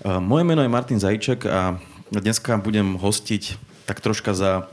Moje 0.00 0.48
meno 0.48 0.64
je 0.64 0.72
Martin 0.72 0.96
Zajček 0.96 1.44
a 1.44 1.76
dneska 2.08 2.56
budem 2.56 2.96
hostiť 2.96 3.60
tak 3.84 4.00
troška 4.00 4.32
za 4.32 4.72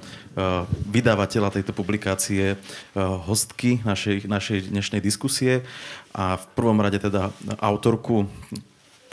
vydavateľa 0.88 1.51
tejto 1.51 1.75
publikácie, 1.75 2.56
hostky 2.96 3.83
našej, 3.83 4.24
našej 4.24 4.71
dnešnej 4.71 5.03
diskusie 5.03 5.67
a 6.16 6.40
v 6.40 6.45
prvom 6.55 6.79
rade 6.79 7.03
teda 7.03 7.35
autorku 7.59 8.32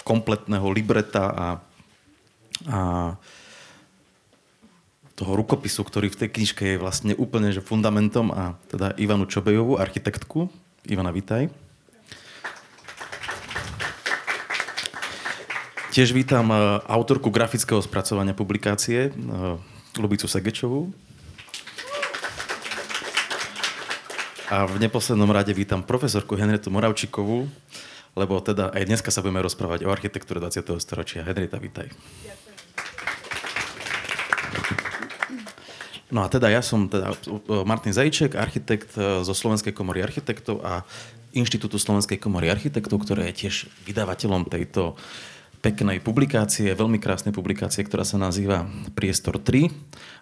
kompletného 0.06 0.70
libreta 0.70 1.24
a, 1.26 1.46
a 2.70 2.78
toho 5.18 5.32
rukopisu, 5.34 5.82
ktorý 5.82 6.14
v 6.14 6.18
tej 6.22 6.28
knižke 6.30 6.62
je 6.62 6.78
vlastne 6.78 7.18
úplne 7.18 7.50
že 7.50 7.58
fundamentom 7.58 8.30
a 8.30 8.54
teda 8.70 8.94
Ivanu 9.02 9.26
Čobejovú, 9.26 9.82
architektku. 9.82 10.46
Ivana, 10.86 11.10
vítaj. 11.10 11.63
Tiež 15.94 16.10
vítam 16.10 16.50
e, 16.50 16.58
autorku 16.90 17.30
grafického 17.30 17.78
spracovania 17.78 18.34
publikácie, 18.34 19.14
e, 19.14 19.22
Lubicu 19.94 20.26
Segečovú. 20.26 20.90
A 24.50 24.66
v 24.66 24.82
neposlednom 24.82 25.30
rade 25.30 25.54
vítam 25.54 25.86
profesorku 25.86 26.34
Henretu 26.34 26.74
Moravčikovú, 26.74 27.46
lebo 28.18 28.42
teda 28.42 28.74
aj 28.74 28.82
dneska 28.90 29.14
sa 29.14 29.22
budeme 29.22 29.46
rozprávať 29.46 29.86
o 29.86 29.94
architektúre 29.94 30.42
20. 30.42 30.82
storočia. 30.82 31.22
Henrieta, 31.22 31.62
vítaj. 31.62 31.86
No 36.10 36.26
a 36.26 36.30
teda 36.30 36.50
ja 36.50 36.58
som 36.58 36.90
teda 36.90 37.14
Martin 37.62 37.94
Zajček, 37.94 38.34
architekt 38.34 38.98
e, 38.98 39.22
zo 39.22 39.30
Slovenskej 39.30 39.70
komory 39.70 40.02
architektov 40.02 40.58
a 40.66 40.82
Inštitútu 41.38 41.78
Slovenskej 41.78 42.18
komory 42.18 42.50
architektov, 42.50 43.06
ktoré 43.06 43.30
je 43.30 43.46
tiež 43.46 43.70
vydavateľom 43.86 44.50
tejto 44.50 44.98
peknej 45.64 45.96
publikácie, 46.04 46.76
veľmi 46.76 47.00
krásnej 47.00 47.32
publikácie, 47.32 47.88
ktorá 47.88 48.04
sa 48.04 48.20
nazýva 48.20 48.68
Priestor 48.92 49.40
3. 49.40 49.72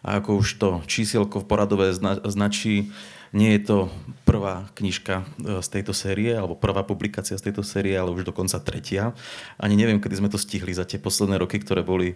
A 0.06 0.22
ako 0.22 0.39
už 0.39 0.48
to 0.62 0.69
čísielko 0.86 1.42
v 1.42 1.48
poradové 1.50 1.91
značí, 2.30 2.94
nie 3.34 3.50
je 3.58 3.66
to 3.66 3.78
prvá 4.22 4.70
knižka 4.78 5.27
e, 5.42 5.58
z 5.58 5.69
tejto 5.72 5.91
série, 5.91 6.31
alebo 6.31 6.55
prvá 6.55 6.86
publikácia 6.86 7.34
z 7.34 7.50
tejto 7.50 7.66
série, 7.66 7.98
ale 7.98 8.14
už 8.14 8.22
dokonca 8.22 8.62
tretia. 8.62 9.19
Ani 9.58 9.75
neviem, 9.75 9.98
kedy 9.98 10.22
sme 10.22 10.31
to 10.31 10.39
stihli 10.39 10.70
za 10.70 10.86
tie 10.86 11.03
posledné 11.03 11.42
roky, 11.42 11.59
ktoré 11.59 11.83
boli 11.83 12.14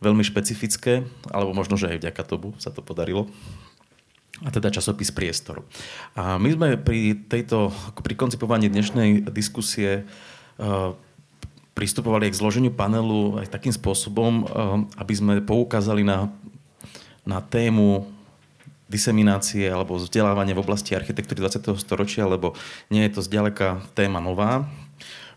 veľmi 0.00 0.24
špecifické, 0.24 1.04
alebo 1.28 1.52
možno, 1.52 1.76
že 1.76 1.92
aj 1.92 2.08
vďaka 2.08 2.22
tomu 2.24 2.56
sa 2.56 2.72
to 2.72 2.80
podarilo 2.80 3.28
a 4.42 4.50
teda 4.50 4.74
časopis 4.74 5.14
Priestor. 5.14 5.62
A 6.18 6.34
my 6.40 6.50
sme 6.50 6.68
pri 6.74 7.14
tejto, 7.14 7.70
pri 8.02 8.18
koncipovaní 8.18 8.66
dnešnej 8.66 9.30
diskusie 9.30 10.02
uh, 10.58 10.98
pristupovali 11.82 12.30
k 12.30 12.38
zloženiu 12.38 12.70
panelu 12.70 13.42
aj 13.42 13.50
takým 13.50 13.74
spôsobom, 13.74 14.46
uh, 14.46 14.86
aby 15.02 15.12
sme 15.18 15.34
poukázali 15.42 16.06
na, 16.06 16.30
na 17.26 17.42
tému 17.42 18.06
diseminácie 18.86 19.66
alebo 19.66 19.98
vzdelávanie 19.98 20.54
v 20.54 20.62
oblasti 20.62 20.94
architektúry 20.94 21.42
20. 21.42 21.74
storočia, 21.82 22.30
lebo 22.30 22.54
nie 22.86 23.02
je 23.10 23.18
to 23.18 23.26
zďaleka 23.26 23.82
téma 23.98 24.22
nová. 24.22 24.70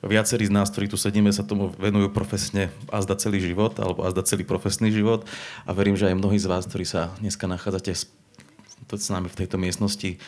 Viacerí 0.05 0.45
z 0.45 0.53
nás, 0.53 0.69
ktorí 0.69 0.85
tu 0.85 1.01
sedíme, 1.01 1.33
sa 1.33 1.41
tomu 1.41 1.73
venujú 1.81 2.13
profesne 2.13 2.69
a 2.93 3.01
zda 3.01 3.17
celý 3.17 3.41
život, 3.41 3.73
alebo 3.81 4.05
a 4.05 4.13
zda 4.13 4.21
celý 4.21 4.45
profesný 4.45 4.93
život. 4.93 5.25
A 5.65 5.73
verím, 5.73 5.97
že 5.97 6.13
aj 6.13 6.19
mnohí 6.19 6.37
z 6.37 6.45
vás, 6.45 6.69
ktorí 6.69 6.85
sa 6.85 7.09
dneska 7.17 7.49
nachádzate 7.49 7.89
s 7.95 9.09
nami 9.09 9.33
v 9.33 9.39
tejto 9.41 9.57
miestnosti, 9.57 10.21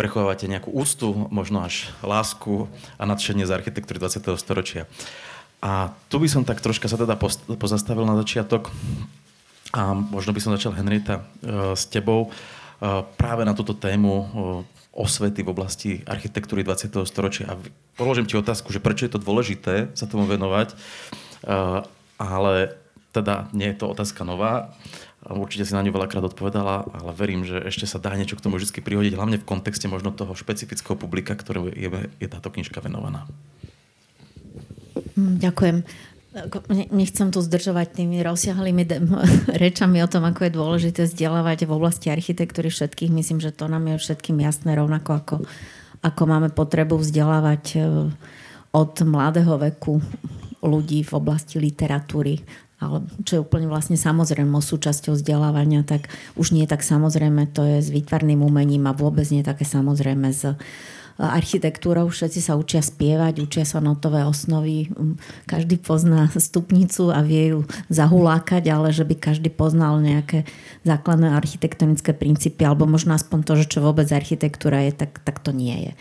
prechovávate 0.00 0.48
nejakú 0.48 0.70
ústu, 0.70 1.12
možno 1.28 1.60
až 1.60 1.90
lásku 2.00 2.70
a 2.96 3.04
nadšenie 3.04 3.44
z 3.44 3.52
architektúry 3.52 3.98
20. 4.00 4.22
storočia. 4.38 4.86
A 5.58 5.90
tu 6.06 6.22
by 6.22 6.28
som 6.30 6.46
tak 6.46 6.62
troška 6.62 6.86
sa 6.86 6.94
teda 6.94 7.18
pozastavil 7.58 8.06
na 8.06 8.14
začiatok 8.14 8.70
a 9.74 9.92
možno 9.92 10.30
by 10.32 10.40
som 10.40 10.54
začal, 10.54 10.72
Henrieta, 10.72 11.20
e, 11.42 11.74
s 11.76 11.84
tebou 11.90 12.30
práve 13.18 13.42
na 13.42 13.58
túto 13.58 13.74
tému 13.74 14.30
osvety 14.94 15.42
v 15.42 15.50
oblasti 15.50 15.90
architektúry 16.06 16.62
20. 16.62 16.94
storočia. 17.06 17.50
A 17.50 17.58
položím 17.98 18.26
ti 18.26 18.38
otázku, 18.38 18.70
že 18.70 18.82
prečo 18.82 19.06
je 19.06 19.18
to 19.18 19.22
dôležité 19.22 19.90
sa 19.98 20.06
tomu 20.06 20.30
venovať, 20.30 20.78
ale 22.18 22.54
teda 23.10 23.50
nie 23.50 23.74
je 23.74 23.82
to 23.82 23.90
otázka 23.90 24.22
nová. 24.22 24.74
Určite 25.26 25.66
si 25.66 25.74
na 25.74 25.82
ňu 25.82 25.90
veľakrát 25.90 26.22
odpovedala, 26.22 26.86
ale 26.86 27.10
verím, 27.14 27.42
že 27.42 27.58
ešte 27.66 27.90
sa 27.90 27.98
dá 27.98 28.14
niečo 28.14 28.38
k 28.38 28.42
tomu 28.46 28.62
vždy 28.62 28.78
prihodiť, 28.78 29.18
hlavne 29.18 29.42
v 29.42 29.48
kontexte 29.48 29.90
možno 29.90 30.14
toho 30.14 30.32
špecifického 30.38 30.94
publika, 30.94 31.34
ktoré 31.34 31.74
je, 31.74 31.90
je 32.22 32.28
táto 32.30 32.48
knižka 32.48 32.78
venovaná. 32.78 33.26
Hm, 35.18 35.42
ďakujem. 35.42 35.76
Nechcem 36.94 37.34
tu 37.34 37.42
zdržovať 37.42 37.98
tými 37.98 38.22
rozsiahlými 38.22 38.86
rečami 39.66 39.98
o 39.98 40.06
tom, 40.06 40.22
ako 40.22 40.46
je 40.46 40.52
dôležité 40.54 41.00
vzdelávať 41.10 41.66
v 41.66 41.74
oblasti 41.74 42.14
architektúry 42.14 42.70
všetkých. 42.70 43.10
Myslím, 43.10 43.42
že 43.42 43.50
to 43.50 43.66
nám 43.66 43.90
je 43.90 43.98
všetkým 43.98 44.38
jasné, 44.38 44.78
rovnako 44.78 45.10
ako, 45.18 45.36
ako 46.06 46.22
máme 46.22 46.54
potrebu 46.54 47.02
vzdelávať 47.02 47.64
e, 47.74 47.78
od 48.70 48.92
mladého 49.02 49.58
veku 49.58 49.98
ľudí 50.62 51.02
v 51.02 51.12
oblasti 51.18 51.58
literatúry, 51.58 52.38
ale 52.78 53.02
čo 53.26 53.38
je 53.38 53.42
úplne 53.42 53.66
vlastne 53.66 53.98
samozrejmou 53.98 54.62
súčasťou 54.62 55.18
vzdelávania, 55.18 55.82
tak 55.82 56.06
už 56.38 56.54
nie 56.54 56.66
tak 56.70 56.86
samozrejme, 56.86 57.50
to 57.50 57.66
je 57.66 57.78
s 57.82 57.90
výtvarným 57.90 58.38
umením 58.38 58.86
a 58.86 58.94
vôbec 58.94 59.26
nie 59.34 59.42
také 59.42 59.66
samozrejme 59.66 60.30
s 60.30 60.54
architektúrou. 61.18 62.06
Všetci 62.06 62.40
sa 62.40 62.54
učia 62.54 62.78
spievať, 62.78 63.42
učia 63.42 63.66
sa 63.66 63.82
notové 63.82 64.22
osnovy. 64.22 64.86
Mm, 64.94 65.18
každý 65.50 65.74
pozná 65.82 66.30
stupnicu 66.30 67.10
a 67.10 67.26
vie 67.26 67.58
ju 67.58 67.60
zahulákať, 67.90 68.70
ale 68.70 68.94
že 68.94 69.02
by 69.02 69.18
každý 69.18 69.50
poznal 69.50 69.98
nejaké 69.98 70.46
základné 70.86 71.34
architektonické 71.34 72.14
princípy, 72.14 72.62
alebo 72.62 72.86
možno 72.86 73.18
aspoň 73.18 73.38
to, 73.42 73.52
že 73.58 73.66
čo 73.66 73.82
vôbec 73.82 74.06
architektúra 74.14 74.86
je, 74.86 74.94
tak, 74.94 75.18
tak 75.26 75.42
to 75.42 75.50
nie 75.50 75.90
je. 75.90 75.92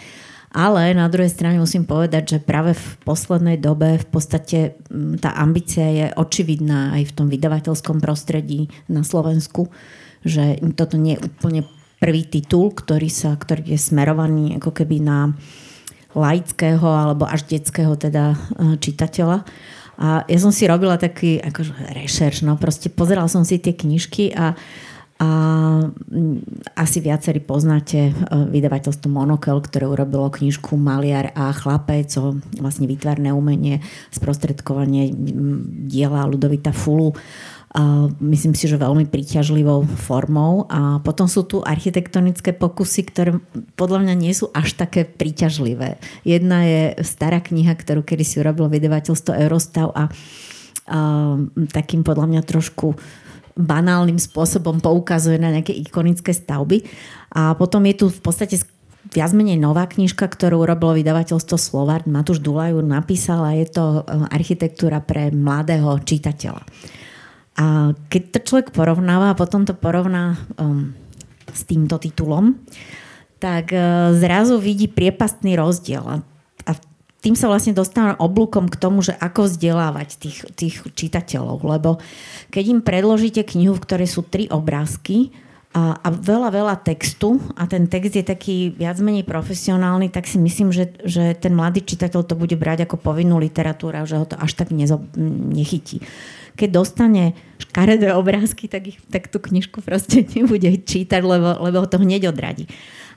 Ale 0.53 0.95
na 0.95 1.11
druhej 1.11 1.33
strane 1.33 1.59
musím 1.59 1.83
povedať, 1.83 2.37
že 2.37 2.39
práve 2.39 2.71
v 2.71 2.87
poslednej 3.03 3.59
dobe 3.59 3.99
v 3.99 4.07
podstate 4.07 4.77
mm, 4.87 5.17
tá 5.17 5.33
ambícia 5.33 5.89
je 5.89 6.05
očividná 6.13 6.93
aj 6.93 7.09
v 7.09 7.15
tom 7.17 7.27
vydavateľskom 7.27 7.97
prostredí 7.99 8.69
na 8.85 9.01
Slovensku, 9.01 9.73
že 10.21 10.61
toto 10.77 11.01
nie 11.01 11.17
je 11.17 11.25
úplne 11.25 11.61
prvý 11.97 12.29
titul, 12.29 12.73
ktorý, 12.73 13.09
sa, 13.09 13.33
ktorý 13.33 13.73
je 13.73 13.79
smerovaný 13.79 14.57
ako 14.61 14.71
keby 14.73 15.01
na 15.01 15.33
laického 16.17 16.85
alebo 16.85 17.29
až 17.29 17.45
detského 17.45 17.93
teda 17.97 18.33
e, 18.33 18.37
čitateľa. 18.81 19.45
A 19.97 20.21
ja 20.29 20.37
som 20.37 20.53
si 20.53 20.69
robila 20.69 20.97
taký 20.97 21.41
akože 21.41 21.73
rešerš, 21.93 22.45
no 22.45 22.53
proste 22.57 22.89
pozeral 22.93 23.25
som 23.29 23.41
si 23.41 23.57
tie 23.57 23.73
knižky 23.73 24.29
a, 24.33 24.53
a 25.17 25.29
asi 26.77 26.97
viacerí 27.01 27.41
poznáte 27.41 28.09
e, 28.09 28.11
vydavateľstvo 28.29 29.09
Monokel, 29.09 29.57
ktoré 29.57 29.89
urobilo 29.89 30.29
knižku 30.29 30.77
Maliar 30.77 31.33
a 31.33 31.49
chlapec 31.49 32.13
o 32.21 32.37
vlastne 32.61 32.85
výtvarné 32.85 33.33
umenie, 33.33 33.81
sprostredkovanie 34.13 35.13
diela 35.89 36.29
Ludovita 36.29 36.69
Fulu 36.73 37.17
myslím 38.23 38.55
si, 38.55 38.65
že 38.65 38.79
veľmi 38.79 39.11
príťažlivou 39.11 39.83
formou. 39.99 40.65
A 40.71 41.03
potom 41.03 41.27
sú 41.27 41.43
tu 41.43 41.59
architektonické 41.61 42.55
pokusy, 42.55 43.01
ktoré 43.11 43.31
podľa 43.75 44.07
mňa 44.07 44.15
nie 44.15 44.31
sú 44.31 44.49
až 44.55 44.79
také 44.79 45.03
príťažlivé. 45.03 45.99
Jedna 46.23 46.63
je 46.63 46.81
stará 47.03 47.43
kniha, 47.43 47.75
ktorú 47.75 48.07
kedy 48.07 48.23
si 48.23 48.39
urobilo 48.39 48.71
vydavateľstvo 48.71 49.31
Eurostav 49.35 49.91
a, 49.93 50.07
a 50.87 50.99
takým 51.69 52.01
podľa 52.07 52.25
mňa 52.31 52.41
trošku 52.47 52.95
banálnym 53.57 54.21
spôsobom 54.21 54.77
poukazuje 54.77 55.41
na 55.41 55.49
nejaké 55.49 55.73
ikonické 55.73 56.31
stavby. 56.31 56.85
A 57.33 57.57
potom 57.57 57.83
je 57.89 57.95
tu 57.97 58.05
v 58.07 58.21
podstate 58.21 58.61
viac 59.11 59.31
menej 59.33 59.57
nová 59.57 59.87
knižka, 59.87 60.23
ktorú 60.29 60.63
urobilo 60.63 60.95
vydavateľstvo 60.95 61.57
Slovart. 61.57 62.05
Matúš 62.05 62.43
Dulaju 62.43 62.83
napísal 62.83 63.41
a 63.43 63.51
je 63.55 63.67
to 63.67 63.83
e, 63.83 63.99
architektúra 64.31 64.99
pre 64.99 65.31
mladého 65.31 65.95
čitateľa. 66.03 66.63
A 67.57 67.97
keď 68.13 68.37
to 68.37 68.39
človek 68.45 68.69
porovnáva 68.69 69.33
a 69.33 69.39
potom 69.39 69.65
to 69.65 69.73
porovná 69.73 70.37
um, 70.61 70.93
s 71.49 71.65
týmto 71.65 71.97
titulom, 71.97 72.61
tak 73.41 73.73
uh, 73.73 74.13
zrazu 74.13 74.61
vidí 74.61 74.85
priepastný 74.85 75.57
rozdiel. 75.57 76.05
A, 76.05 76.15
a 76.69 76.71
tým 77.25 77.33
sa 77.33 77.49
vlastne 77.49 77.73
dostávam 77.73 78.13
oblúkom 78.21 78.69
k 78.69 78.77
tomu, 78.77 79.01
že 79.01 79.17
ako 79.17 79.49
vzdelávať 79.49 80.09
tých, 80.21 80.37
tých 80.53 80.75
čitateľov. 80.93 81.65
Lebo 81.65 81.97
keď 82.53 82.77
im 82.77 82.81
predložíte 82.85 83.41
knihu, 83.41 83.73
v 83.73 83.83
ktorej 83.83 84.09
sú 84.09 84.21
tri 84.21 84.45
obrázky, 84.53 85.33
a, 85.77 85.93
a 85.99 86.09
veľa, 86.09 86.49
veľa 86.49 86.75
textu 86.81 87.37
a 87.53 87.69
ten 87.69 87.85
text 87.85 88.17
je 88.17 88.25
taký 88.25 88.73
viac 88.73 88.97
menej 88.97 89.27
profesionálny, 89.27 90.09
tak 90.09 90.25
si 90.25 90.41
myslím, 90.41 90.73
že, 90.73 90.89
že 91.05 91.37
ten 91.37 91.53
mladý 91.53 91.85
čitateľ 91.85 92.25
to 92.25 92.33
bude 92.33 92.55
brať 92.57 92.89
ako 92.89 92.97
povinnú 92.97 93.37
literatúru 93.37 94.01
a 94.01 94.07
že 94.09 94.17
ho 94.17 94.25
to 94.25 94.39
až 94.39 94.57
tak 94.57 94.73
nezo, 94.73 95.03
nechytí 95.53 96.01
keď 96.57 96.69
dostane 96.73 97.37
škaredé 97.61 98.17
obrázky, 98.17 98.65
tak, 98.65 98.89
ich, 98.89 98.99
tak 99.13 99.29
tú 99.29 99.37
knižku 99.37 99.85
proste 99.85 100.25
nebude 100.35 100.81
čítať, 100.81 101.21
lebo, 101.21 101.61
lebo 101.61 101.77
ho 101.85 101.87
to 101.87 102.01
hneď 102.01 102.33
odradí. 102.33 102.65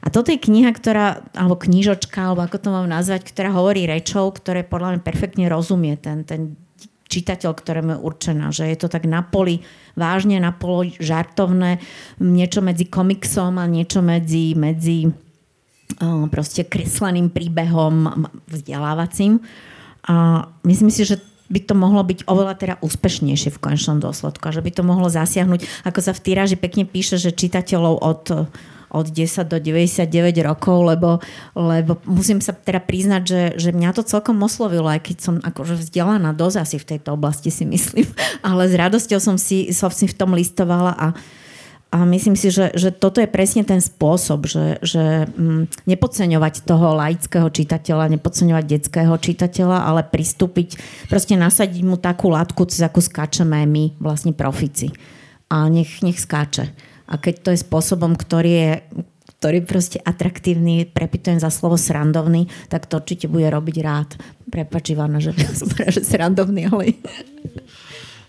A 0.01 0.09
toto 0.09 0.33
je 0.33 0.41
kniha, 0.41 0.73
ktorá, 0.73 1.25
alebo 1.37 1.61
knižočka, 1.61 2.33
alebo 2.33 2.45
ako 2.45 2.57
to 2.57 2.69
mám 2.73 2.89
nazvať, 2.89 3.25
ktorá 3.29 3.53
hovorí 3.53 3.85
rečou, 3.85 4.33
ktoré 4.33 4.65
podľa 4.65 4.97
mňa 4.97 5.01
perfektne 5.05 5.45
rozumie 5.53 5.97
ten, 6.01 6.25
ten 6.25 6.57
čitateľ, 7.11 7.53
ktorému 7.53 7.91
je 7.93 8.05
určená. 8.05 8.49
Že 8.49 8.65
je 8.73 8.79
to 8.81 8.89
tak 8.89 9.05
na 9.05 9.21
poli 9.21 9.61
vážne, 9.99 10.41
na 10.41 10.57
poli 10.57 10.97
žartovné, 10.97 11.85
niečo 12.23 12.65
medzi 12.65 12.89
komiksom 12.89 13.61
a 13.61 13.69
niečo 13.69 14.01
medzi, 14.01 14.57
medzi 14.57 15.11
proste 16.31 16.65
kresleným 16.65 17.29
príbehom 17.29 18.25
vzdelávacím. 18.49 19.43
A 20.09 20.49
myslím 20.65 20.89
si, 20.89 21.05
že 21.05 21.21
by 21.51 21.61
to 21.67 21.75
mohlo 21.75 22.07
byť 22.07 22.31
oveľa 22.31 22.55
teda 22.57 22.75
úspešnejšie 22.81 23.51
v 23.51 23.63
konečnom 23.63 23.99
dôsledku 23.99 24.47
a 24.47 24.55
že 24.55 24.63
by 24.63 24.71
to 24.71 24.83
mohlo 24.87 25.11
zasiahnuť, 25.11 25.85
ako 25.85 25.99
sa 26.01 26.15
v 26.15 26.23
týraži 26.23 26.57
pekne 26.57 26.87
píše, 26.87 27.19
že 27.19 27.35
čitateľov 27.35 27.95
od 28.01 28.23
od 28.91 29.07
10 29.07 29.47
do 29.47 29.59
99 29.63 30.11
rokov, 30.43 30.83
lebo, 30.83 31.23
lebo 31.55 32.03
musím 32.11 32.43
sa 32.43 32.51
teda 32.51 32.83
priznať, 32.83 33.23
že, 33.23 33.43
že 33.57 33.71
mňa 33.71 33.95
to 33.95 34.03
celkom 34.03 34.43
oslovilo, 34.43 34.91
aj 34.91 35.07
keď 35.07 35.17
som 35.23 35.35
akože 35.39 35.79
vzdelaná 35.79 36.35
dosť 36.35 36.57
asi 36.59 36.77
v 36.83 36.89
tejto 36.97 37.15
oblasti 37.15 37.55
si 37.55 37.63
myslím, 37.63 38.07
ale 38.47 38.67
s 38.67 38.75
radosťou 38.75 39.23
som 39.23 39.39
si, 39.39 39.71
som 39.71 39.95
si 39.95 40.11
v 40.11 40.19
tom 40.19 40.35
listovala 40.35 40.93
a 40.99 41.07
a 41.91 42.07
myslím 42.07 42.39
si, 42.39 42.55
že, 42.55 42.71
že 42.79 42.95
toto 42.95 43.19
je 43.19 43.27
presne 43.27 43.67
ten 43.67 43.83
spôsob, 43.83 44.47
že, 44.47 44.79
že 44.79 45.27
mm, 45.27 45.91
nepodceňovať 45.91 46.63
toho 46.63 46.95
laického 46.95 47.51
čitateľa, 47.51 48.15
nepodceňovať 48.15 48.65
detského 48.65 49.11
čitateľa, 49.19 49.91
ale 49.91 50.07
pristúpiť, 50.07 50.79
proste 51.11 51.35
nasadiť 51.35 51.83
mu 51.83 51.99
takú 51.99 52.31
látku, 52.31 52.63
cez 52.71 52.87
akú 52.87 53.03
skáčeme 53.03 53.67
my, 53.67 53.99
vlastne 53.99 54.31
profici. 54.31 54.95
A 55.51 55.67
nech, 55.67 55.99
nech 56.07 56.23
skáče. 56.23 56.71
A 57.11 57.19
keď 57.19 57.35
to 57.43 57.49
je 57.51 57.65
spôsobom, 57.67 58.15
ktorý 58.15 58.53
je 58.55 58.73
ktorý 59.41 59.65
proste 59.65 59.97
atraktívny, 60.05 60.85
prepitujem 60.85 61.41
za 61.41 61.49
slovo 61.49 61.81
srandovný, 61.81 62.45
tak 62.69 62.85
to 62.85 63.01
určite 63.01 63.25
bude 63.25 63.49
robiť 63.49 63.77
rád. 63.81 64.21
Prepač 64.53 64.93
Ivana, 64.93 65.17
že, 65.17 65.33
že 65.97 66.05
srandovný, 66.05 66.69
ale... 66.69 67.01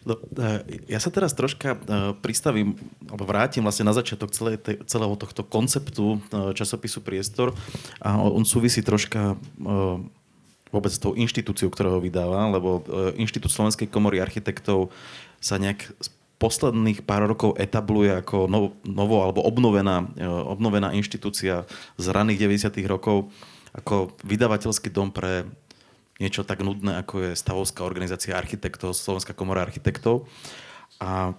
No, 0.02 0.18
e, 0.18 0.82
ja 0.90 0.98
sa 0.98 1.14
teraz 1.14 1.38
troška 1.38 1.78
e, 1.78 1.78
pristavím, 2.26 2.74
alebo 3.06 3.30
vrátim 3.30 3.62
vlastne 3.62 3.86
na 3.86 3.94
začiatok 3.94 4.34
celé, 4.34 4.58
celého 4.90 5.14
tohto 5.14 5.46
konceptu 5.46 6.18
e, 6.18 6.58
časopisu 6.58 7.06
Priestor 7.06 7.54
a 8.02 8.18
on 8.18 8.42
súvisí 8.42 8.82
troška 8.82 9.38
vôbec 10.72 10.90
s 10.90 11.04
tou 11.04 11.14
inštitúciou, 11.14 11.70
ktorá 11.70 11.94
ho 11.94 12.00
vydáva, 12.00 12.48
lebo 12.48 12.82
Inštitút 13.20 13.52
Slovenskej 13.52 13.92
komory 13.92 14.24
architektov 14.24 14.90
sa 15.44 15.60
nejak 15.60 15.92
posledných 16.40 17.04
pár 17.04 17.28
rokov 17.28 17.60
etabluje 17.60 18.24
ako 18.24 18.48
novo 18.88 19.18
alebo 19.20 19.44
obnovená, 19.44 20.08
obnovená 20.48 20.96
inštitúcia 20.96 21.68
z 22.00 22.06
raných 22.08 22.72
90. 22.72 22.82
rokov 22.88 23.30
ako 23.76 24.16
vydavateľský 24.24 24.90
dom 24.96 25.12
pre 25.12 25.44
niečo 26.20 26.44
tak 26.44 26.66
nudné, 26.66 27.00
ako 27.00 27.32
je 27.32 27.40
Stavovská 27.40 27.86
organizácia 27.86 28.36
architektov, 28.36 28.98
Slovenská 28.98 29.38
komora 29.38 29.62
architektov. 29.62 30.28
A 31.00 31.34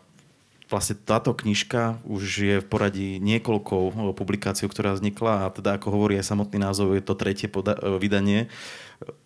vlastne 0.72 0.96
táto 0.96 1.36
knižka 1.36 2.00
už 2.08 2.22
je 2.24 2.56
v 2.64 2.66
poradí 2.66 3.20
niekoľko 3.20 3.74
e, 3.76 3.90
publikácií, 4.16 4.64
ktorá 4.64 4.96
vznikla 4.96 5.44
a 5.44 5.52
teda 5.52 5.76
ako 5.76 5.92
hovorí 5.92 6.16
aj 6.16 6.32
samotný 6.32 6.56
názov, 6.56 6.96
je 6.96 7.04
to 7.04 7.12
tretie 7.12 7.52
poda- 7.52 7.76
e, 7.76 8.00
vydanie. 8.00 8.48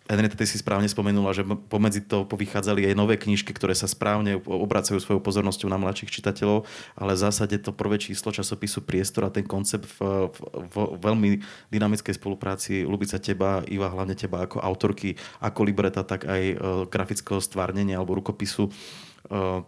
Henrietta, 0.07 0.39
ty 0.39 0.47
si 0.47 0.57
správne 0.57 0.87
spomenula, 0.87 1.35
že 1.35 1.43
pomedzi 1.43 2.01
to 2.01 2.23
povychádzali 2.25 2.87
aj 2.87 2.95
nové 2.97 3.19
knižky, 3.19 3.51
ktoré 3.51 3.75
sa 3.75 3.85
správne 3.91 4.39
obracajú 4.39 4.97
svojou 4.97 5.21
pozornosťou 5.21 5.67
na 5.67 5.77
mladších 5.77 6.09
čitateľov, 6.17 6.63
ale 6.95 7.11
v 7.13 7.21
zásade 7.21 7.59
to 7.59 7.75
prvé 7.75 7.99
číslo 7.99 8.31
časopisu 8.31 8.87
Priestor 8.87 9.27
a 9.27 9.33
ten 9.33 9.43
koncept 9.43 9.85
v, 9.85 10.31
v, 10.31 10.73
v 10.73 10.75
veľmi 10.97 11.29
dynamickej 11.69 12.15
spolupráci 12.17 12.87
Lubica 12.87 13.19
teba, 13.19 13.61
Iva, 13.67 13.91
hlavne 13.91 14.15
teba 14.15 14.47
ako 14.47 14.63
autorky, 14.63 15.19
ako 15.43 15.59
libreta, 15.67 16.07
tak 16.07 16.23
aj 16.25 16.41
uh, 16.55 16.57
grafického 16.87 17.43
stvárnenia 17.43 17.99
alebo 17.99 18.17
rukopisu 18.17 18.71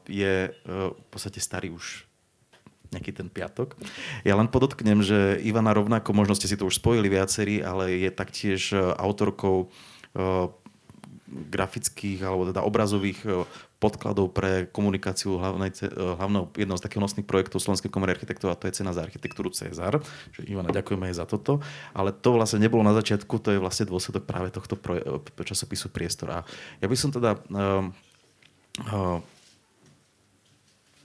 je 0.07 0.53
v 0.67 1.06
podstate 1.11 1.44
starý 1.44 1.71
už 1.75 2.07
nejaký 2.89 3.13
ten 3.13 3.29
piatok. 3.29 3.77
Ja 4.25 4.33
len 4.33 4.50
podotknem, 4.50 5.06
že 5.06 5.38
Ivana 5.45 5.77
rovnako, 5.77 6.09
možno 6.17 6.33
ste 6.33 6.50
si 6.50 6.57
to 6.57 6.65
už 6.65 6.81
spojili 6.81 7.06
viacerí, 7.06 7.61
ale 7.61 7.94
je 8.01 8.09
taktiež 8.09 8.73
autorkou 8.97 9.69
grafických 11.29 12.25
alebo 12.25 12.50
teda 12.50 12.65
obrazových 12.65 13.21
podkladov 13.79 14.33
pre 14.33 14.67
komunikáciu 14.67 15.39
hlavnej, 15.39 15.71
hlavnou, 15.94 16.51
jednou 16.57 16.75
z 16.75 16.83
takých 16.83 17.00
nosných 17.06 17.29
projektov 17.29 17.63
Slovenskej 17.63 17.94
komory 17.94 18.11
architektov 18.11 18.51
a 18.51 18.57
to 18.57 18.67
je 18.67 18.81
cena 18.81 18.91
za 18.91 19.06
architektúru 19.06 19.53
Cezar. 19.53 20.01
Že 20.35 20.50
Ivana, 20.50 20.73
ďakujeme 20.73 21.07
aj 21.07 21.15
za 21.15 21.25
toto. 21.29 21.63
Ale 21.94 22.11
to 22.11 22.35
vlastne 22.35 22.59
nebolo 22.59 22.81
na 22.81 22.91
začiatku, 22.91 23.39
to 23.39 23.56
je 23.56 23.61
vlastne 23.61 23.88
dôsledok 23.88 24.25
práve 24.27 24.50
tohto 24.51 24.75
časopisu 25.45 25.94
Priestor. 25.94 26.27
A 26.33 26.39
ja 26.81 26.88
by 26.89 26.97
som 26.97 27.13
teda 27.13 27.38
uh, 27.38 27.88
uh, 28.89 29.21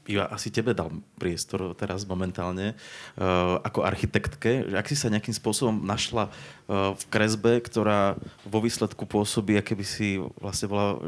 Iva, 0.05 0.29
asi 0.29 0.53
tebe 0.53 0.77
dal 0.77 0.93
priestor 1.17 1.73
teraz 1.73 2.05
momentálne 2.05 2.77
uh, 3.17 3.57
ako 3.65 3.89
architektke. 3.89 4.69
Ak 4.77 4.85
si 4.85 5.01
sa 5.01 5.09
nejakým 5.09 5.33
spôsobom 5.33 5.81
našla 5.81 6.29
uh, 6.29 6.93
v 6.93 7.05
kresbe, 7.09 7.57
ktorá 7.65 8.21
vo 8.45 8.61
výsledku 8.61 9.09
pôsobí, 9.09 9.57
aké 9.57 9.73
by 9.73 9.87
si 9.89 10.21
vlastne 10.37 10.69
bola 10.69 11.01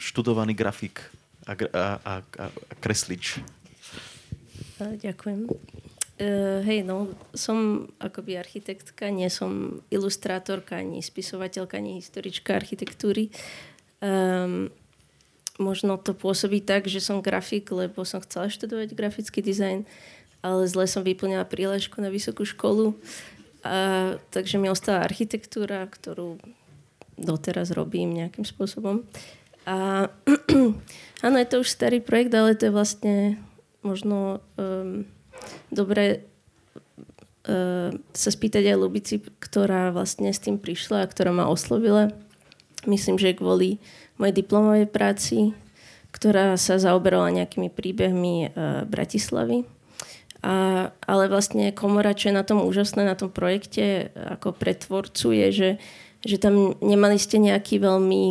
študovaný 0.00 0.56
grafik 0.56 1.04
a, 1.44 1.52
a, 1.52 1.84
a, 2.00 2.12
a 2.40 2.44
kreslič. 2.80 3.44
Ďakujem. 4.80 5.52
Uh, 6.22 6.64
hej, 6.64 6.88
no, 6.88 7.12
som 7.36 7.88
akoby 8.00 8.40
architektka, 8.40 9.12
nie 9.12 9.28
som 9.28 9.84
ilustrátorka, 9.92 10.80
ani 10.80 11.04
spisovateľka, 11.04 11.76
ani 11.76 12.00
historička 12.00 12.56
architektúry. 12.56 13.28
Um, 14.00 14.72
možno 15.62 15.96
to 15.96 16.12
pôsobí 16.12 16.58
tak, 16.58 16.90
že 16.90 16.98
som 16.98 17.22
grafik, 17.22 17.70
lebo 17.70 18.02
som 18.02 18.18
chcela 18.20 18.50
študovať 18.50 18.98
grafický 18.98 19.38
dizajn, 19.40 19.86
ale 20.42 20.62
zle 20.66 20.90
som 20.90 21.06
vyplňala 21.06 21.46
príležku 21.46 22.02
na 22.02 22.10
vysokú 22.10 22.42
školu. 22.42 22.98
A, 23.62 24.18
takže 24.34 24.58
mi 24.58 24.66
ostala 24.66 25.06
architektúra, 25.06 25.86
ktorú 25.86 26.42
doteraz 27.14 27.70
robím 27.70 28.10
nejakým 28.10 28.42
spôsobom. 28.42 29.06
A 29.62 30.10
áno, 31.26 31.36
je 31.38 31.48
to 31.48 31.62
už 31.62 31.70
starý 31.70 32.02
projekt, 32.02 32.34
ale 32.34 32.58
to 32.58 32.66
je 32.66 32.74
vlastne 32.74 33.14
možno 33.86 34.42
um, 34.58 35.06
dobre 35.70 36.26
uh, 37.46 37.94
sa 38.10 38.30
spýtať 38.30 38.74
aj 38.74 38.76
Lubici, 38.78 39.22
ktorá 39.22 39.94
vlastne 39.94 40.30
s 40.34 40.42
tým 40.42 40.58
prišla 40.58 41.06
a 41.06 41.10
ktorá 41.10 41.30
ma 41.30 41.46
oslovila. 41.46 42.10
Myslím, 42.82 43.14
že 43.14 43.38
kvôli 43.38 43.78
mojej 44.16 44.34
diplomovej 44.34 44.86
práci, 44.88 45.56
ktorá 46.12 46.60
sa 46.60 46.76
zaoberala 46.76 47.32
nejakými 47.32 47.72
príbehmi 47.72 48.34
e, 48.44 48.48
Bratislavy. 48.84 49.64
A, 50.42 50.90
ale 51.06 51.30
vlastne 51.30 51.70
komora, 51.72 52.18
čo 52.18 52.28
je 52.28 52.38
na 52.38 52.44
tom 52.44 52.66
úžasné, 52.66 53.06
na 53.06 53.14
tom 53.14 53.30
projekte 53.30 54.10
ako 54.14 54.52
pretvorcu, 54.52 55.32
je, 55.32 55.48
že, 55.54 55.70
že 56.26 56.36
tam 56.36 56.76
nemali 56.82 57.16
ste 57.16 57.38
nejaký 57.38 57.78
veľmi, 57.78 58.24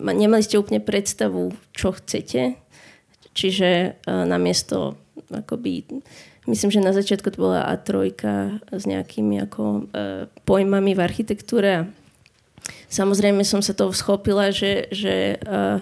nemali 0.00 0.42
ste 0.42 0.58
úplne 0.58 0.80
predstavu, 0.80 1.52
čo 1.76 1.94
chcete. 1.94 2.56
Čiže 3.36 3.68
e, 3.70 3.88
namiesto 4.06 4.98
akoby, 5.30 6.02
myslím, 6.50 6.70
že 6.74 6.82
na 6.82 6.90
začiatku 6.90 7.30
to 7.30 7.38
bola 7.38 7.70
A3 7.70 8.18
s 8.74 8.84
nejakými 8.88 9.38
ako 9.46 9.62
e, 9.62 9.82
pojmami 10.42 10.98
v 10.98 11.00
architektúre 11.04 11.86
Samozrejme 12.90 13.46
som 13.46 13.62
sa 13.62 13.70
toho 13.70 13.94
schopila, 13.94 14.50
že, 14.50 14.90
že 14.90 15.38
uh, 15.46 15.78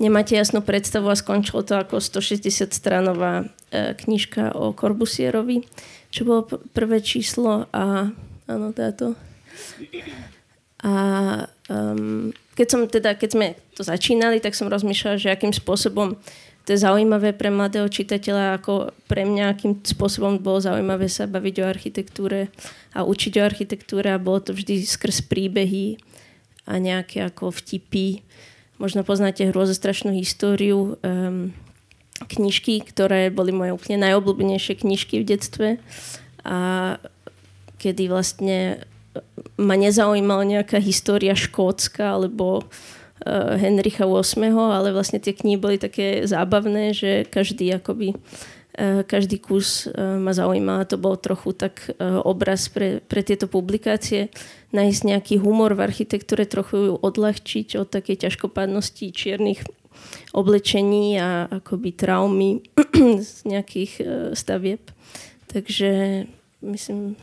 nemáte 0.00 0.32
jasnú 0.32 0.64
predstavu 0.64 1.12
a 1.12 1.20
skončilo 1.20 1.60
to 1.60 1.76
ako 1.76 2.00
160 2.00 2.72
stranová 2.72 3.44
uh, 3.44 3.92
knižka 3.92 4.56
o 4.56 4.72
Corbusierovi, 4.72 5.68
čo 6.08 6.24
bolo 6.24 6.48
p- 6.48 6.60
prvé 6.72 7.04
číslo 7.04 7.68
a 7.76 8.08
áno, 8.48 8.68
táto. 8.72 9.12
A 10.80 10.92
um, 11.68 12.32
keď, 12.56 12.66
som, 12.72 12.80
teda, 12.88 13.20
keď 13.20 13.30
sme 13.36 13.46
to 13.76 13.84
začínali, 13.84 14.40
tak 14.40 14.56
som 14.56 14.72
rozmýšľala, 14.72 15.20
že 15.20 15.32
akým 15.32 15.52
spôsobom 15.52 16.16
to 16.66 16.74
je 16.74 16.82
zaujímavé 16.82 17.30
pre 17.30 17.46
mladého 17.46 17.86
čitateľa, 17.86 18.58
ako 18.58 18.90
pre 19.06 19.22
mňa, 19.22 19.54
akým 19.54 19.86
spôsobom 19.86 20.42
bolo 20.42 20.58
zaujímavé 20.58 21.06
sa 21.06 21.30
baviť 21.30 21.62
o 21.62 21.70
architektúre 21.70 22.50
a 22.90 23.06
učiť 23.06 23.38
o 23.38 23.46
architektúre 23.46 24.10
a 24.10 24.18
bolo 24.18 24.42
to 24.42 24.50
vždy 24.50 24.82
skrz 24.82 25.30
príbehy 25.30 25.94
a 26.66 26.82
nejaké 26.82 27.22
ako 27.22 27.54
vtipy. 27.54 28.26
Možno 28.76 29.06
poznáte 29.06 29.48
hrôzostrašnú 29.48 30.12
históriu 30.12 31.00
um, 31.00 31.54
knižky, 32.28 32.84
ktoré 32.84 33.32
boli 33.32 33.54
moje 33.54 33.72
úplne 33.72 34.02
najobľúbenejšie 34.04 34.82
knižky 34.84 35.22
v 35.22 35.28
detstve 35.28 35.68
a 36.44 36.58
kedy 37.80 38.08
vlastne 38.10 38.84
ma 39.56 39.80
nezaujímala 39.80 40.44
nejaká 40.44 40.76
história 40.82 41.32
Škótska 41.32 42.20
alebo 42.20 42.60
uh, 42.60 43.56
Henricha 43.56 44.04
VIII, 44.04 44.52
ale 44.52 44.92
vlastne 44.92 45.22
tie 45.22 45.32
knihy 45.32 45.56
boli 45.56 45.76
také 45.80 46.28
zábavné, 46.28 46.92
že 46.92 47.24
každý 47.24 47.72
akoby 47.72 48.12
uh, 48.12 49.06
každý 49.08 49.40
kus 49.40 49.88
ma 49.96 50.36
zaujímal. 50.36 50.84
To 50.92 51.00
bol 51.00 51.16
trochu 51.16 51.56
tak 51.56 51.96
obraz 52.00 52.68
pre, 52.68 53.00
pre 53.00 53.24
tieto 53.24 53.48
publikácie 53.48 54.28
nájsť 54.76 55.02
nejaký 55.08 55.34
humor 55.40 55.72
v 55.72 55.88
architektúre, 55.88 56.44
trochu 56.44 56.92
ju 56.92 56.94
odľahčiť 57.00 57.80
od 57.80 57.88
takej 57.88 58.28
ťažkopádnosti 58.28 59.04
čiernych 59.16 59.64
oblečení 60.36 61.16
a 61.16 61.48
akoby 61.48 61.96
traumy 61.96 62.60
z 63.24 63.32
nejakých 63.48 63.92
uh, 64.00 64.06
stavieb. 64.36 64.92
Takže 65.48 66.24
myslím, 66.60 67.16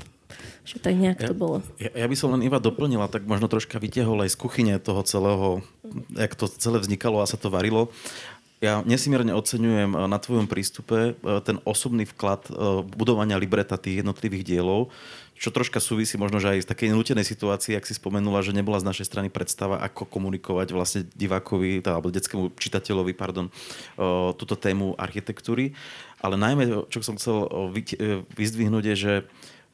že 0.63 0.79
tak 0.79 0.95
nejak 0.95 1.19
ja, 1.21 1.27
to 1.29 1.35
bolo. 1.35 1.61
Ja, 1.77 1.91
ja 1.93 2.07
by 2.07 2.15
som 2.17 2.33
len 2.33 2.41
Iva 2.41 2.57
doplnila, 2.57 3.11
tak 3.11 3.27
možno 3.27 3.51
troška 3.51 3.77
vytiahol 3.77 4.23
aj 4.25 4.33
z 4.33 4.37
kuchyne 4.39 4.73
toho 4.79 5.03
celého, 5.03 5.61
jak 6.15 6.33
to 6.33 6.47
celé 6.47 6.79
vznikalo 6.79 7.19
a 7.19 7.29
sa 7.29 7.35
to 7.35 7.51
varilo. 7.51 7.91
Ja 8.63 8.79
nesmierne 8.87 9.35
oceňujem 9.35 9.91
eh, 9.91 9.99
na 10.07 10.15
tvojom 10.15 10.47
prístupe 10.47 11.13
eh, 11.13 11.39
ten 11.43 11.59
osobný 11.67 12.07
vklad 12.07 12.47
eh, 12.47 12.53
budovania 12.95 13.35
libreta 13.35 13.75
tých 13.75 13.99
jednotlivých 13.99 14.47
dielov, 14.47 14.87
čo 15.35 15.51
troška 15.51 15.83
súvisí 15.83 16.15
možno, 16.15 16.39
že 16.39 16.55
aj 16.55 16.63
z 16.63 16.71
takej 16.71 16.95
nutenej 16.95 17.27
situácii, 17.27 17.75
ak 17.75 17.83
si 17.83 17.99
spomenula, 17.99 18.39
že 18.39 18.55
nebola 18.55 18.79
z 18.79 18.87
našej 18.87 19.11
strany 19.11 19.27
predstava, 19.27 19.83
ako 19.83 20.07
komunikovať 20.07 20.67
vlastne 20.71 21.01
divákovi, 21.11 21.83
alebo 21.83 22.07
detskému 22.07 22.55
čitateľovi, 22.55 23.11
pardon, 23.11 23.51
túto 24.39 24.55
tému 24.55 24.95
architektúry. 24.95 25.75
Ale 26.23 26.39
najmä, 26.39 26.87
čo 26.87 27.03
som 27.03 27.19
chcel 27.19 27.49
vyzdvihnúť, 28.39 28.83
je, 28.93 28.95
že 28.95 29.13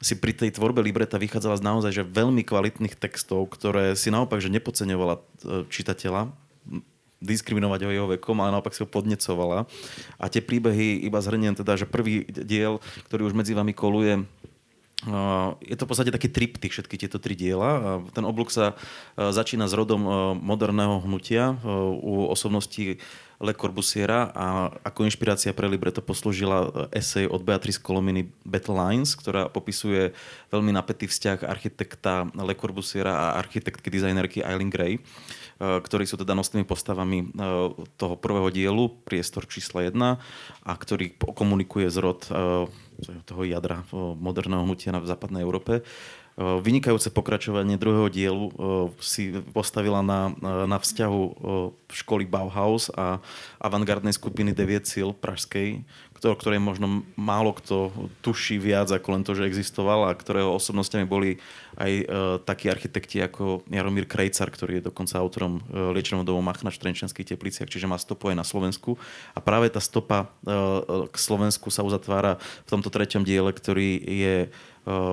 si 0.01 0.15
pri 0.17 0.31
tej 0.31 0.55
tvorbe 0.55 0.79
libreta 0.79 1.19
vychádzala 1.19 1.59
z 1.59 1.67
naozaj 1.69 1.91
že 1.91 2.03
veľmi 2.07 2.41
kvalitných 2.47 2.95
textov, 2.95 3.51
ktoré 3.51 3.93
si 3.99 4.09
naopak 4.09 4.39
že 4.39 4.49
nepodceňovala 4.49 5.19
e, 5.19 5.21
čitateľa, 5.67 6.31
diskriminovať 7.19 7.79
ho 7.85 7.91
jeho 7.91 8.07
vekom, 8.15 8.39
ale 8.39 8.55
naopak 8.55 8.71
si 8.71 8.83
ho 8.83 8.87
podnecovala. 8.87 9.67
A 10.15 10.25
tie 10.31 10.39
príbehy, 10.39 11.03
iba 11.03 11.19
zhrniem 11.19 11.55
teda, 11.55 11.75
že 11.75 11.87
prvý 11.87 12.23
diel, 12.27 12.79
ktorý 13.11 13.27
už 13.31 13.35
medzi 13.35 13.51
vami 13.51 13.75
koluje, 13.75 14.23
je 15.63 15.75
to 15.79 15.87
v 15.87 15.89
podstate 15.95 16.11
taký 16.11 16.27
triptych, 16.27 16.75
všetky 16.75 16.99
tieto 16.99 17.23
tri 17.23 17.31
diela. 17.31 18.03
Ten 18.11 18.27
oblúk 18.27 18.51
sa 18.51 18.75
e, 19.15 19.31
začína 19.31 19.71
s 19.71 19.71
rodom 19.71 20.03
e, 20.03 20.11
moderného 20.35 20.99
hnutia 21.07 21.55
u 22.03 22.27
osobnosti 22.27 22.99
Le 23.39 23.55
Corbusiera 23.55 24.27
a 24.35 24.67
ako 24.83 25.07
inšpirácia 25.07 25.55
pre 25.55 25.71
libreto 25.71 26.03
poslúžila 26.03 26.91
esej 26.91 27.31
od 27.31 27.39
Beatrice 27.47 27.79
Colominy 27.79 28.27
Battle 28.43 28.75
Lines, 28.75 29.15
ktorá 29.15 29.47
popisuje 29.47 30.11
veľmi 30.51 30.75
napätý 30.75 31.07
vzťah 31.07 31.47
architekta 31.47 32.27
Le 32.35 32.51
Corbusiera 32.51 33.15
a 33.15 33.39
architektky 33.39 33.87
dizajnerky 33.87 34.43
Eileen 34.43 34.67
Gray, 34.67 34.99
eh, 34.99 35.01
ktorí 35.59 36.07
sú 36.07 36.15
teda 36.15 36.31
nosnými 36.39 36.63
postavami 36.63 37.17
eh, 37.19 37.27
toho 37.99 38.15
prvého 38.15 38.47
dielu, 38.47 38.87
priestor 39.03 39.43
čísla 39.43 39.91
1, 39.91 39.99
a 40.63 40.71
ktorý 40.71 41.11
komunikuje 41.19 41.91
zrod 41.91 42.23
eh, 42.31 42.63
toho 43.27 43.43
jadra 43.47 43.87
moderného 43.95 44.67
hnutia 44.67 44.91
v 44.91 45.07
západnej 45.07 45.39
Európe. 45.39 45.87
Vynikajúce 46.39 47.11
pokračovanie 47.11 47.75
druhého 47.75 48.07
dielu 48.07 48.47
si 49.03 49.35
postavila 49.51 49.99
na, 49.99 50.31
na 50.67 50.79
vzťahu 50.79 51.21
školy 51.91 52.27
Bauhaus 52.27 52.87
a 52.95 53.19
avantgardnej 53.59 54.15
skupiny 54.15 54.55
Deviet 54.55 54.87
Sil 54.87 55.11
pražskej, 55.15 55.83
ktorej 56.19 56.59
možno 56.59 57.07
málo 57.15 57.55
kto 57.55 57.89
tuší 58.19 58.59
viac 58.59 58.91
ako 58.91 59.07
len 59.15 59.23
to, 59.23 59.33
že 59.33 59.47
existoval 59.47 60.07
a 60.07 60.15
ktorého 60.15 60.51
osobnostiami 60.53 61.07
boli 61.07 61.39
aj 61.79 61.91
uh, 61.91 62.05
takí 62.43 62.67
architekti 62.67 63.23
ako 63.23 63.63
Jaromír 63.71 64.03
Krejcar, 64.03 64.51
ktorý 64.51 64.83
je 64.83 64.87
dokonca 64.91 65.15
autorom 65.15 65.63
uh, 65.71 65.95
liečeného 65.95 66.27
domu 66.27 66.43
Machna 66.43 66.69
v 66.69 66.81
Trenčanských 66.83 67.35
tepliciach, 67.35 67.71
čiže 67.71 67.87
má 67.87 67.95
stopu 67.95 68.29
aj 68.29 68.37
na 68.37 68.45
Slovensku. 68.45 68.99
A 69.31 69.39
práve 69.39 69.71
tá 69.71 69.79
stopa 69.79 70.27
uh, 70.43 71.07
k 71.07 71.15
Slovensku 71.15 71.71
sa 71.71 71.87
uzatvára 71.87 72.35
v 72.67 72.69
tomto 72.69 72.91
treťom 72.91 73.23
diele, 73.23 73.55
ktorý 73.55 74.03
je 74.03 74.35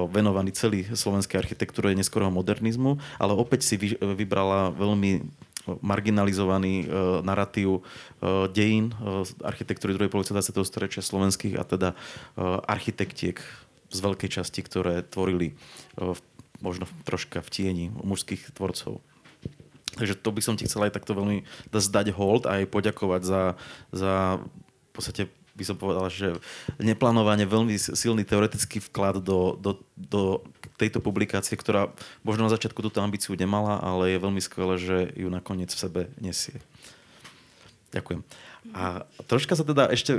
venovaný 0.09 0.57
celý 0.57 0.89
slovenskej 0.89 1.37
architektúre 1.37 1.93
neskorého 1.93 2.33
modernizmu, 2.33 2.97
ale 3.21 3.33
opäť 3.37 3.67
si 3.67 3.77
vybrala 4.01 4.73
veľmi 4.73 5.27
marginalizovaný 5.83 6.87
uh, 6.87 6.87
narratív 7.27 7.81
uh, 7.81 8.47
dejín 8.51 8.95
uh, 8.97 9.27
architektúry 9.43 9.95
druhej 9.95 10.13
polovice 10.13 10.35
20. 10.35 10.57
storočia 10.63 11.03
slovenských 11.03 11.59
a 11.59 11.65
teda 11.67 11.89
architektiek 12.67 13.41
z 13.91 13.99
veľkej 14.03 14.31
časti, 14.41 14.61
ktoré 14.67 15.07
tvorili 15.07 15.55
možno 16.59 16.91
troška 17.07 17.41
v 17.45 17.49
tieni 17.53 17.87
mužských 17.95 18.51
tvorcov. 18.55 18.99
Takže 19.97 20.15
to 20.19 20.31
by 20.35 20.41
som 20.45 20.55
ti 20.59 20.69
chcel 20.69 20.89
aj 20.89 20.99
takto 20.99 21.17
veľmi 21.17 21.47
zdať 21.73 22.13
hold 22.13 22.45
a 22.45 22.61
aj 22.61 22.69
poďakovať 22.69 23.23
za, 23.25 23.43
za 23.95 24.13
v 24.43 24.91
podstate 24.93 25.23
by 25.57 25.65
som 25.65 25.77
povedal, 25.81 26.07
že 26.13 26.37
neplánovane 26.77 27.49
veľmi 27.49 27.73
silný 27.81 28.29
teoretický 28.29 28.85
vklad 28.93 29.25
do, 29.25 29.57
do, 29.57 29.81
do 29.97 30.45
tejto 30.77 31.01
publikácie, 31.01 31.57
ktorá 31.57 31.91
možno 32.21 32.47
na 32.47 32.53
začiatku 32.53 32.85
túto 32.85 33.01
ambíciu 33.01 33.33
nemala, 33.37 33.81
ale 33.81 34.17
je 34.17 34.23
veľmi 34.23 34.41
skvelé, 34.45 34.75
že 34.77 34.97
ju 35.17 35.29
nakoniec 35.33 35.73
v 35.73 35.83
sebe 35.83 36.01
nesie. 36.21 36.61
Ďakujem. 37.97 38.21
A 38.75 39.07
troška 39.31 39.55
sa 39.55 39.63
teda 39.63 39.89
ešte 39.89 40.19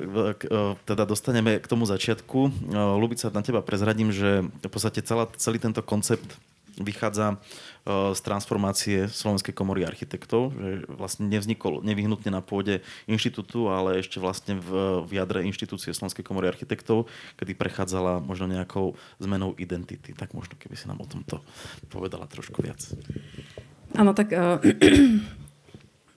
teda 0.87 1.03
dostaneme 1.03 1.59
k 1.59 1.67
tomu 1.67 1.83
začiatku. 1.83 2.71
Lubica, 2.95 3.27
na 3.29 3.43
teba 3.43 3.59
prezradím, 3.59 4.09
že 4.09 4.47
v 4.47 4.71
podstate 4.71 5.03
celá, 5.03 5.27
celý 5.35 5.59
tento 5.59 5.83
koncept 5.83 6.39
vychádza 6.77 7.35
e, 7.35 7.37
z 8.13 8.19
transformácie 8.21 9.09
Slovenskej 9.09 9.53
komory 9.53 9.83
architektov, 9.83 10.53
že 10.53 10.85
vlastne 10.89 11.25
nevznikol 11.27 11.81
nevyhnutne 11.81 12.29
na 12.29 12.41
pôde 12.45 12.85
inštitútu, 13.09 13.69
ale 13.69 14.01
ešte 14.01 14.21
vlastne 14.21 14.61
v, 14.61 15.03
v 15.05 15.11
jadre 15.17 15.43
inštitúcie 15.45 15.93
Slovenskej 15.93 16.25
komory 16.25 16.47
architektov, 16.47 17.09
kedy 17.37 17.57
prechádzala 17.57 18.21
možno 18.21 18.47
nejakou 18.49 18.93
zmenou 19.17 19.57
identity. 19.57 20.13
Tak 20.13 20.37
možno 20.37 20.55
keby 20.57 20.75
si 20.77 20.85
nám 20.85 21.01
o 21.01 21.09
tomto 21.09 21.41
povedala 21.89 22.29
trošku 22.29 22.61
viac. 22.61 22.79
Áno, 23.97 24.13
tak 24.13 24.33
uh, 24.37 24.57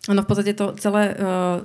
v 0.06 0.28
podstate 0.28 0.52
to 0.52 0.76
celé 0.76 1.16
uh, 1.16 1.64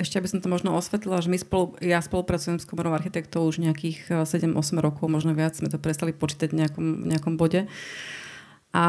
ešte 0.00 0.16
aby 0.16 0.28
som 0.30 0.40
to 0.40 0.48
možno 0.48 0.72
osvetlila, 0.72 1.20
že 1.20 1.28
my 1.28 1.36
spolu, 1.36 1.76
ja 1.84 2.00
spolupracujem 2.00 2.56
s 2.56 2.64
komorou 2.64 2.96
architektov 2.96 3.44
už 3.44 3.60
nejakých 3.60 4.24
7-8 4.24 4.56
rokov, 4.80 5.12
možno 5.12 5.36
viac, 5.36 5.52
sme 5.52 5.68
to 5.68 5.76
prestali 5.76 6.16
počítať 6.16 6.56
v 6.56 6.64
nejakom, 6.64 6.86
nejakom 7.04 7.34
bode. 7.36 7.68
A 8.74 8.86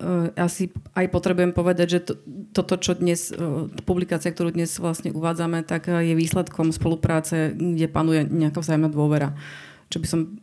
uh, 0.00 0.32
asi 0.32 0.72
aj 0.96 1.12
potrebujem 1.12 1.52
povedať, 1.52 1.86
že 1.92 2.00
to, 2.08 2.16
toto, 2.56 2.80
čo 2.80 2.96
dnes, 2.96 3.28
uh, 3.36 3.68
publikácia, 3.84 4.32
ktorú 4.32 4.56
dnes 4.56 4.72
vlastne 4.80 5.12
uvádzame, 5.12 5.60
tak 5.60 5.92
uh, 5.92 6.00
je 6.00 6.16
výsledkom 6.16 6.72
spolupráce, 6.72 7.52
kde 7.52 7.84
panuje 7.92 8.24
nejaká 8.24 8.64
vzájomná 8.64 8.88
dôvera. 8.88 9.36
Čo 9.92 10.00
by 10.00 10.06
som 10.08 10.40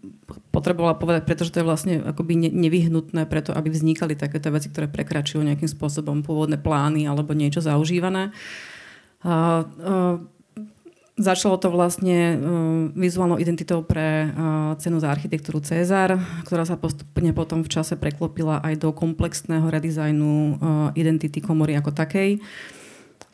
potrebovala 0.54 1.02
povedať, 1.02 1.26
pretože 1.26 1.50
to 1.50 1.60
je 1.60 1.68
vlastne 1.68 1.94
akoby 2.06 2.54
nevyhnutné 2.54 3.26
preto, 3.26 3.50
aby 3.58 3.74
vznikali 3.74 4.14
takéto 4.14 4.54
veci, 4.54 4.70
ktoré 4.70 4.86
prekračujú 4.86 5.42
nejakým 5.42 5.68
spôsobom 5.68 6.22
pôvodné 6.22 6.62
plány 6.62 7.10
alebo 7.10 7.34
niečo 7.34 7.66
zaužívané. 7.66 8.30
Uh, 9.26 9.66
uh, 9.82 10.16
Začalo 11.14 11.62
to 11.62 11.70
vlastne 11.70 12.18
uh, 12.34 12.38
vizuálnou 12.98 13.38
identitou 13.38 13.86
pre 13.86 14.34
uh, 14.34 14.74
cenu 14.82 14.98
za 14.98 15.14
architektúru 15.14 15.62
Cezar, 15.62 16.18
ktorá 16.42 16.66
sa 16.66 16.74
postupne 16.74 17.30
potom 17.38 17.62
v 17.62 17.70
čase 17.70 17.94
preklopila 17.94 18.58
aj 18.66 18.82
do 18.82 18.90
komplexného 18.90 19.70
redizajnu 19.70 20.32
uh, 20.34 20.56
identity 20.98 21.38
komory 21.38 21.78
ako 21.78 21.94
takej. 21.94 22.42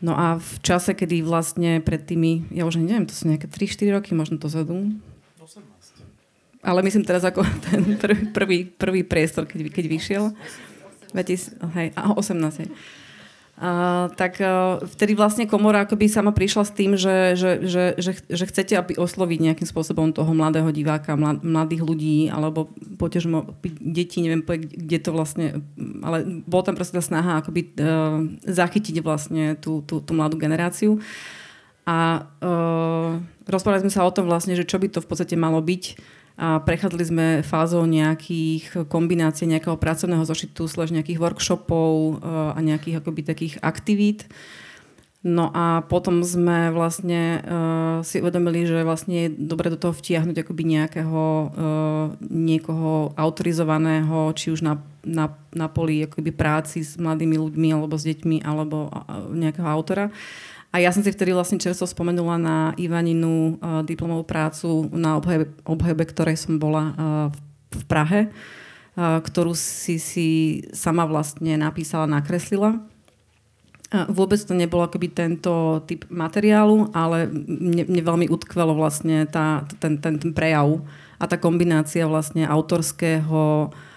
No 0.04 0.12
a 0.12 0.36
v 0.40 0.52
čase, 0.60 0.92
kedy 0.92 1.24
vlastne 1.24 1.80
pred 1.80 2.04
tými, 2.04 2.52
ja 2.52 2.68
už 2.68 2.84
neviem, 2.84 3.08
to 3.08 3.16
sú 3.16 3.32
nejaké 3.32 3.48
3-4 3.48 3.96
roky 3.96 4.12
možno 4.12 4.36
to 4.36 4.52
zadu. 4.52 4.96
18. 5.40 5.64
Ale 6.60 6.84
myslím 6.84 7.08
teraz 7.08 7.24
ako 7.24 7.48
ten 7.72 7.96
prvý, 7.96 8.28
prvý, 8.32 8.58
prvý 8.68 9.02
priestor, 9.08 9.48
keď, 9.48 9.72
keď 9.72 9.86
vyšiel. 9.88 10.24
20, 11.16 11.64
hej, 11.80 11.88
18. 11.96 12.60
Hej. 12.60 12.70
Uh, 13.60 14.08
tak 14.16 14.40
uh, 14.40 14.80
vtedy 14.88 15.20
vlastne 15.20 15.44
komora 15.44 15.84
akoby 15.84 16.08
sama 16.08 16.32
prišla 16.32 16.64
s 16.64 16.72
tým, 16.72 16.96
že, 16.96 17.36
že, 17.36 17.60
že, 17.68 17.84
že, 18.00 18.12
že 18.24 18.46
chcete 18.48 18.72
aby 18.72 18.96
osloviť 18.96 19.36
nejakým 19.36 19.68
spôsobom 19.68 20.16
toho 20.16 20.32
mladého 20.32 20.72
diváka, 20.72 21.20
mlad, 21.20 21.44
mladých 21.44 21.84
ľudí, 21.84 22.32
alebo 22.32 22.72
potežmo 22.96 23.60
detí, 23.84 24.24
neviem, 24.24 24.48
kde 24.48 25.04
to 25.04 25.12
vlastne, 25.12 25.60
ale 26.00 26.40
bola 26.48 26.72
tam 26.72 26.80
proste 26.80 26.96
tá 26.96 27.04
snaha 27.04 27.44
akoby 27.44 27.76
uh, 27.84 28.24
zachytiť 28.48 29.04
vlastne 29.04 29.60
tú, 29.60 29.84
tú, 29.84 30.00
tú 30.00 30.16
mladú 30.16 30.40
generáciu. 30.40 31.04
A 31.84 32.32
uh, 32.40 33.20
rozprávali 33.44 33.84
sme 33.84 33.92
sa 33.92 34.08
o 34.08 34.16
tom 34.16 34.32
vlastne, 34.32 34.56
že 34.56 34.64
čo 34.64 34.80
by 34.80 34.88
to 34.88 35.04
v 35.04 35.10
podstate 35.12 35.36
malo 35.36 35.60
byť 35.60 36.00
a 36.40 36.64
prechádzali 36.64 37.04
sme 37.04 37.28
fázou 37.44 37.84
nejakých 37.84 38.88
kombinácií 38.88 39.44
nejakého 39.44 39.76
pracovného 39.76 40.24
zošitu, 40.24 40.72
slež 40.72 40.96
nejakých 40.96 41.20
workshopov 41.20 42.16
eh, 42.16 42.56
a 42.56 42.60
nejakých 42.64 43.04
akoby 43.04 43.22
takých 43.28 43.56
aktivít. 43.60 44.32
No 45.20 45.52
a 45.52 45.84
potom 45.84 46.24
sme 46.24 46.72
vlastne 46.72 47.44
uh, 47.44 48.00
si 48.08 48.24
uvedomili, 48.24 48.64
že 48.64 48.88
vlastne 48.88 49.28
je 49.28 49.36
dobre 49.36 49.68
do 49.68 49.76
toho 49.76 49.92
vtiahnuť 49.92 50.48
akoby 50.48 50.64
nejakého 50.64 51.20
uh, 51.20 51.48
niekoho 52.24 53.12
autorizovaného, 53.20 54.32
či 54.32 54.56
už 54.56 54.64
na, 54.64 54.80
na, 55.04 55.36
na 55.52 55.68
poli 55.68 56.08
akoby 56.08 56.32
práci 56.32 56.88
s 56.88 56.96
mladými 56.96 57.36
ľuďmi 57.36 57.68
alebo 57.68 58.00
s 58.00 58.08
deťmi 58.08 58.48
alebo 58.48 58.88
uh, 58.88 59.28
nejakého 59.36 59.68
autora. 59.68 60.08
A 60.70 60.78
ja 60.78 60.94
som 60.94 61.02
si 61.02 61.10
vtedy 61.10 61.34
vlastne 61.34 61.58
čerstvo 61.58 61.90
spomenula 61.90 62.38
na 62.38 62.58
Ivaninu 62.78 63.58
uh, 63.58 63.82
diplomovú 63.82 64.22
prácu 64.22 64.86
na 64.94 65.18
obhajobe, 65.18 65.50
obhajobe 65.66 66.04
ktorej 66.06 66.38
som 66.38 66.62
bola 66.62 66.84
uh, 66.94 66.94
v, 67.34 67.38
v 67.74 67.84
Prahe, 67.90 68.22
uh, 68.30 69.18
ktorú 69.18 69.58
si 69.58 69.98
si 69.98 70.28
sama 70.70 71.10
vlastne 71.10 71.58
napísala, 71.58 72.06
nakreslila. 72.06 72.86
Vôbec 73.90 74.38
to 74.38 74.54
nebol 74.54 74.86
akoby 74.86 75.10
tento 75.10 75.82
typ 75.90 76.06
materiálu, 76.14 76.94
ale 76.94 77.26
mne, 77.26 77.90
mne 77.90 78.02
veľmi 78.06 78.26
utkvelo 78.30 78.78
vlastne 78.78 79.26
tá, 79.26 79.66
ten, 79.82 79.98
ten, 79.98 80.22
ten 80.22 80.30
prejav 80.30 80.86
a 81.18 81.26
tá 81.26 81.42
kombinácia 81.42 82.06
vlastne 82.06 82.46
autorského 82.46 83.74
uh, 83.74 83.89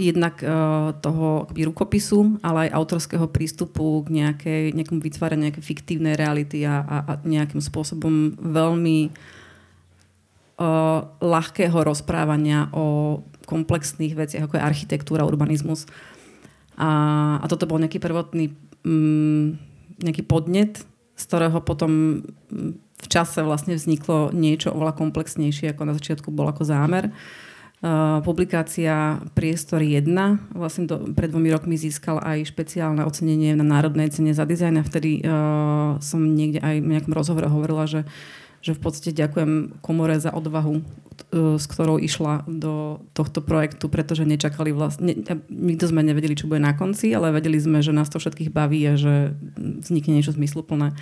jednak 0.00 0.40
uh, 0.40 0.96
toho 1.04 1.44
akoby 1.44 1.68
rukopisu, 1.68 2.40
ale 2.40 2.68
aj 2.68 2.80
autorského 2.80 3.28
prístupu 3.28 4.00
k 4.08 4.24
nejakej, 4.24 4.62
nejakom 4.72 5.04
vytváraniu 5.04 5.52
nejakej 5.52 5.64
fiktívnej 5.64 6.16
reality 6.16 6.64
a, 6.64 6.80
a, 6.80 6.96
a 7.04 7.12
nejakým 7.28 7.60
spôsobom 7.60 8.40
veľmi 8.40 9.12
uh, 9.12 11.00
ľahkého 11.20 11.76
rozprávania 11.76 12.72
o 12.72 13.20
komplexných 13.44 14.16
veciach, 14.16 14.48
ako 14.48 14.56
je 14.56 14.64
architektúra, 14.64 15.28
urbanizmus. 15.28 15.84
A, 16.80 16.88
a 17.36 17.44
toto 17.44 17.68
bol 17.68 17.76
nejaký 17.84 18.00
prvotný 18.00 18.56
mm, 18.80 19.60
nejaký 20.00 20.24
podnet, 20.24 20.80
z 21.20 21.22
ktorého 21.28 21.60
potom 21.60 22.24
mm, 22.48 22.80
v 22.80 23.06
čase 23.12 23.44
vlastne 23.44 23.76
vzniklo 23.76 24.32
niečo 24.32 24.72
oveľa 24.72 24.96
komplexnejšie, 24.96 25.76
ako 25.76 25.82
na 25.84 25.92
začiatku 25.92 26.32
bol 26.32 26.48
ako 26.48 26.64
zámer. 26.64 27.12
Uh, 27.12 27.49
publikácia 28.20 29.24
Priestor 29.32 29.80
1 29.80 30.04
vlastne 30.52 30.84
do, 30.84 31.16
pred 31.16 31.32
dvomi 31.32 31.48
rokmi 31.48 31.80
získal 31.80 32.20
aj 32.20 32.52
špeciálne 32.52 33.00
ocenenie 33.08 33.56
na 33.56 33.64
Národnej 33.64 34.12
cene 34.12 34.36
za 34.36 34.44
dizajn 34.44 34.80
a 34.80 34.84
vtedy 34.84 35.24
uh, 35.24 35.96
som 36.04 36.20
niekde 36.20 36.60
aj 36.60 36.76
v 36.76 36.90
nejakom 36.92 37.16
rozhovore 37.16 37.48
hovorila, 37.48 37.88
že, 37.88 38.04
že 38.60 38.76
v 38.76 38.80
podstate 38.84 39.16
ďakujem 39.16 39.80
komore 39.80 40.20
za 40.20 40.28
odvahu, 40.28 40.84
E, 41.30 41.60
s 41.60 41.64
ktorou 41.68 42.00
išla 42.00 42.48
do 42.48 43.04
tohto 43.12 43.44
projektu, 43.44 43.92
pretože 43.92 44.24
nečakali 44.24 44.72
vlastne, 44.72 45.14
ne, 45.14 45.34
nikto 45.46 45.86
sme 45.86 46.02
nevedeli, 46.02 46.34
čo 46.34 46.48
bude 46.48 46.62
na 46.62 46.72
konci, 46.72 47.12
ale 47.12 47.34
vedeli 47.34 47.60
sme, 47.60 47.84
že 47.84 47.94
nás 47.94 48.08
to 48.08 48.18
všetkých 48.18 48.50
baví 48.50 48.80
a 48.88 48.94
že 48.96 49.36
vznikne 49.56 50.16
niečo 50.16 50.34
zmysluplné. 50.34 50.96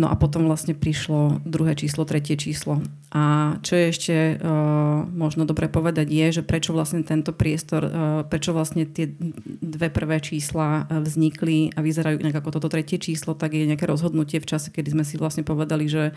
No 0.00 0.08
a 0.08 0.16
potom 0.16 0.48
vlastne 0.48 0.72
prišlo 0.72 1.44
druhé 1.44 1.76
číslo, 1.76 2.08
tretie 2.08 2.40
číslo. 2.40 2.80
A 3.12 3.56
čo 3.60 3.76
je 3.76 3.84
ešte 3.92 4.16
uh, 4.40 5.04
možno 5.04 5.44
dobre 5.44 5.68
povedať 5.68 6.08
je, 6.08 6.40
že 6.40 6.42
prečo 6.46 6.72
vlastne 6.72 7.04
tento 7.04 7.36
priestor, 7.36 7.82
uh, 7.84 7.92
prečo 8.24 8.56
vlastne 8.56 8.88
tie 8.88 9.12
dve 9.60 9.92
prvé 9.92 10.24
čísla 10.24 10.88
vznikli 10.88 11.76
a 11.76 11.84
vyzerajú 11.84 12.16
inak 12.16 12.40
ako 12.40 12.56
toto 12.56 12.72
tretie 12.72 12.96
číslo, 12.96 13.36
tak 13.36 13.52
je 13.52 13.68
nejaké 13.68 13.84
rozhodnutie 13.84 14.40
v 14.40 14.48
čase, 14.48 14.72
kedy 14.72 14.96
sme 14.96 15.04
si 15.04 15.20
vlastne 15.20 15.44
povedali, 15.44 15.84
že 15.84 16.16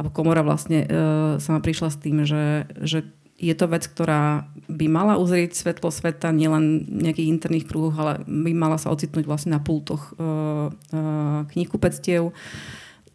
alebo 0.00 0.16
komora 0.16 0.40
vlastne 0.40 0.88
e, 0.88 0.96
sama 1.44 1.60
prišla 1.60 1.88
s 1.92 2.00
tým, 2.00 2.24
že, 2.24 2.64
že 2.80 3.04
je 3.36 3.52
to 3.52 3.68
vec, 3.68 3.84
ktorá 3.84 4.48
by 4.64 4.88
mala 4.88 5.20
uzrieť 5.20 5.52
svetlo 5.52 5.92
sveta 5.92 6.32
nielen 6.32 6.88
nejakých 6.88 7.28
interných 7.28 7.68
krúhoch, 7.68 7.96
ale 8.00 8.24
by 8.24 8.52
mala 8.56 8.80
sa 8.80 8.88
ocitnúť 8.92 9.28
vlastne 9.28 9.52
na 9.52 9.60
pultoch 9.60 10.12
e, 10.12 10.12
e, 10.16 10.24
knihkupectiev. 11.52 12.32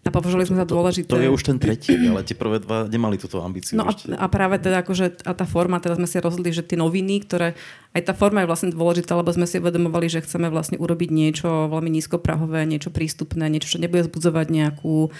A 0.06 0.14
považovali 0.14 0.46
sme 0.46 0.62
za 0.62 0.70
dôležité. 0.70 1.10
To, 1.10 1.18
je 1.18 1.34
už 1.34 1.42
ten 1.50 1.58
tretí, 1.58 1.98
ale 1.98 2.22
tie 2.22 2.38
prvé 2.38 2.62
dva 2.62 2.86
nemali 2.86 3.18
túto 3.18 3.42
ambíciu. 3.42 3.74
No 3.74 3.90
a, 3.90 3.94
a 3.98 4.26
práve 4.30 4.62
teda 4.62 4.86
akože, 4.86 5.26
a 5.26 5.34
tá 5.34 5.50
forma, 5.50 5.82
teda 5.82 5.98
sme 5.98 6.06
si 6.06 6.22
rozhodli, 6.22 6.54
že 6.54 6.62
tie 6.62 6.78
noviny, 6.78 7.26
ktoré, 7.26 7.58
aj 7.98 8.02
tá 8.06 8.14
forma 8.14 8.46
je 8.46 8.50
vlastne 8.54 8.70
dôležitá, 8.70 9.18
lebo 9.18 9.34
sme 9.34 9.50
si 9.50 9.58
uvedomovali, 9.58 10.06
že 10.06 10.22
chceme 10.22 10.54
vlastne 10.54 10.78
urobiť 10.78 11.10
niečo 11.10 11.50
veľmi 11.74 11.90
nízkoprahové, 11.90 12.70
niečo 12.70 12.94
prístupné, 12.94 13.50
niečo, 13.50 13.76
čo 13.76 13.82
nebude 13.82 14.06
zbudzovať 14.06 14.48
nejakú 14.54 15.10
uh, 15.10 15.20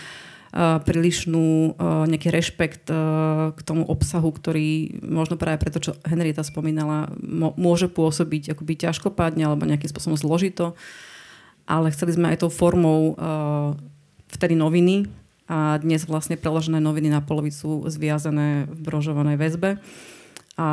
prílišnú 0.56 1.76
nejaký 1.82 2.30
rešpekt 2.32 2.88
k 3.52 3.60
tomu 3.66 3.84
obsahu, 3.90 4.30
ktorý 4.32 5.02
možno 5.04 5.36
práve 5.36 5.60
preto, 5.60 5.84
čo 5.84 5.92
Henrieta 6.08 6.48
spomínala, 6.48 7.12
môže 7.58 7.92
pôsobiť 7.92 8.56
akoby 8.56 8.88
ťažkopádne 8.88 9.50
alebo 9.50 9.68
nejakým 9.68 9.92
spôsobom 9.92 10.16
zložito. 10.16 10.78
Ale 11.66 11.90
chceli 11.90 12.14
sme 12.14 12.30
aj 12.32 12.46
tou 12.46 12.54
formou 12.54 13.18
vtedy 14.36 14.60
noviny 14.60 15.08
a 15.48 15.80
dnes 15.80 16.04
vlastne 16.04 16.36
preložené 16.36 16.84
noviny 16.84 17.08
na 17.08 17.24
polovicu 17.24 17.88
zviazané 17.88 18.68
v 18.68 18.80
brožovanej 18.84 19.38
väzbe 19.40 19.70
a 20.56 20.68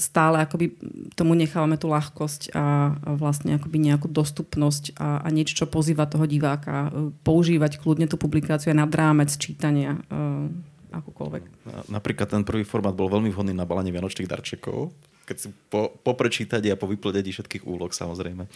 stále 0.00 0.40
akoby 0.40 0.72
tomu 1.12 1.36
nechávame 1.36 1.76
tú 1.76 1.92
ľahkosť 1.92 2.56
a 2.56 2.96
vlastne 3.20 3.60
akoby 3.60 3.92
nejakú 3.92 4.08
dostupnosť 4.08 4.96
a, 4.96 5.20
a 5.20 5.28
niečo, 5.28 5.64
čo 5.64 5.66
pozýva 5.68 6.08
toho 6.08 6.24
diváka 6.24 6.88
e, 6.88 7.12
používať 7.20 7.76
kľudne 7.76 8.08
tú 8.08 8.16
publikáciu 8.16 8.72
aj 8.72 8.80
nad 8.80 8.92
rámec 8.96 9.28
čítania 9.36 10.00
uh, 10.08 10.48
akokoľvek. 10.88 11.68
Napríklad 11.92 12.32
ten 12.32 12.48
prvý 12.48 12.64
formát 12.64 12.96
bol 12.96 13.12
veľmi 13.12 13.28
vhodný 13.28 13.52
na 13.52 13.68
balanie 13.68 13.92
vianočných 13.92 14.24
darčekov, 14.24 14.96
keď 15.28 15.36
si 15.36 15.48
po, 15.68 15.92
po 16.00 16.16
prečítaní 16.16 16.72
a 16.72 16.80
po 16.80 16.88
vyplnení 16.88 17.28
všetkých 17.28 17.68
úloh 17.68 17.92
samozrejme. 17.92 18.48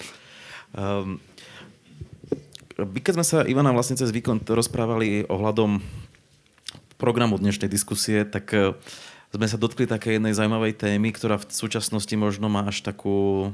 Um, 0.72 1.20
keď 2.76 3.12
sme 3.18 3.26
sa 3.26 3.42
Ivana 3.42 3.74
vlastne 3.74 3.98
cez 3.98 4.14
výkon 4.14 4.46
rozprávali 4.46 5.26
ohľadom 5.26 5.82
programu 7.00 7.40
dnešnej 7.40 7.66
diskusie, 7.66 8.28
tak 8.28 8.52
uh, 8.52 8.76
sme 9.30 9.46
sa 9.46 9.58
dotkli 9.58 9.86
také 9.86 10.18
jednej 10.18 10.34
zaujímavej 10.36 10.76
témy, 10.76 11.14
ktorá 11.14 11.38
v 11.38 11.48
súčasnosti 11.48 12.12
možno 12.18 12.50
má 12.50 12.66
až 12.66 12.82
takú 12.82 13.50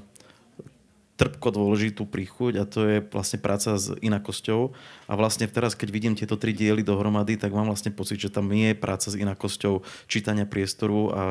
trpko 1.17 1.49
dôležitú 1.49 2.05
príchuť 2.05 2.61
a 2.61 2.65
to 2.69 2.81
je 2.85 2.97
vlastne 3.09 3.41
práca 3.41 3.81
s 3.81 3.89
inakosťou. 4.05 4.77
A 5.09 5.13
vlastne 5.17 5.49
teraz, 5.49 5.73
keď 5.73 5.89
vidím 5.89 6.13
tieto 6.13 6.37
tri 6.37 6.53
diely 6.53 6.85
dohromady, 6.85 7.41
tak 7.41 7.57
mám 7.57 7.73
vlastne 7.73 7.89
pocit, 7.89 8.21
že 8.21 8.29
tam 8.29 8.53
je 8.53 8.77
práca 8.77 9.09
s 9.09 9.17
inakosťou 9.17 9.81
čítania 10.13 10.45
priestoru 10.45 11.01
a 11.17 11.23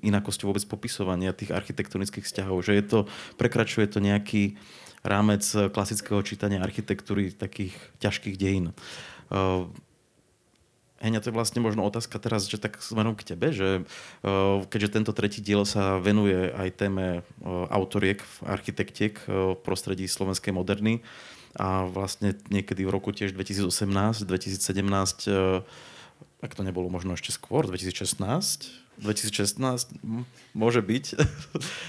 inakosťou 0.00 0.56
vôbec 0.56 0.64
popisovania 0.64 1.36
tých 1.36 1.52
architektonických 1.52 2.24
vzťahov. 2.24 2.64
Že 2.64 2.72
je 2.80 2.84
to, 2.88 2.98
prekračuje 3.36 3.84
to 3.92 4.00
nejaký 4.00 4.56
rámec 5.06 5.46
klasického 5.70 6.20
čítania 6.26 6.60
architektúry 6.60 7.30
takých 7.30 7.72
ťažkých 8.02 8.36
dejín. 8.36 8.74
Heňa, 10.96 11.20
to 11.20 11.28
je 11.28 11.36
vlastne 11.36 11.60
možno 11.60 11.84
otázka 11.84 12.16
teraz, 12.16 12.48
že 12.48 12.56
tak 12.56 12.80
smerom 12.80 13.12
k 13.12 13.36
tebe, 13.36 13.52
že 13.52 13.84
uh, 13.84 14.64
keďže 14.64 14.96
tento 14.96 15.12
tretí 15.12 15.44
diel 15.44 15.68
sa 15.68 16.00
venuje 16.00 16.48
aj 16.56 16.68
téme 16.72 17.20
autoriek, 17.68 18.24
architektiek 18.40 19.20
v 19.28 19.60
prostredí 19.60 20.08
slovenskej 20.08 20.56
moderny 20.56 21.04
a 21.56 21.84
vlastne 21.84 22.36
niekedy 22.48 22.88
v 22.88 22.92
roku 22.92 23.12
tiež 23.12 23.36
2018, 23.36 24.24
2017, 24.24 24.56
ak 26.40 26.52
to 26.52 26.62
nebolo 26.64 26.88
možno 26.88 27.12
ešte 27.16 27.32
skôr, 27.32 27.68
2016, 27.68 28.16
2016 29.00 30.00
môže 30.56 30.80
byť 30.80 31.04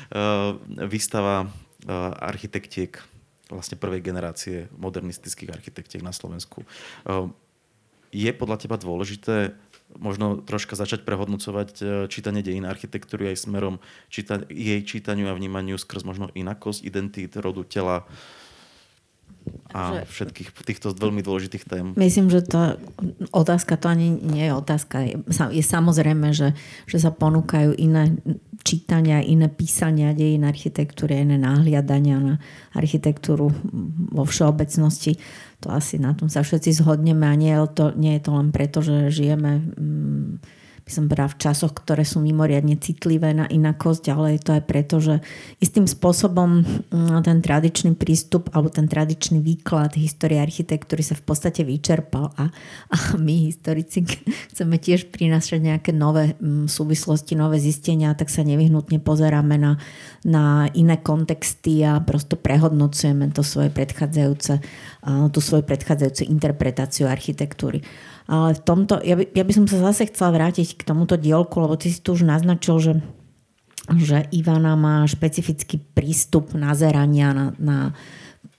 výstava 0.94 1.48
architektiek 2.18 2.98
vlastne 3.54 3.78
prvej 3.78 4.02
generácie 4.02 4.68
modernistických 4.76 5.54
architektiek 5.54 6.02
na 6.02 6.12
Slovensku 6.12 6.66
je 8.12 8.32
podľa 8.32 8.58
teba 8.64 8.78
dôležité 8.80 9.56
možno 9.96 10.44
troška 10.44 10.76
začať 10.76 11.08
prehodnocovať 11.08 11.70
e, 11.80 11.84
čítanie 12.12 12.44
dejín 12.44 12.68
architektúry 12.68 13.32
aj 13.32 13.48
smerom 13.48 13.80
číta- 14.12 14.44
jej 14.52 14.84
čítaniu 14.84 15.32
a 15.32 15.38
vnímaniu 15.38 15.80
skrz 15.80 16.04
možno 16.04 16.28
inakosť, 16.36 16.84
identít, 16.84 17.40
rodu, 17.40 17.64
tela 17.64 18.04
a 19.72 20.04
všetkých 20.04 20.52
týchto 20.52 20.92
veľmi 20.92 21.24
dôležitých 21.24 21.64
tém. 21.64 21.96
Myslím, 21.96 22.28
že 22.28 22.44
to 22.44 22.76
otázka 23.32 23.80
to 23.80 23.88
ani 23.88 24.12
nie 24.12 24.52
je 24.52 24.54
otázka. 24.56 24.96
Je, 25.56 25.64
samozrejme, 25.64 26.36
že, 26.36 26.52
že 26.84 26.98
sa 27.00 27.16
ponúkajú 27.16 27.76
iné 27.80 28.20
čítania, 28.68 29.24
iné 29.24 29.48
písania 29.48 30.12
dejín 30.12 30.44
architektúry, 30.44 31.24
iné 31.24 31.40
náhliadania 31.40 32.20
na 32.20 32.36
architektúru 32.76 33.48
vo 34.12 34.24
všeobecnosti. 34.28 35.16
To 35.64 35.72
asi 35.72 35.96
na 35.96 36.12
tom 36.12 36.28
sa 36.28 36.44
všetci 36.44 36.84
zhodneme 36.84 37.24
a 37.24 37.40
nie 37.40 37.56
je 37.56 37.64
to, 37.72 37.86
nie 37.96 38.20
je 38.20 38.22
to 38.28 38.32
len 38.36 38.52
preto, 38.52 38.84
že 38.84 39.08
žijeme 39.08 39.64
mm, 39.64 40.32
by 40.88 40.92
som 40.96 41.12
povedala, 41.12 41.36
v 41.36 41.42
časoch, 41.44 41.74
ktoré 41.76 42.08
sú 42.08 42.24
mimoriadne 42.24 42.80
citlivé 42.80 43.36
na 43.36 43.44
inakosť, 43.44 44.08
ale 44.08 44.40
je 44.40 44.42
to 44.42 44.52
aj 44.56 44.64
preto, 44.64 44.96
že 45.04 45.20
istým 45.60 45.84
spôsobom 45.84 46.64
mm, 46.64 47.28
ten 47.28 47.44
tradičný 47.44 47.92
prístup 48.00 48.48
alebo 48.56 48.72
ten 48.72 48.88
tradičný 48.88 49.44
výklad 49.44 50.00
histórie 50.00 50.40
architektúry 50.40 51.04
sa 51.04 51.20
v 51.20 51.28
podstate 51.28 51.68
vyčerpal 51.68 52.32
a, 52.40 52.48
a 52.88 52.98
my 53.20 53.52
historici 53.52 54.08
chceme 54.56 54.80
tiež 54.80 55.12
prinášať 55.12 55.60
nejaké 55.60 55.92
nové 55.92 56.40
mm, 56.40 56.72
súvislosti, 56.72 57.36
nové 57.36 57.60
zistenia, 57.60 58.16
tak 58.16 58.32
sa 58.32 58.48
nevyhnutne 58.48 59.04
pozeráme 59.04 59.60
na, 59.60 59.76
na 60.24 60.72
iné 60.72 60.96
kontexty 61.04 61.84
a 61.84 62.00
prosto 62.00 62.40
prehodnocujeme 62.40 63.28
to 63.36 63.44
svoje 63.44 63.76
predchádzajúce, 63.76 64.64
tú 65.36 65.40
svoju 65.44 65.68
predchádzajúcu 65.68 66.24
interpretáciu 66.32 67.12
architektúry. 67.12 67.84
Ale 68.28 68.60
v 68.60 68.62
tomto, 68.62 69.00
ja 69.00 69.16
by, 69.16 69.24
ja 69.32 69.44
by 69.48 69.54
som 69.56 69.66
sa 69.72 69.80
zase 69.80 70.12
chcela 70.12 70.36
vrátiť 70.36 70.76
k 70.76 70.84
tomuto 70.84 71.16
dielku, 71.16 71.64
lebo 71.64 71.80
ty 71.80 71.88
si 71.88 72.04
tu 72.04 72.12
už 72.12 72.28
naznačil, 72.28 72.76
že, 72.84 72.94
že 73.96 74.28
Ivana 74.36 74.76
má 74.76 75.08
špecifický 75.08 75.80
prístup 75.96 76.52
nazerania 76.52 77.32
na, 77.32 77.46
na 77.56 77.78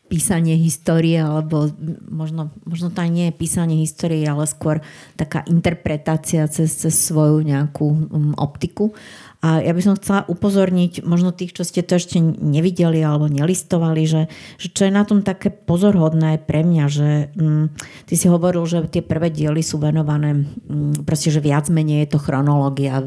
písanie 0.09 0.57
histórie, 0.57 1.21
alebo 1.21 1.69
možno, 2.09 2.49
možno 2.65 2.89
to 2.89 3.05
aj 3.05 3.11
nie 3.13 3.29
je 3.29 3.39
písanie 3.39 3.77
histórie, 3.85 4.25
ale 4.25 4.49
skôr 4.49 4.81
taká 5.21 5.45
interpretácia 5.45 6.49
cez, 6.49 6.73
cez 6.73 6.97
svoju 6.97 7.45
nejakú 7.45 7.87
um, 8.09 8.33
optiku. 8.41 8.97
A 9.39 9.63
ja 9.63 9.71
by 9.71 9.79
som 9.79 9.95
chcela 9.95 10.27
upozorniť 10.27 11.07
možno 11.07 11.31
tých, 11.31 11.55
čo 11.55 11.63
ste 11.63 11.87
to 11.87 11.95
ešte 11.95 12.19
nevideli 12.19 12.99
alebo 13.07 13.31
nelistovali, 13.31 14.03
že, 14.03 14.27
že 14.59 14.67
čo 14.75 14.91
je 14.91 14.93
na 14.93 15.07
tom 15.07 15.23
také 15.23 15.55
pozorhodné 15.55 16.43
pre 16.43 16.67
mňa, 16.67 16.85
že 16.91 17.31
um, 17.39 17.71
ty 18.11 18.19
si 18.19 18.27
hovoril, 18.27 18.67
že 18.67 18.91
tie 18.91 18.99
prvé 18.99 19.31
diely 19.31 19.63
sú 19.63 19.79
venované, 19.79 20.43
um, 20.43 20.91
proste, 21.07 21.31
že 21.31 21.39
viac 21.39 21.71
menej 21.71 22.11
je 22.11 22.19
to 22.19 22.19
chronológia. 22.19 23.07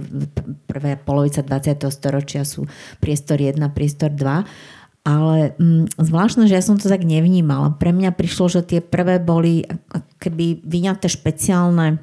Prvé 0.72 0.96
polovica 0.96 1.44
20. 1.44 1.84
storočia 1.92 2.48
sú 2.48 2.64
priestor 3.04 3.36
1, 3.36 3.60
priestor 3.76 4.16
2 4.16 4.80
ale 5.02 5.58
mm, 5.58 5.98
zvláštne, 5.98 6.46
že 6.46 6.54
ja 6.54 6.62
som 6.62 6.78
to 6.78 6.86
tak 6.86 7.02
nevnímala. 7.02 7.74
Pre 7.74 7.90
mňa 7.90 8.14
prišlo, 8.14 8.54
že 8.54 8.62
tie 8.62 8.80
prvé 8.86 9.18
boli 9.18 9.66
keby 10.22 10.62
vyňaté 10.62 11.10
špeciálne, 11.10 11.98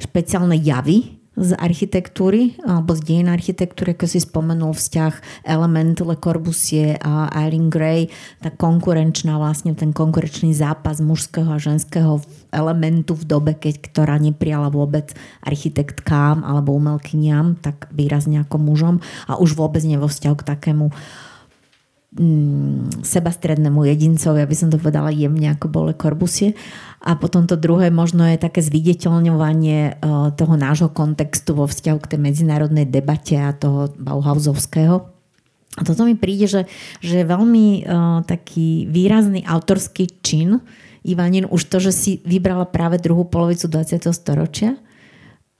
špeciálne 0.00 0.56
javy 0.56 1.20
z 1.34 1.50
architektúry 1.58 2.54
alebo 2.62 2.94
z 2.94 3.00
dejin 3.02 3.28
architektúry, 3.30 3.98
ako 3.98 4.06
si 4.06 4.22
spomenul 4.22 4.70
vzťah 4.74 5.44
element 5.46 5.98
Le 5.98 6.14
Corbusier 6.14 6.98
a 7.02 7.26
Eileen 7.34 7.70
Gray, 7.70 8.06
tá 8.38 8.54
konkurenčná 8.54 9.34
vlastne 9.38 9.74
ten 9.74 9.90
konkurenčný 9.90 10.54
zápas 10.54 11.02
mužského 11.02 11.50
a 11.50 11.58
ženského 11.58 12.22
elementu 12.54 13.18
v 13.18 13.24
dobe, 13.26 13.52
keď, 13.58 13.82
ktorá 13.82 14.14
neprijala 14.22 14.70
vôbec 14.70 15.10
architektkám 15.42 16.46
alebo 16.46 16.74
umelkyniam 16.78 17.58
tak 17.58 17.90
výrazne 17.90 18.46
ako 18.46 18.56
mužom 18.62 18.96
a 19.26 19.34
už 19.34 19.58
vôbec 19.58 19.82
nie 19.82 19.98
vo 19.98 20.06
vzťahu 20.06 20.36
k 20.38 20.48
takému 20.54 20.86
uh, 20.90 20.96
mm, 22.18 23.02
sebastrednému 23.02 23.84
jedincovi, 23.84 24.42
aby 24.42 24.54
som 24.56 24.70
to 24.70 24.78
povedala 24.78 25.10
jemne, 25.10 25.50
ako 25.50 25.66
bol 25.70 25.86
Corbusier. 25.94 26.54
A 27.04 27.18
potom 27.20 27.44
to 27.44 27.60
druhé 27.60 27.92
možno 27.92 28.24
je 28.24 28.40
také 28.40 28.64
zviditeľňovanie 28.64 30.00
uh, 30.00 30.32
toho 30.32 30.54
nášho 30.56 30.88
kontextu 30.88 31.52
vo 31.52 31.68
vzťahu 31.68 31.98
k 32.00 32.10
tej 32.16 32.20
medzinárodnej 32.22 32.88
debate 32.88 33.36
a 33.36 33.52
toho 33.52 33.92
Bauhausovského. 34.00 35.04
A 35.74 35.80
toto 35.82 36.06
mi 36.06 36.14
príde, 36.14 36.46
že, 36.46 36.62
že 37.02 37.20
je 37.20 37.26
veľmi 37.26 37.66
uh, 37.84 38.22
taký 38.24 38.88
výrazný 38.88 39.44
autorský 39.44 40.08
čin 40.22 40.62
Ivanin 41.04 41.44
už 41.44 41.68
to, 41.68 41.76
že 41.84 41.92
si 41.92 42.12
vybrala 42.24 42.64
práve 42.64 42.96
druhú 42.96 43.28
polovicu 43.28 43.68
20. 43.68 44.08
storočia 44.16 44.80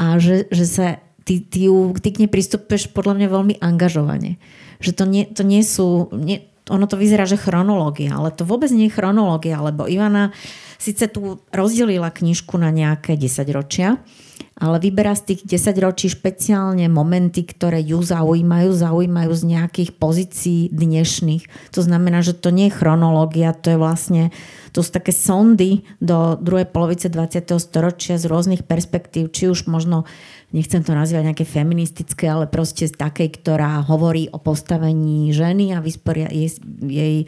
a 0.01 0.17
že, 0.17 0.49
že 0.49 0.65
sa 0.65 0.87
ty, 1.29 1.45
ty, 1.45 1.69
ty 2.01 2.09
k 2.09 2.21
nej 2.25 2.31
pristupuješ 2.33 2.89
podľa 2.97 3.21
mňa 3.21 3.29
veľmi 3.29 3.55
angažovane 3.61 4.41
že 4.81 4.93
to 4.97 5.05
nie, 5.05 5.27
to 5.29 5.43
nie 5.47 5.63
sú... 5.63 6.09
Nie, 6.15 6.49
ono 6.65 6.89
to 6.89 6.97
vyzerá, 6.97 7.29
že 7.29 7.37
chronológia, 7.37 8.17
ale 8.17 8.33
to 8.33 8.49
vôbec 8.49 8.73
nie 8.73 8.89
je 8.89 8.97
chronológia, 8.97 9.61
lebo 9.61 9.85
Ivana 9.85 10.33
síce 10.81 11.13
tu 11.13 11.45
rozdelila 11.53 12.09
knižku 12.09 12.57
na 12.57 12.73
nejaké 12.73 13.21
10 13.21 13.45
ročia, 13.53 14.01
ale 14.55 14.79
vyberá 14.79 15.19
z 15.19 15.35
tých 15.35 15.41
10 15.59 15.83
ročí 15.83 16.07
špeciálne 16.07 16.87
momenty, 16.87 17.43
ktoré 17.43 17.83
ju 17.83 17.99
zaujímajú, 17.99 18.71
zaujímajú 18.71 19.33
z 19.35 19.43
nejakých 19.51 19.91
pozícií 19.99 20.61
dnešných. 20.71 21.75
To 21.75 21.81
znamená, 21.83 22.23
že 22.23 22.39
to 22.39 22.55
nie 22.55 22.71
je 22.71 22.79
chronológia, 22.79 23.51
to 23.51 23.75
je 23.75 23.79
vlastne, 23.79 24.23
to 24.71 24.87
sú 24.87 24.95
také 24.95 25.11
sondy 25.11 25.83
do 25.99 26.39
druhej 26.39 26.71
polovice 26.71 27.11
20. 27.11 27.51
storočia 27.59 28.15
z 28.15 28.31
rôznych 28.31 28.63
perspektív, 28.63 29.35
či 29.35 29.51
už 29.51 29.67
možno 29.67 30.07
nechcem 30.55 30.87
to 30.87 30.95
nazývať 30.95 31.35
nejaké 31.35 31.47
feministické, 31.47 32.31
ale 32.31 32.47
proste 32.47 32.87
z 32.87 32.95
takej, 32.95 33.43
ktorá 33.43 33.83
hovorí 33.83 34.31
o 34.31 34.39
postavení 34.39 35.35
ženy 35.35 35.75
a 35.75 35.83
vysporia 35.83 36.31
jej, 36.31 36.55
jej 36.79 37.27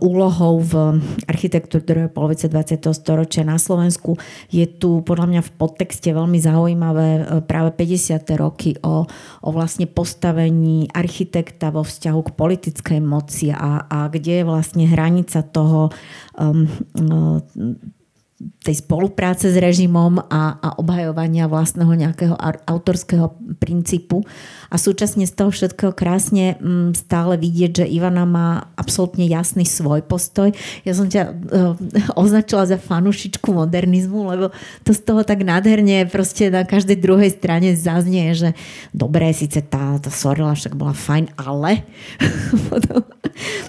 úlohou 0.00 0.64
v 0.64 1.04
architektúre 1.28 1.84
druhej 1.84 2.08
polovice 2.08 2.48
20. 2.48 2.88
storočia 2.96 3.44
na 3.44 3.60
Slovensku. 3.60 4.16
Je 4.48 4.64
tu 4.64 5.04
podľa 5.04 5.26
mňa 5.28 5.42
v 5.44 5.54
podtexte 5.60 6.08
veľmi 6.08 6.40
zaujímavé 6.40 7.08
e, 7.08 7.22
práve 7.44 7.76
50. 7.76 8.32
roky 8.40 8.80
o, 8.80 9.04
o 9.44 9.48
vlastne 9.52 9.84
postavení 9.84 10.88
architekta 10.88 11.68
vo 11.68 11.84
vzťahu 11.84 12.20
k 12.24 12.30
politickej 12.32 13.00
moci 13.04 13.52
a, 13.52 13.84
a 13.84 14.08
kde 14.08 14.40
je 14.40 14.44
vlastne 14.48 14.84
hranica 14.88 15.44
toho 15.44 15.92
um, 16.40 16.64
tej 18.38 18.86
spolupráce 18.86 19.50
s 19.50 19.56
režimom 19.58 20.22
a, 20.30 20.62
a 20.62 20.68
obhajovania 20.78 21.50
vlastného 21.50 21.90
nejakého 21.90 22.38
autorského 22.70 23.34
princípu. 23.58 24.22
A 24.68 24.76
súčasne 24.76 25.24
z 25.24 25.32
toho 25.32 25.48
všetkého 25.48 25.96
krásne 25.96 26.60
mm, 26.60 26.92
stále 26.92 27.40
vidieť, 27.40 27.84
že 27.84 27.86
Ivana 27.88 28.28
má 28.28 28.68
absolútne 28.76 29.24
jasný 29.24 29.64
svoj 29.64 30.04
postoj. 30.04 30.52
Ja 30.84 30.92
som 30.92 31.08
ťa 31.08 31.22
uh, 31.28 31.74
označila 32.22 32.68
za 32.68 32.76
fanušičku 32.76 33.48
modernizmu, 33.48 34.28
lebo 34.28 34.46
to 34.84 34.92
z 34.92 35.00
toho 35.04 35.24
tak 35.24 35.40
nádherne 35.40 36.04
proste 36.12 36.52
na 36.52 36.68
každej 36.68 37.00
druhej 37.00 37.32
strane 37.32 37.72
zaznie, 37.72 38.36
že 38.36 38.52
dobré, 38.92 39.32
síce 39.32 39.64
tá, 39.64 39.96
tá 39.96 40.12
Sorela 40.12 40.52
však 40.52 40.76
bola 40.76 40.92
fajn, 40.92 41.32
ale 41.40 41.88
potom, 42.70 43.00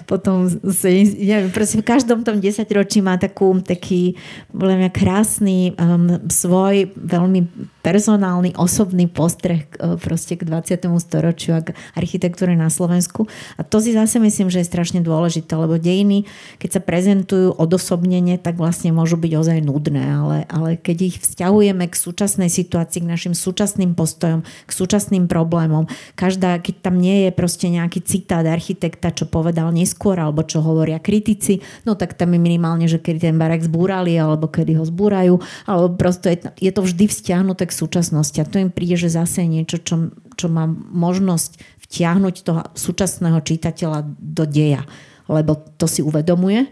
potom 0.04 0.36
neviem, 0.84 1.48
proste 1.48 1.80
v 1.80 1.88
každom 1.88 2.26
tom 2.26 2.42
desaťročí 2.42 3.00
má 3.00 3.16
takú, 3.16 3.56
taký 3.64 4.20
podľa 4.52 4.92
krásny 4.92 5.72
um, 5.78 6.20
svoj 6.28 6.92
veľmi 6.96 7.40
personálny, 7.80 8.52
osobný 8.60 9.08
postreh 9.08 9.64
uh, 9.80 9.96
proste 9.96 10.36
k 10.36 10.44
20. 10.44 10.84
storočiu 11.00 11.56
a 11.56 11.64
k 11.64 11.72
architektúre 11.96 12.52
na 12.52 12.68
Slovensku. 12.68 13.24
A 13.56 13.64
to 13.64 13.80
si 13.80 13.96
zase 13.96 14.20
myslím, 14.20 14.52
že 14.52 14.60
je 14.60 14.68
strašne 14.68 15.00
dôležité, 15.00 15.56
lebo 15.56 15.80
dejiny, 15.80 16.28
keď 16.60 16.78
sa 16.78 16.80
prezentujú 16.84 17.56
odosobnenie, 17.56 18.36
tak 18.36 18.60
vlastne 18.60 18.92
môžu 18.92 19.16
byť 19.16 19.32
ozaj 19.32 19.58
nudné, 19.64 20.04
ale, 20.04 20.38
ale 20.52 20.76
keď 20.76 20.96
ich 21.08 21.16
vzťahujeme 21.24 21.88
k 21.88 21.94
súčasnej 21.96 22.52
situácii, 22.52 23.00
k 23.00 23.10
našim 23.10 23.32
súčasným 23.32 23.96
postojom, 23.96 24.44
k 24.44 24.70
súčasným 24.70 25.24
problémom, 25.24 25.88
každá, 26.12 26.60
keď 26.60 26.84
tam 26.84 27.00
nie 27.00 27.28
je 27.28 27.30
proste 27.32 27.72
nejaký 27.72 28.04
citát 28.04 28.44
architekta, 28.44 29.08
čo 29.08 29.24
povedal 29.24 29.72
neskôr, 29.72 30.20
alebo 30.20 30.44
čo 30.44 30.60
hovoria 30.60 31.00
kritici, 31.00 31.64
no 31.88 31.96
tak 31.96 32.12
tam 32.20 32.36
je 32.36 32.40
minimálne, 32.40 32.84
že 32.84 33.00
keď 33.00 33.32
ten 33.32 33.36
barák 33.40 33.64
zbúrali, 33.64 34.12
alebo 34.20 34.52
kedy 34.52 34.76
ho 34.76 34.84
zbúrajú, 34.84 35.40
alebo 35.64 35.96
prosto 35.96 36.28
je, 36.28 36.44
je 36.60 36.72
to 36.74 36.84
vždy 36.84 37.08
vzťahnuté 37.08 37.69
k 37.70 37.78
súčasnosti. 37.78 38.34
A 38.42 38.48
to 38.48 38.58
im 38.58 38.74
príde, 38.74 38.98
že 38.98 39.14
zase 39.14 39.46
niečo, 39.46 39.78
čo, 39.78 40.10
čo 40.34 40.50
má 40.50 40.66
možnosť 40.68 41.62
vtiahnuť 41.86 42.34
toho 42.42 42.60
súčasného 42.74 43.38
čitateľa 43.38 44.10
do 44.18 44.44
deja. 44.50 44.82
Lebo 45.30 45.54
to 45.78 45.86
si 45.86 46.02
uvedomuje, 46.02 46.66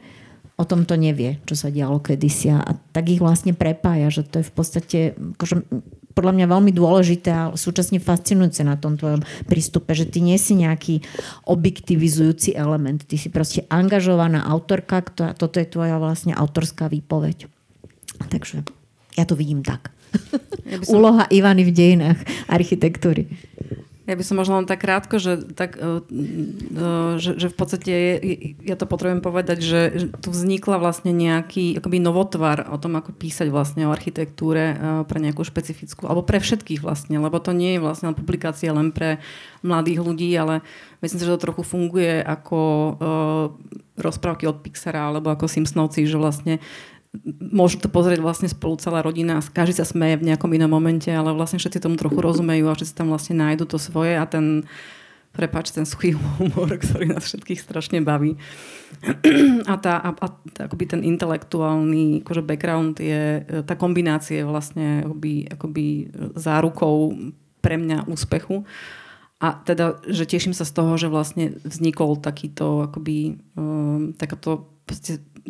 o 0.59 0.67
tom 0.67 0.83
to 0.83 0.99
nevie, 0.99 1.39
čo 1.47 1.55
sa 1.55 1.71
dialo 1.71 2.03
kedysi. 2.03 2.51
A 2.51 2.75
tak 2.91 3.15
ich 3.15 3.23
vlastne 3.23 3.55
prepája, 3.55 4.11
že 4.11 4.27
to 4.27 4.43
je 4.43 4.51
v 4.51 4.55
podstate 4.55 4.99
akože, 5.39 5.63
podľa 6.19 6.35
mňa 6.35 6.47
veľmi 6.51 6.73
dôležité 6.75 7.31
a 7.31 7.55
súčasne 7.55 8.03
fascinujúce 8.03 8.67
na 8.67 8.75
tom 8.75 8.99
tvojom 8.99 9.23
prístupe, 9.47 9.95
že 9.95 10.11
ty 10.11 10.19
nie 10.19 10.35
si 10.35 10.59
nejaký 10.59 11.07
objektivizujúci 11.47 12.59
element. 12.59 13.07
Ty 13.07 13.15
si 13.15 13.31
proste 13.31 13.63
angažovaná 13.71 14.43
autorka, 14.43 14.99
ktorá, 14.99 15.39
toto 15.39 15.63
je 15.63 15.71
tvoja 15.71 16.03
vlastne 16.03 16.35
autorská 16.35 16.91
výpoveď. 16.91 17.47
Takže 18.27 18.67
ja 19.15 19.25
to 19.31 19.39
vidím 19.39 19.63
tak. 19.63 19.95
Ja 20.69 20.85
som... 20.85 21.01
Úloha 21.01 21.25
Ivany 21.33 21.65
v 21.65 21.73
dejinách 21.73 22.21
architektúry. 22.45 23.29
Ja 24.09 24.17
by 24.17 24.25
som 24.25 24.41
možno 24.41 24.57
len 24.57 24.65
tak 24.65 24.89
krátko, 24.89 25.21
že, 25.21 25.37
tak, 25.53 25.77
uh, 25.77 26.01
uh, 26.01 27.21
že, 27.21 27.37
že 27.37 27.53
v 27.53 27.57
podstate 27.61 27.93
je, 27.93 28.13
ja 28.65 28.73
to 28.73 28.89
potrebujem 28.89 29.21
povedať, 29.21 29.61
že 29.61 29.81
tu 30.25 30.33
vznikla 30.33 30.81
vlastne 30.81 31.13
nejaký 31.13 31.77
akoby 31.77 32.01
novotvar 32.01 32.73
o 32.73 32.81
tom, 32.81 32.97
ako 32.97 33.13
písať 33.13 33.53
vlastne 33.53 33.85
o 33.85 33.93
architektúre 33.93 34.73
uh, 34.73 35.05
pre 35.05 35.21
nejakú 35.21 35.45
špecifickú, 35.45 36.09
alebo 36.09 36.25
pre 36.25 36.41
všetkých 36.41 36.81
vlastne, 36.81 37.21
lebo 37.21 37.37
to 37.37 37.53
nie 37.53 37.77
je 37.77 37.85
vlastne 37.85 38.17
publikácia 38.17 38.73
len 38.73 38.97
pre 38.97 39.21
mladých 39.61 40.01
ľudí, 40.01 40.33
ale 40.41 40.65
myslím 41.05 41.21
si, 41.21 41.27
že 41.29 41.35
to 41.37 41.45
trochu 41.53 41.69
funguje 41.69 42.25
ako 42.25 42.61
rozprávky 43.99 44.47
od 44.49 44.63
Pixara 44.63 45.11
alebo 45.11 45.35
ako 45.35 45.51
Simpsonovci, 45.51 46.09
že 46.09 46.17
vlastne 46.17 46.65
môžu 47.39 47.81
to 47.83 47.89
pozrieť 47.91 48.21
vlastne 48.23 48.49
spolu 48.51 48.77
celá 48.79 49.03
rodina, 49.03 49.41
každý 49.41 49.81
sa 49.81 49.87
smeje 49.89 50.21
v 50.21 50.33
nejakom 50.33 50.51
inom 50.55 50.71
momente, 50.71 51.09
ale 51.09 51.35
vlastne 51.35 51.59
všetci 51.59 51.83
tomu 51.83 51.97
trochu 51.97 52.19
rozumejú 52.19 52.69
a 52.69 52.77
všetci 52.77 52.95
tam 52.95 53.11
vlastne 53.11 53.39
nájdu 53.39 53.65
to 53.67 53.79
svoje 53.81 54.19
a 54.19 54.25
ten 54.27 54.67
prepač, 55.33 55.71
ten 55.71 55.87
suchý 55.87 56.17
humor, 56.19 56.73
ktorý 56.83 57.15
nás 57.15 57.23
všetkých 57.29 57.61
strašne 57.63 58.03
baví. 58.03 58.35
A, 59.69 59.75
tá, 59.79 60.01
a, 60.01 60.11
a 60.11 60.27
akoby 60.67 60.85
ten 60.89 61.01
intelektuálny 61.05 62.27
akože 62.27 62.43
background 62.43 62.99
je, 62.99 63.45
tá 63.63 63.79
kombinácia 63.79 64.43
je 64.43 64.49
vlastne 64.49 65.07
akoby, 65.07 65.47
akoby 65.53 65.87
zárukou 66.35 67.15
pre 67.63 67.77
mňa 67.79 68.09
úspechu. 68.11 68.67
A 69.39 69.55
teda, 69.63 70.03
že 70.11 70.27
teším 70.27 70.51
sa 70.51 70.67
z 70.67 70.75
toho, 70.75 70.99
že 70.99 71.07
vlastne 71.07 71.55
vznikol 71.63 72.19
takýto 72.19 72.91
akoby 72.91 73.39
um, 73.55 74.11
takáto 74.19 74.67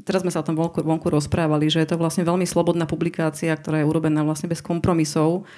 teraz 0.04 0.22
sme 0.26 0.32
sa 0.32 0.40
o 0.42 0.46
tom 0.46 0.58
vonku, 0.58 0.82
vonku 0.84 1.08
rozprávali, 1.08 1.70
že 1.70 1.82
je 1.82 1.94
to 1.94 2.00
vlastne 2.00 2.26
veľmi 2.26 2.44
slobodná 2.44 2.84
publikácia, 2.84 3.54
ktorá 3.54 3.82
je 3.82 3.88
urobená 3.88 4.26
vlastne 4.26 4.50
bez 4.50 4.62
kompromisov 4.62 5.48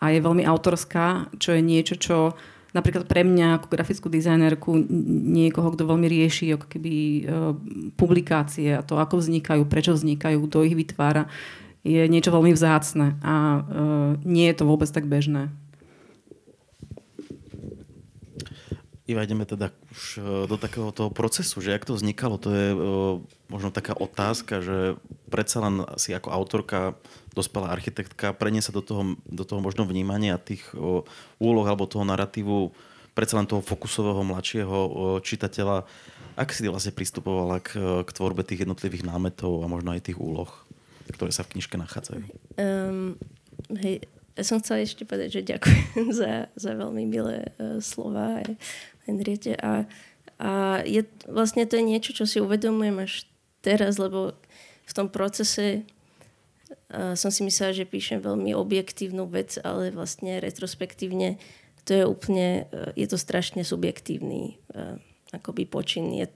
a 0.00 0.10
je 0.12 0.24
veľmi 0.24 0.44
autorská, 0.48 1.28
čo 1.36 1.52
je 1.52 1.60
niečo, 1.60 1.94
čo 2.00 2.32
napríklad 2.70 3.06
pre 3.10 3.26
mňa 3.26 3.60
ako 3.60 3.66
grafickú 3.66 4.06
dizajnerku 4.06 4.70
niekoho, 5.26 5.74
kto 5.74 5.90
veľmi 5.90 6.06
rieši 6.06 6.54
ako 6.54 6.66
keby 6.70 6.94
uh, 6.94 7.52
publikácie 7.98 8.78
a 8.78 8.84
to, 8.86 8.96
ako 8.96 9.18
vznikajú, 9.18 9.66
prečo 9.66 9.94
vznikajú, 9.94 10.38
kto 10.46 10.64
ich 10.66 10.78
vytvára, 10.78 11.26
je 11.82 12.04
niečo 12.06 12.30
veľmi 12.30 12.52
vzácne 12.54 13.16
a 13.24 13.34
uh, 13.34 13.62
nie 14.22 14.46
je 14.52 14.56
to 14.56 14.64
vôbec 14.68 14.88
tak 14.88 15.08
bežné. 15.08 15.50
Iva, 19.10 19.26
ideme 19.26 19.42
teda 19.42 19.74
už 19.90 20.02
e, 20.16 20.46
do 20.46 20.54
takého 20.54 20.94
toho 20.94 21.10
procesu, 21.10 21.58
že 21.58 21.74
jak 21.74 21.82
to 21.82 21.98
vznikalo, 21.98 22.38
to 22.38 22.54
je 22.54 22.68
uh, 22.70 22.78
možno 23.50 23.74
taká 23.74 23.98
otázka, 23.98 24.62
že 24.62 24.94
predsa 25.26 25.58
len 25.66 25.82
si 25.98 26.14
ako 26.14 26.30
autorka, 26.30 26.94
dospelá 27.34 27.74
architektka, 27.74 28.30
preniesa 28.30 28.70
do 28.70 28.78
toho, 28.78 29.18
do 29.26 29.42
toho 29.42 29.58
možno 29.58 29.82
vnímania 29.82 30.38
tých 30.38 30.62
uh, 30.78 31.02
úloh 31.42 31.66
alebo 31.66 31.90
toho 31.90 32.06
narratívu 32.06 32.70
predsa 33.10 33.42
len 33.42 33.50
toho 33.50 33.58
fokusového 33.60 34.22
mladšieho 34.22 34.78
čitateľa. 35.26 35.82
Ak 36.38 36.54
si 36.54 36.62
vlastne 36.70 36.94
pristupovala 36.94 37.58
k, 37.58 37.74
k 38.06 38.10
tvorbe 38.14 38.46
tých 38.46 38.62
jednotlivých 38.64 39.02
námetov 39.02 39.60
a 39.60 39.66
možno 39.66 39.92
aj 39.92 40.08
tých 40.08 40.16
úloh, 40.16 40.48
ktoré 41.10 41.34
sa 41.34 41.42
v 41.42 41.58
knižke 41.58 41.74
nachádzajú? 41.74 42.22
Um, 42.54 43.18
hej, 43.82 44.06
ja 44.40 44.44
som 44.48 44.56
chcela 44.64 44.80
ešte 44.80 45.04
povedať, 45.04 45.40
že 45.40 45.50
ďakujem 45.52 46.08
za, 46.20 46.48
za 46.56 46.72
veľmi 46.72 47.04
milé 47.04 47.52
uh, 47.60 47.76
slova. 47.84 48.40
Henriete. 49.04 49.52
A, 49.60 49.84
a 50.40 50.80
je, 50.88 51.04
vlastne 51.28 51.68
to 51.68 51.76
je 51.76 51.84
niečo, 51.84 52.16
čo 52.16 52.24
si 52.24 52.40
uvedomujem 52.40 53.04
až 53.04 53.28
teraz, 53.60 54.00
lebo 54.00 54.32
v 54.88 54.92
tom 54.96 55.12
procese 55.12 55.84
uh, 56.88 57.12
som 57.12 57.28
si 57.28 57.44
myslela, 57.44 57.76
že 57.76 57.84
píšem 57.84 58.24
veľmi 58.24 58.56
objektívnu 58.56 59.28
vec, 59.28 59.60
ale 59.60 59.92
vlastne 59.92 60.40
retrospektívne 60.40 61.36
to 61.84 61.92
je 61.92 62.04
úplne, 62.08 62.64
uh, 62.72 62.96
je 62.96 63.04
to 63.04 63.20
strašne 63.20 63.60
subjektívny 63.60 64.56
uh, 64.72 64.96
akoby 65.36 65.68
počin. 65.68 66.08
Je, 66.16 66.32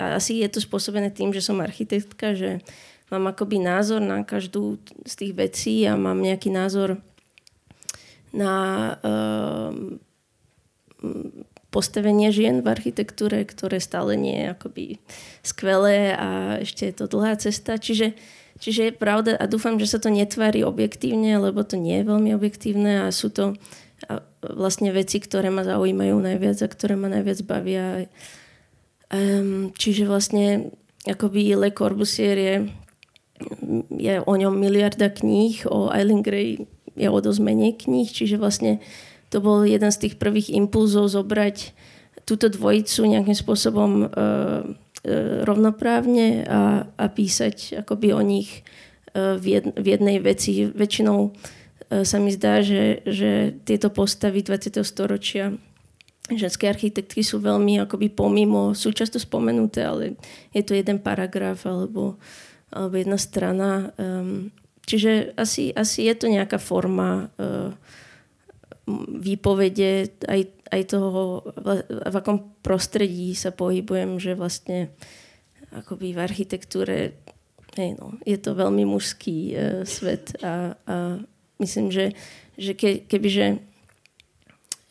a 0.00 0.16
asi 0.16 0.40
je 0.40 0.48
to 0.48 0.64
spôsobené 0.64 1.12
tým, 1.12 1.36
že 1.36 1.44
som 1.44 1.60
architektka, 1.60 2.32
že 2.32 2.64
mám 3.12 3.28
akoby 3.28 3.60
názor 3.60 4.00
na 4.00 4.24
každú 4.24 4.80
z 5.04 5.14
tých 5.20 5.32
vecí 5.36 5.84
a 5.84 6.00
mám 6.00 6.16
nejaký 6.16 6.48
názor 6.48 6.96
na 8.32 8.54
uh, 9.00 9.72
postavenie 11.72 12.28
žien 12.28 12.60
v 12.60 12.68
architektúre, 12.68 13.44
ktoré 13.48 13.80
stále 13.80 14.16
nie 14.16 14.44
je 14.44 14.46
akoby 14.52 14.84
skvelé 15.40 16.12
a 16.12 16.60
ešte 16.60 16.92
je 16.92 16.94
to 16.94 17.04
dlhá 17.08 17.40
cesta. 17.40 17.80
Čiže, 17.80 18.12
čiže 18.60 18.92
je 18.92 18.92
pravda 18.92 19.32
a 19.40 19.48
dúfam, 19.48 19.80
že 19.80 19.88
sa 19.88 19.98
to 19.98 20.12
netvári 20.12 20.60
objektívne, 20.62 21.40
lebo 21.40 21.64
to 21.64 21.80
nie 21.80 22.04
je 22.04 22.08
veľmi 22.08 22.30
objektívne 22.36 23.08
a 23.08 23.14
sú 23.14 23.32
to 23.32 23.56
vlastne 24.42 24.90
veci, 24.90 25.22
ktoré 25.22 25.48
ma 25.48 25.62
zaujímajú 25.62 26.16
najviac 26.18 26.58
a 26.60 26.68
ktoré 26.68 26.94
ma 26.98 27.08
najviac 27.08 27.40
bavia. 27.46 28.10
Um, 29.12 29.70
čiže 29.76 30.08
vlastne 30.08 30.74
akoby 31.06 31.54
Le 31.54 31.70
Corbusier 31.70 32.36
je, 32.36 32.56
je 33.96 34.14
o 34.18 34.34
ňom 34.34 34.54
miliarda 34.56 35.12
kníh, 35.12 35.62
o 35.70 35.92
Eileen 35.94 36.24
Gray 36.24 36.66
je 36.96 37.08
o 37.08 37.18
dosť 37.18 37.40
menej 37.40 37.72
kníh, 37.76 38.08
čiže 38.08 38.36
vlastne 38.40 38.82
to 39.32 39.40
bol 39.40 39.64
jeden 39.64 39.88
z 39.88 40.00
tých 40.08 40.14
prvých 40.20 40.52
impulzov 40.52 41.08
zobrať 41.08 41.72
túto 42.28 42.52
dvojicu 42.52 43.08
nejakým 43.08 43.34
spôsobom 43.34 43.90
e, 44.02 44.06
e, 44.06 44.08
rovnoprávne 45.42 46.46
a, 46.46 46.86
a 46.86 47.04
písať 47.08 47.82
akoby 47.82 48.12
o 48.12 48.22
nich 48.22 48.62
e, 49.16 49.40
v, 49.40 49.44
jed, 49.58 49.66
v 49.74 49.86
jednej 49.88 50.16
veci. 50.20 50.68
Väčšinou 50.68 51.18
e, 51.28 52.04
sa 52.04 52.20
mi 52.20 52.30
zdá, 52.30 52.60
že, 52.60 53.02
že 53.08 53.56
tieto 53.64 53.90
postavy 53.90 54.44
20. 54.44 54.84
storočia 54.84 55.56
ženské 56.30 56.70
architektky 56.70 57.26
sú 57.26 57.42
veľmi 57.42 57.82
akoby 57.82 58.12
pomimo, 58.12 58.78
sú 58.78 58.94
často 58.94 59.18
spomenuté, 59.18 59.82
ale 59.82 60.14
je 60.54 60.62
to 60.62 60.78
jeden 60.78 61.02
paragraf 61.02 61.66
alebo, 61.66 62.16
alebo 62.70 62.94
jedna 62.94 63.18
strana. 63.18 63.90
Um, 63.98 64.54
čiže 64.86 65.34
asi, 65.38 65.70
asi 65.72 66.06
je 66.06 66.14
to 66.14 66.26
nejaká 66.30 66.58
forma 66.58 67.30
uh, 67.38 67.70
výpovede 69.08 70.10
aj, 70.26 70.40
aj 70.74 70.82
toho, 70.90 71.46
v 71.88 72.14
akom 72.18 72.50
prostredí 72.66 73.32
sa 73.38 73.54
pohybujem, 73.54 74.18
že 74.18 74.34
vlastne 74.34 74.90
akoby 75.70 76.12
v 76.12 76.20
architektúre 76.20 76.96
hej 77.76 77.96
no, 77.96 78.20
je 78.28 78.36
to 78.36 78.52
veľmi 78.52 78.84
mužský 78.84 79.38
uh, 79.52 79.56
svet 79.88 80.36
a, 80.44 80.76
a 80.84 80.96
myslím, 81.62 81.88
že, 81.88 82.12
že 82.58 82.76
ke, 82.76 83.06
kebyže 83.06 83.62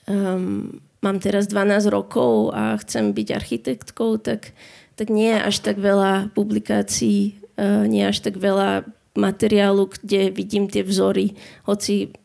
um, 0.09 0.81
mám 1.01 1.17
teraz 1.21 1.45
12 1.49 1.89
rokov 1.91 2.53
a 2.53 2.77
chcem 2.81 3.13
byť 3.13 3.27
architektkou, 3.33 4.17
tak, 4.21 4.53
tak 4.97 5.09
nie 5.09 5.33
je 5.33 5.39
až 5.41 5.55
tak 5.61 5.77
veľa 5.77 6.33
publikácií, 6.33 7.37
uh, 7.57 7.85
nie 7.85 8.01
je 8.05 8.11
až 8.11 8.19
tak 8.25 8.35
veľa 8.37 8.87
materiálu, 9.17 9.89
kde 9.91 10.31
vidím 10.31 10.71
tie 10.71 10.83
vzory, 10.83 11.35
hoci 11.67 12.15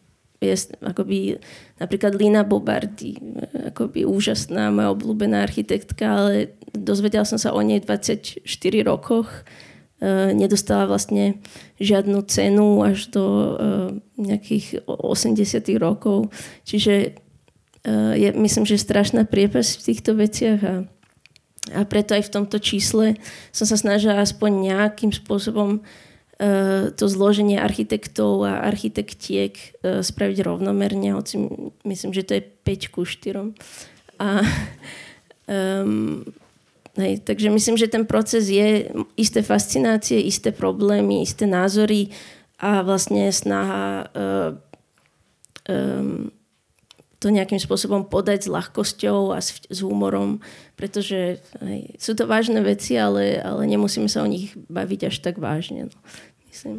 je 0.41 0.55
akoby 0.85 1.41
napríklad 1.81 2.13
Lina 2.15 2.45
Bobardi, 2.45 3.17
akoby 3.73 4.05
úžasná, 4.05 4.69
moja 4.69 4.93
obľúbená 4.93 5.43
architektka, 5.43 6.05
ale 6.05 6.35
dozvedela 6.77 7.25
som 7.25 7.41
sa 7.41 7.57
o 7.57 7.61
nej 7.65 7.81
v 7.81 7.89
24 7.89 8.45
rokoch. 8.85 9.29
E, 9.97 10.37
nedostala 10.37 10.85
vlastne 10.85 11.41
žiadnu 11.81 12.21
cenu 12.29 12.85
až 12.85 13.09
do 13.09 13.25
e, 13.25 13.53
nejakých 14.21 14.85
80 14.85 15.41
rokov. 15.81 16.29
Čiže 16.69 16.95
e, 17.01 17.11
je, 18.21 18.29
myslím, 18.37 18.69
že 18.69 18.77
strašná 18.77 19.25
priepasť 19.25 19.71
v 19.81 19.85
týchto 19.89 20.13
veciach 20.21 20.61
a, 20.61 20.75
a 21.73 21.81
preto 21.89 22.13
aj 22.13 22.29
v 22.29 22.33
tomto 22.37 22.61
čísle 22.61 23.17
som 23.57 23.65
sa 23.65 23.81
snažila 23.81 24.21
aspoň 24.21 24.69
nejakým 24.69 25.17
spôsobom 25.17 25.81
Eh, 25.81 26.16
to 26.93 27.05
zloženie 27.09 27.57
architektov 27.57 28.45
a 28.45 28.61
architektiek 28.61 29.57
eh, 29.57 30.05
spraviť 30.05 30.45
rovnomerne, 30.45 31.17
hoci 31.17 31.49
myslím, 31.89 32.13
že 32.13 32.23
to 32.29 32.33
je 32.37 32.43
5 32.45 32.93
ku 32.93 33.09
4. 33.09 33.57
A, 34.21 34.45
um, 35.85 36.25
hej, 37.01 37.25
takže 37.25 37.49
myslím, 37.49 37.77
že 37.81 37.89
ten 37.89 38.05
proces 38.05 38.53
je 38.53 38.93
isté 39.17 39.41
fascinácie, 39.41 40.21
isté 40.21 40.53
problémy, 40.53 41.25
isté 41.25 41.49
názory 41.49 42.13
a 42.61 42.85
vlastne 42.85 43.33
snaha 43.33 44.09
um, 45.65 46.33
to 47.17 47.33
nejakým 47.33 47.57
spôsobom 47.57 48.05
podať 48.05 48.47
s 48.47 48.53
ľahkosťou 48.53 49.33
a 49.33 49.41
s, 49.41 49.65
s 49.65 49.79
humorom, 49.81 50.45
pretože 50.77 51.41
hej, 51.65 51.97
sú 51.97 52.13
to 52.13 52.29
vážne 52.29 52.61
veci, 52.61 52.97
ale, 53.01 53.41
ale 53.41 53.65
nemusíme 53.65 54.09
sa 54.09 54.21
o 54.21 54.29
nich 54.29 54.53
baviť 54.69 55.09
až 55.09 55.17
tak 55.25 55.41
vážne. 55.41 55.89
No 55.89 55.97
myslím. 56.53 56.77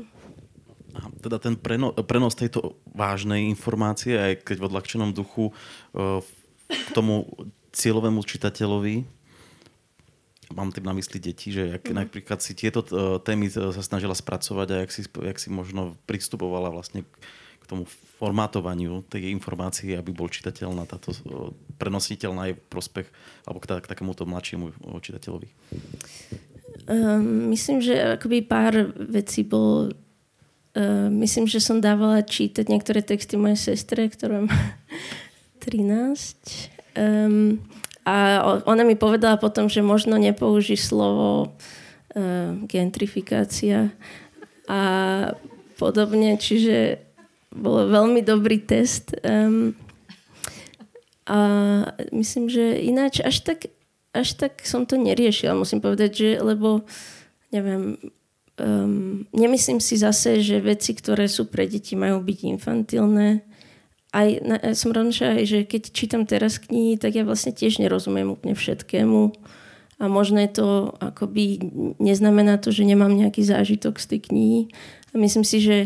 A 0.97 1.13
teda 1.21 1.37
ten 1.37 1.53
preno, 1.53 1.93
prenos 1.93 2.33
tejto 2.33 2.77
vážnej 2.89 3.45
informácie, 3.49 4.17
aj 4.17 4.33
keď 4.45 4.55
v 4.61 4.67
odľahčenom 4.69 5.09
duchu 5.13 5.53
uh, 5.53 6.21
k 6.69 6.89
tomu 6.93 7.29
cieľovému 7.73 8.25
čitateľovi, 8.25 9.05
mám 10.57 10.73
tým 10.73 10.85
na 10.87 10.97
mysli 10.97 11.21
deti, 11.21 11.53
že 11.53 11.77
jak 11.77 11.85
mm. 11.85 11.93
napríklad 11.93 12.39
si 12.41 12.57
tieto 12.57 12.81
uh, 12.81 13.21
témy 13.21 13.49
sa 13.53 13.83
snažila 13.85 14.17
spracovať 14.17 14.67
a 14.73 14.75
jak 14.85 14.91
si, 14.93 15.01
jak 15.05 15.37
si 15.37 15.49
možno 15.53 15.93
pristupovala 16.09 16.73
vlastne 16.73 17.05
k 17.05 17.13
tomu 17.67 17.83
formátovaniu 18.17 19.05
tej 19.05 19.29
informácie, 19.29 19.93
aby 19.93 20.09
bol 20.15 20.31
čitateľná 20.31 20.87
táto 20.89 21.13
prenositeľná 21.77 22.55
v 22.55 22.63
prospech 22.71 23.07
alebo 23.45 23.59
k, 23.61 23.77
k 23.83 23.85
takémuto 23.85 24.25
mladšiemu 24.25 24.73
čitateľovi. 25.03 25.47
Um, 26.87 27.51
myslím, 27.51 27.83
že 27.83 28.17
akoby 28.17 28.47
pár 28.47 28.95
vecí 28.95 29.43
bolo... 29.43 29.91
Uh, 30.73 31.11
myslím, 31.11 31.45
že 31.45 31.59
som 31.59 31.83
dávala 31.83 32.23
čítať 32.23 32.65
niektoré 32.71 33.03
texty 33.03 33.35
mojej 33.35 33.75
sestre, 33.75 34.07
ktorá 34.07 34.47
má 34.47 34.57
13. 35.61 36.95
Um, 36.95 37.61
a 38.07 38.39
ona 38.63 38.87
mi 38.87 38.95
povedala 38.95 39.35
potom, 39.35 39.67
že 39.67 39.83
možno 39.83 40.15
nepouží 40.15 40.79
slovo 40.79 41.51
uh, 41.51 42.55
gentrifikácia 42.65 43.91
a 44.67 44.79
podobne, 45.75 46.35
čiže 46.39 47.06
bol 47.53 47.87
veľmi 47.87 48.21
dobrý 48.23 48.59
test. 48.63 49.15
Um, 49.23 49.75
a 51.27 51.39
myslím, 52.15 52.47
že 52.47 52.79
ináč 52.87 53.19
až 53.19 53.43
tak 53.43 53.67
až 54.17 54.33
tak 54.33 54.65
som 54.65 54.89
to 54.89 54.97
neriešila, 54.97 55.53
musím 55.53 55.77
povedať, 55.77 56.11
že 56.17 56.29
lebo 56.41 56.87
neviem, 57.53 58.01
um, 58.57 59.23
nemyslím 59.29 59.77
si 59.77 59.95
zase, 59.99 60.41
že 60.41 60.63
veci, 60.63 60.97
ktoré 60.97 61.29
sú 61.29 61.45
pre 61.45 61.69
deti, 61.69 61.93
majú 61.93 62.19
byť 62.25 62.39
infantilné. 62.57 63.45
Aj, 64.09 64.29
na, 64.41 64.57
ja 64.57 64.73
som 64.73 64.95
rozmýšľala 64.95 65.43
aj, 65.43 65.45
že 65.45 65.59
keď 65.67 65.81
čítam 65.93 66.23
teraz 66.25 66.57
knihy, 66.57 66.97
tak 66.97 67.13
ja 67.13 67.27
vlastne 67.27 67.53
tiež 67.53 67.77
nerozumiem 67.77 68.33
úplne 68.33 68.57
všetkému. 68.57 69.35
A 69.97 70.05
možno 70.05 70.37
je 70.41 70.51
to 70.53 70.67
akoby 71.01 71.57
neznamená 71.97 72.61
to, 72.61 72.69
že 72.69 72.85
nemám 72.85 73.13
nejaký 73.13 73.41
zážitok 73.41 73.97
z 73.97 74.05
tej 74.15 74.19
knihy. 74.29 74.61
A 75.13 75.17
myslím 75.17 75.45
si, 75.45 75.57
že, 75.61 75.77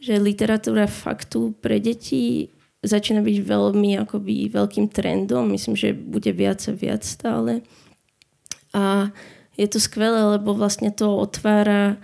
že 0.00 0.20
literatúra 0.20 0.86
faktu 0.86 1.56
pre 1.58 1.80
deti 1.80 2.52
začína 2.86 3.20
byť 3.24 3.36
veľmi 3.42 3.98
akoby 4.06 4.52
veľkým 4.52 4.86
trendom. 4.92 5.50
Myslím, 5.50 5.74
že 5.74 5.96
bude 5.96 6.30
viac 6.30 6.62
a 6.68 6.72
viac 6.72 7.02
stále. 7.02 7.66
A 8.76 9.10
je 9.56 9.66
to 9.66 9.80
skvelé, 9.80 10.36
lebo 10.36 10.52
vlastne 10.52 10.92
to 10.92 11.08
otvára 11.16 11.96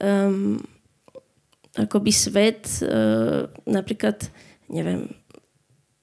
um, 0.00 0.58
akoby 1.76 2.10
svet, 2.10 2.64
uh, 2.82 3.46
napríklad, 3.68 4.32
neviem, 4.72 5.12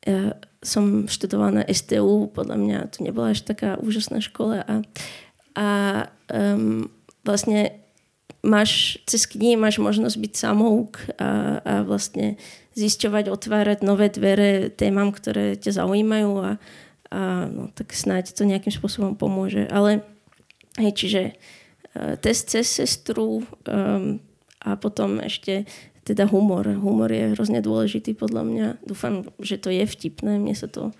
ja 0.05 0.37
som 0.61 1.09
študovala 1.09 1.61
na 1.61 1.63
STU, 1.69 2.29
podľa 2.29 2.57
mňa 2.57 2.77
to 2.93 3.01
nebola 3.01 3.33
až 3.33 3.41
taká 3.41 3.77
úžasná 3.81 4.21
škola 4.21 4.61
a, 4.65 4.75
a 5.57 5.67
um, 6.29 6.89
vlastne 7.25 7.84
máš, 8.45 9.01
cez 9.09 9.25
knihy 9.25 9.57
máš 9.57 9.81
možnosť 9.81 10.17
byť 10.21 10.33
samouk 10.37 11.01
a, 11.17 11.59
a 11.65 11.73
vlastne 11.81 12.37
zisťovať, 12.77 13.33
otvárať 13.33 13.79
nové 13.81 14.13
dvere 14.13 14.69
témam, 14.69 15.09
ktoré 15.09 15.57
ťa 15.57 15.81
zaujímajú 15.81 16.31
a, 16.39 16.51
a 17.09 17.21
no, 17.49 17.73
tak 17.73 17.91
snáď 17.97 18.37
to 18.37 18.45
nejakým 18.45 18.71
spôsobom 18.71 19.17
pomôže. 19.17 19.65
Ale 19.71 20.05
hej, 20.77 20.93
čiže 20.93 21.21
uh, 21.33 22.13
test 22.21 22.53
cez 22.53 22.69
sestru 22.69 23.41
um, 23.41 24.21
a 24.61 24.69
potom 24.77 25.17
ešte 25.23 25.65
teda 26.05 26.29
humor. 26.29 26.69
Humor 26.69 27.09
je 27.09 27.33
hrozne 27.33 27.65
dôležitý 27.65 28.13
podľa 28.13 28.43
mňa. 28.45 28.67
Dúfam, 28.85 29.25
že 29.41 29.57
to 29.57 29.73
je 29.73 29.89
vtipné, 29.89 30.37
mne 30.37 30.53
sa 30.53 30.69
to 30.69 30.93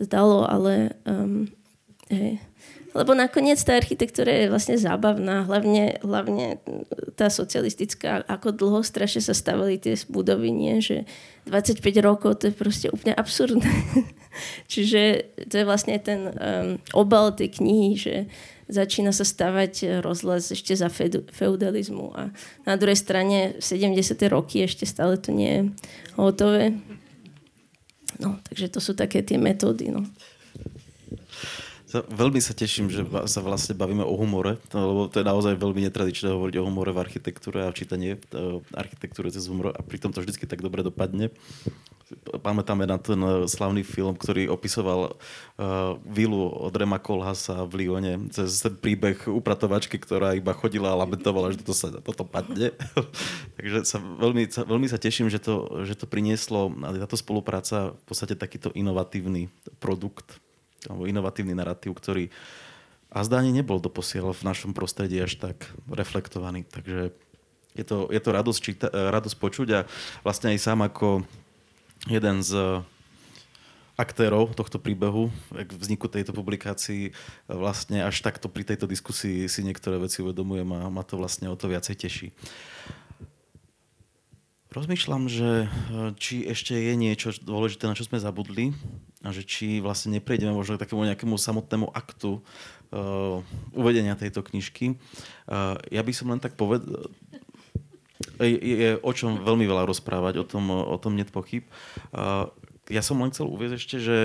zdalo, 0.00 0.48
ale 0.48 0.96
um, 1.04 1.52
hej, 2.08 2.40
lebo 2.98 3.14
nakoniec 3.14 3.62
tá 3.62 3.78
architektúra 3.78 4.34
je 4.34 4.50
vlastne 4.50 4.74
zábavná, 4.74 5.46
hlavne, 5.46 6.02
hlavne 6.02 6.58
tá 7.14 7.30
socialistická, 7.30 8.26
ako 8.26 8.50
dlho 8.50 8.80
strašne 8.82 9.22
sa 9.22 9.38
stavili 9.38 9.78
tie 9.78 9.94
budovy, 10.10 10.50
nie? 10.50 10.82
že 10.82 11.06
25 11.46 11.78
rokov 12.02 12.42
to 12.42 12.50
je 12.50 12.54
proste 12.58 12.90
úplne 12.90 13.14
absurdné. 13.14 13.70
Čiže 14.72 15.30
to 15.46 15.54
je 15.62 15.64
vlastne 15.64 15.94
ten 16.02 16.26
um, 16.26 16.34
obal 16.90 17.30
tej 17.30 17.62
knihy, 17.62 17.94
že 17.94 18.14
začína 18.66 19.14
sa 19.14 19.22
stavať 19.22 20.02
rozhlas 20.02 20.50
ešte 20.50 20.74
za 20.74 20.90
feudalizmu 21.32 22.12
a 22.12 22.28
na 22.68 22.74
druhej 22.76 23.00
strane 23.00 23.56
v 23.56 23.64
70. 23.64 24.18
roky 24.28 24.66
ešte 24.66 24.84
stále 24.84 25.16
to 25.16 25.32
nie 25.32 25.48
je 25.48 25.62
hotové. 26.20 26.76
No, 28.18 28.36
takže 28.44 28.66
to 28.68 28.80
sú 28.82 28.92
také 28.92 29.22
tie 29.24 29.38
metódy. 29.38 29.94
No. 29.94 30.04
Veľmi 31.88 32.36
sa 32.44 32.52
teším, 32.52 32.92
že 32.92 33.00
sa 33.24 33.40
vlastne 33.40 33.72
bavíme 33.72 34.04
o 34.04 34.12
humore, 34.12 34.60
lebo 34.76 35.08
to 35.08 35.24
je 35.24 35.26
naozaj 35.26 35.56
veľmi 35.56 35.88
netradičné 35.88 36.28
hovoriť 36.28 36.60
o 36.60 36.66
humore 36.68 36.92
v 36.92 37.00
architektúre 37.00 37.64
a 37.64 37.72
čítanie 37.72 38.20
architektúre 38.76 39.32
cez 39.32 39.48
humor 39.48 39.72
a 39.72 39.80
pritom 39.80 40.12
to 40.12 40.20
vždy 40.20 40.44
tak 40.44 40.60
dobre 40.60 40.84
dopadne. 40.84 41.32
Pamätáme 42.40 42.88
na 42.88 42.96
ten 42.96 43.20
eh, 43.20 43.44
slavný 43.44 43.84
film, 43.84 44.16
ktorý 44.16 44.48
opisoval 44.48 45.12
uh, 45.12 46.00
vilu 46.08 46.48
od 46.48 46.72
Rema 46.72 46.96
Kolhasa 46.96 47.68
v 47.68 47.84
Lione 47.84 48.32
cez 48.32 48.64
ten 48.64 48.72
príbeh 48.72 49.28
upratovačky, 49.28 50.00
ktorá 50.00 50.32
iba 50.32 50.56
chodila 50.56 50.96
a 50.96 51.00
lamentovala, 51.04 51.52
že 51.52 51.60
toto, 51.60 51.76
sa, 51.76 51.92
toto 52.00 52.24
padne. 52.24 52.72
Takže 53.60 53.84
sa 53.84 54.00
veľmi, 54.00 54.48
veľmi 54.48 54.88
sa 54.88 54.96
teším, 54.96 55.28
že 55.28 55.36
to, 55.36 55.84
že 55.84 56.00
to 56.00 56.08
prinieslo 56.08 56.72
táto 56.80 57.20
spolupráca 57.20 57.92
v 57.92 58.02
podstate 58.08 58.40
takýto 58.40 58.72
inovatívny 58.72 59.52
produkt 59.76 60.40
alebo 60.86 61.10
inovatívny 61.10 61.56
narratív, 61.58 61.98
ktorý 61.98 62.30
a 63.08 63.24
zdanie 63.24 63.50
nebol 63.56 63.80
doposiaľ 63.80 64.36
v 64.36 64.46
našom 64.46 64.76
prostredí 64.76 65.16
až 65.16 65.40
tak 65.40 65.64
reflektovaný. 65.88 66.68
Takže 66.68 67.16
je 67.72 67.84
to, 67.84 68.12
je 68.12 68.20
to 68.20 68.30
radosť, 68.36 68.60
číta, 68.60 68.86
radosť 68.92 69.36
počuť 69.40 69.68
a 69.72 69.80
vlastne 70.20 70.52
aj 70.52 70.58
sám 70.60 70.84
ako 70.84 71.24
jeden 72.04 72.44
z 72.44 72.84
aktérov 73.98 74.54
tohto 74.54 74.78
príbehu, 74.78 75.26
k 75.50 75.70
vzniku 75.74 76.06
tejto 76.06 76.30
publikácii, 76.30 77.10
vlastne 77.50 78.06
až 78.06 78.22
takto 78.22 78.46
pri 78.46 78.62
tejto 78.62 78.86
diskusii 78.86 79.50
si 79.50 79.60
niektoré 79.66 79.98
veci 79.98 80.22
uvedomujem 80.22 80.70
a 80.70 80.86
ma 80.86 81.02
to 81.02 81.18
vlastne 81.18 81.50
o 81.50 81.58
to 81.58 81.66
viacej 81.66 81.96
teší. 81.98 82.28
Rozmýšľam, 84.68 85.32
že 85.32 85.64
či 86.20 86.44
ešte 86.44 86.76
je 86.76 86.92
niečo 86.92 87.32
dôležité, 87.40 87.88
na 87.88 87.96
čo 87.96 88.04
sme 88.04 88.20
zabudli 88.20 88.76
a 89.24 89.32
že 89.32 89.40
či 89.40 89.80
vlastne 89.80 90.12
neprejdeme 90.20 90.52
možno 90.52 90.76
k 90.76 90.84
takému 90.84 91.08
nejakému 91.08 91.40
samotnému 91.40 91.88
aktu 91.88 92.36
uh, 92.36 93.40
uvedenia 93.72 94.12
tejto 94.12 94.44
knižky. 94.44 95.00
Uh, 95.48 95.80
ja 95.88 96.04
by 96.04 96.12
som 96.12 96.28
len 96.28 96.36
tak 96.36 96.52
povedal, 96.60 97.08
je, 98.44 98.60
je 98.60 98.90
o 99.00 99.12
čom 99.16 99.40
veľmi 99.40 99.64
veľa 99.64 99.88
rozprávať, 99.88 100.44
o 100.44 100.44
tom, 100.44 100.68
o 100.68 100.96
tom 101.00 101.16
net 101.16 101.32
pochyb. 101.32 101.64
Uh, 102.12 102.52
ja 102.92 103.00
som 103.00 103.16
len 103.24 103.32
chcel 103.32 103.48
uvieť 103.48 103.72
ešte, 103.80 103.96
že 103.96 104.16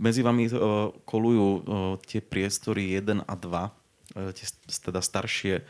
medzi 0.00 0.24
vami 0.24 0.48
uh, 0.48 0.96
kolujú 1.04 1.46
uh, 1.46 1.60
tie 2.08 2.24
priestory 2.24 2.96
1 2.96 3.20
a 3.20 3.34
2, 3.36 3.52
uh, 3.52 4.32
tie 4.32 4.46
teda 4.80 5.04
staršie, 5.04 5.60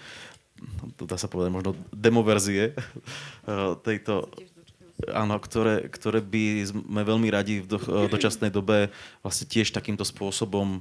dá 1.04 1.16
sa 1.18 1.28
povedať 1.28 1.50
možno 1.52 1.70
demoverzie 1.92 2.74
uh, 2.74 3.76
tejto 3.86 4.30
áno, 5.10 5.36
ktoré, 5.42 5.90
ktoré 5.90 6.22
by 6.22 6.70
sme 6.70 7.02
veľmi 7.02 7.28
radi 7.28 7.60
v 7.60 7.66
do, 7.66 7.78
dočasnej 8.06 8.54
dobe 8.54 8.94
vlastne 9.26 9.50
tiež 9.50 9.74
takýmto 9.74 10.06
spôsobom 10.06 10.78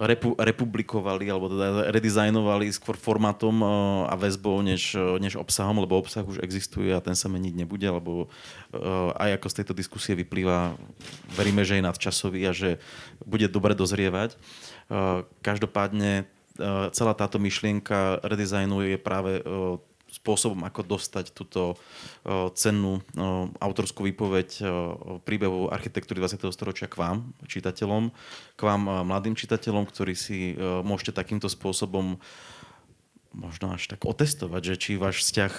repu, 0.00 0.32
republikovali 0.40 1.28
alebo 1.28 1.52
teda 1.52 1.92
redizajnovali 1.92 2.72
skôr 2.72 2.96
formátom 2.96 3.60
uh, 3.60 3.68
a 4.08 4.16
väzbou 4.16 4.64
než, 4.64 4.96
než 5.20 5.36
obsahom, 5.36 5.84
lebo 5.84 6.00
obsah 6.00 6.24
už 6.24 6.40
existuje 6.40 6.88
a 6.90 7.04
ten 7.04 7.12
sa 7.12 7.28
meniť 7.28 7.52
nebude, 7.52 7.84
lebo 7.84 8.32
aj 9.20 9.36
ako 9.36 9.46
z 9.52 9.56
tejto 9.60 9.74
diskusie 9.76 10.16
vyplýva, 10.16 10.74
veríme, 11.36 11.62
že 11.68 11.76
je 11.78 11.84
nadčasový 11.84 12.40
a 12.48 12.56
že 12.56 12.80
bude 13.28 13.44
dobre 13.52 13.76
dozrievať. 13.76 14.40
Každopádne 15.44 16.24
celá 16.94 17.12
táto 17.18 17.42
myšlienka 17.42 18.22
redizajnu 18.22 18.76
je 18.86 18.96
práve 19.00 19.42
spôsobom, 20.12 20.60
ako 20.68 20.84
dostať 20.84 21.32
túto 21.32 21.80
cennú 22.52 23.00
autorskú 23.56 24.04
výpoveď 24.04 24.60
príbehu 25.24 25.72
architektúry 25.72 26.20
20. 26.20 26.52
storočia 26.52 26.84
k 26.84 27.00
vám, 27.00 27.32
čitateľom, 27.48 28.12
k 28.52 28.60
vám 28.60 29.08
mladým 29.08 29.32
čitateľom, 29.32 29.88
ktorí 29.88 30.12
si 30.12 30.52
môžete 30.60 31.16
takýmto 31.16 31.48
spôsobom 31.48 32.20
možno 33.32 33.72
až 33.72 33.88
tak 33.88 34.04
otestovať, 34.04 34.62
že 34.62 34.74
či 34.76 34.90
váš 35.00 35.24
vzťah 35.24 35.52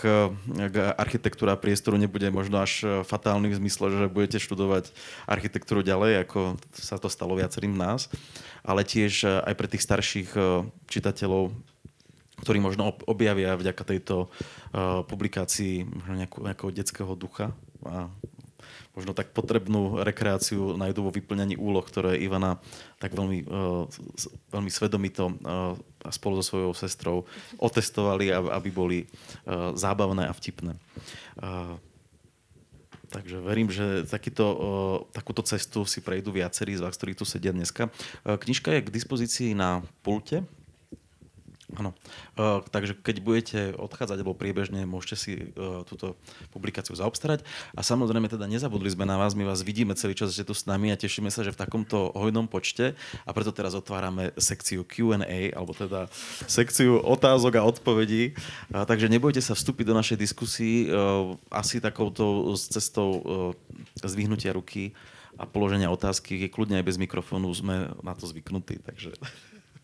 k 0.69 0.75
architektúra 0.93 1.57
priestoru 1.57 1.97
nebude 1.97 2.29
možno 2.29 2.61
až 2.61 3.03
fatálny 3.05 3.49
v 3.49 3.59
zmysle, 3.65 3.85
že 3.89 4.13
budete 4.13 4.37
študovať 4.37 4.93
architektúru 5.25 5.81
ďalej, 5.81 6.25
ako 6.25 6.61
sa 6.77 7.01
to 7.01 7.09
stalo 7.09 7.33
viacerým 7.33 7.73
nás, 7.73 8.13
ale 8.61 8.85
tiež 8.85 9.25
aj 9.25 9.53
pre 9.57 9.67
tých 9.67 9.85
starších 9.85 10.29
čitateľov 10.85 11.53
ktorí 12.43 12.59
možno 12.59 12.91
objavia 13.07 13.55
vďaka 13.55 13.83
tejto 13.87 14.27
publikácii 15.07 15.87
možno 15.87 16.13
nejakú, 16.19 16.37
nejakého 16.43 16.71
detského 16.75 17.13
ducha 17.15 17.55
a 17.87 18.11
možno 18.93 19.17
tak 19.17 19.33
potrebnú 19.33 20.01
rekreáciu 20.05 20.77
nájdú 20.77 21.09
vo 21.09 21.11
vyplňaní 21.13 21.57
úloh, 21.57 21.81
ktoré 21.81 22.21
Ivana 22.21 22.61
tak 23.01 23.17
veľmi, 23.17 23.45
uh, 23.49 23.89
veľmi 24.53 24.69
svedomito 24.69 25.33
uh, 25.33 25.73
a 26.05 26.09
spolu 26.13 26.39
so 26.39 26.53
svojou 26.53 26.71
sestrou 26.77 27.17
otestovali, 27.57 28.29
aby 28.29 28.69
boli 28.69 28.99
uh, 29.03 29.73
zábavné 29.73 30.29
a 30.29 30.33
vtipné. 30.33 30.77
Takže 33.13 33.45
verím, 33.45 33.69
že 33.69 34.09
takýto, 34.09 34.45
takúto 35.13 35.45
cestu 35.45 35.85
si 35.85 36.01
prejdú 36.01 36.33
viacerí 36.33 36.73
z 36.73 36.81
vás, 36.81 36.97
ktorí 36.97 37.13
tu 37.13 37.29
sedia 37.29 37.53
dneska. 37.53 37.93
Knižka 38.25 38.73
je 38.73 38.85
k 38.89 38.89
dispozícii 38.89 39.53
na 39.53 39.85
pulte 40.01 40.41
Áno. 41.73 41.91
Uh, 42.37 42.61
takže 42.69 42.93
keď 42.93 43.15
budete 43.21 43.59
odchádzať 43.73 44.21
alebo 44.21 44.37
priebežne, 44.37 44.85
môžete 44.85 45.15
si 45.17 45.31
uh, 45.33 45.81
túto 45.89 46.13
publikáciu 46.53 46.93
zaobstarať. 46.93 47.41
A 47.73 47.81
samozrejme 47.81 48.29
teda 48.29 48.45
nezabudli 48.45 48.93
sme 48.93 49.09
na 49.09 49.17
vás, 49.17 49.33
my 49.33 49.41
vás 49.45 49.65
vidíme 49.65 49.97
celý 49.97 50.13
čas, 50.13 50.33
že 50.33 50.41
ste 50.41 50.49
tu 50.49 50.53
s 50.53 50.69
nami 50.69 50.93
a 50.93 50.99
tešíme 50.99 51.33
sa, 51.33 51.41
že 51.41 51.53
v 51.53 51.61
takomto 51.61 52.13
hojnom 52.13 52.45
počte 52.45 52.93
a 53.25 53.29
preto 53.33 53.49
teraz 53.49 53.73
otvárame 53.73 54.29
sekciu 54.37 54.85
Q&A, 54.85 55.53
alebo 55.53 55.73
teda 55.73 56.05
sekciu 56.45 57.01
otázok 57.01 57.57
a 57.57 57.65
odpovedí. 57.65 58.37
Uh, 58.69 58.85
takže 58.85 59.09
nebojte 59.09 59.41
sa 59.41 59.57
vstúpiť 59.57 59.89
do 59.89 59.97
našej 59.97 60.17
diskusii 60.21 60.93
uh, 60.93 61.33
asi 61.49 61.81
takouto 61.81 62.53
cestou 62.55 63.09
uh, 63.09 63.23
zvyhnutia 64.05 64.53
ruky 64.53 64.93
a 65.37 65.49
položenia 65.49 65.89
otázky, 65.89 66.45
kľudne 66.49 66.77
aj 66.77 66.85
bez 66.85 66.97
mikrofónu 67.01 67.49
sme 67.49 67.89
na 68.05 68.13
to 68.13 68.29
zvyknutí. 68.29 68.77
Takže... 68.85 69.17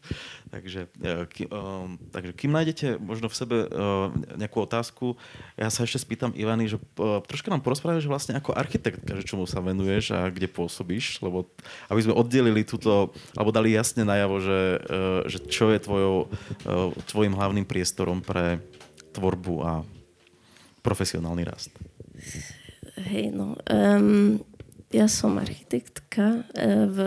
takže, 0.53 0.89
e, 0.99 1.25
kým, 1.29 1.47
um, 1.51 1.95
takže 2.09 2.31
kým 2.33 2.51
nájdete 2.51 2.87
možno 2.97 3.27
v 3.27 3.35
sebe 3.35 3.57
uh, 3.67 4.09
nejakú 4.35 4.63
otázku, 4.63 5.19
ja 5.59 5.69
sa 5.69 5.85
ešte 5.85 6.01
spýtam 6.01 6.31
Ivany, 6.35 6.67
že 6.67 6.77
uh, 6.99 7.21
troška 7.23 7.51
nám 7.51 7.61
porozprávaš 7.61 8.07
vlastne 8.09 8.37
ako 8.37 8.55
architektka, 8.55 9.17
že 9.17 9.27
čomu 9.27 9.45
sa 9.45 9.63
venuješ 9.63 10.15
a 10.15 10.27
kde 10.31 10.47
pôsobíš, 10.49 11.21
lebo 11.23 11.47
aby 11.91 12.01
sme 12.03 12.17
oddelili 12.17 12.65
túto, 12.65 13.13
alebo 13.35 13.53
dali 13.53 13.75
jasne 13.75 14.03
najavo, 14.03 14.35
že, 14.41 14.59
uh, 14.79 15.21
že 15.27 15.37
čo 15.45 15.71
je 15.71 15.79
tvojou, 15.79 16.15
uh, 16.27 16.91
tvojim 17.07 17.33
hlavným 17.35 17.65
priestorom 17.67 18.23
pre 18.23 18.63
tvorbu 19.13 19.55
a 19.65 19.73
profesionálny 20.81 21.43
rast. 21.43 21.73
Hej, 22.99 23.31
no. 23.31 23.55
Um, 23.67 24.43
ja 24.89 25.05
som 25.05 25.37
architektka 25.37 26.43
v, 26.89 26.97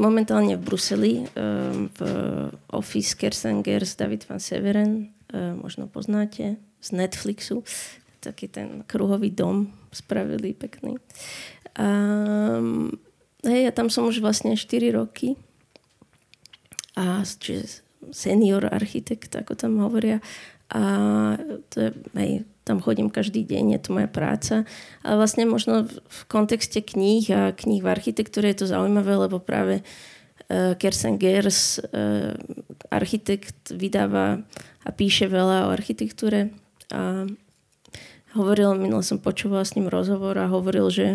momentálne 0.00 0.56
v 0.56 0.64
Bruseli 0.64 1.14
v 1.92 2.00
Office 2.72 3.12
Kersangers 3.16 4.00
David 4.00 4.24
van 4.24 4.40
Severen, 4.40 5.12
možno 5.60 5.92
poznáte, 5.92 6.56
z 6.80 6.88
Netflixu. 6.96 7.66
Taký 8.24 8.48
ten 8.48 8.68
kruhový 8.88 9.30
dom 9.30 9.70
spravili 9.92 10.56
pekný. 10.56 10.96
A, 11.78 11.86
hej, 13.44 13.60
ja 13.68 13.72
tam 13.76 13.92
som 13.92 14.08
už 14.08 14.24
vlastne 14.24 14.56
4 14.56 14.96
roky. 14.96 15.36
A 16.98 17.22
čiže 17.22 17.84
senior 18.10 18.66
architekt, 18.72 19.36
ako 19.36 19.54
tam 19.54 19.78
hovoria. 19.84 20.18
A 20.68 20.82
to 21.72 21.76
je, 21.80 21.88
hej, 22.20 22.44
tam 22.68 22.84
chodím 22.84 23.08
každý 23.08 23.48
deň, 23.48 23.64
je 23.72 23.80
to 23.80 23.90
moja 23.96 24.10
práca. 24.12 24.68
Ale 25.00 25.16
vlastne 25.16 25.48
možno 25.48 25.88
v, 25.88 26.04
v 26.04 26.20
kontexte 26.28 26.84
kníh 26.84 27.24
a 27.32 27.56
kníh 27.56 27.80
v 27.80 27.88
architektúre 27.88 28.52
je 28.52 28.60
to 28.60 28.66
zaujímavé, 28.68 29.16
lebo 29.16 29.40
práve 29.40 29.80
uh, 29.80 30.76
Kersen 30.76 31.16
Gers, 31.16 31.80
uh, 31.80 32.36
architekt, 32.92 33.72
vydáva 33.72 34.44
a 34.84 34.88
píše 34.92 35.24
veľa 35.32 35.68
o 35.68 35.72
architektúre. 35.72 36.52
A 36.92 37.24
hovoril, 38.36 38.76
minul 38.76 39.00
som 39.00 39.16
počúvala 39.16 39.64
s 39.64 39.72
ním 39.72 39.88
rozhovor 39.88 40.36
a 40.36 40.52
hovoril, 40.52 40.92
že, 40.92 41.08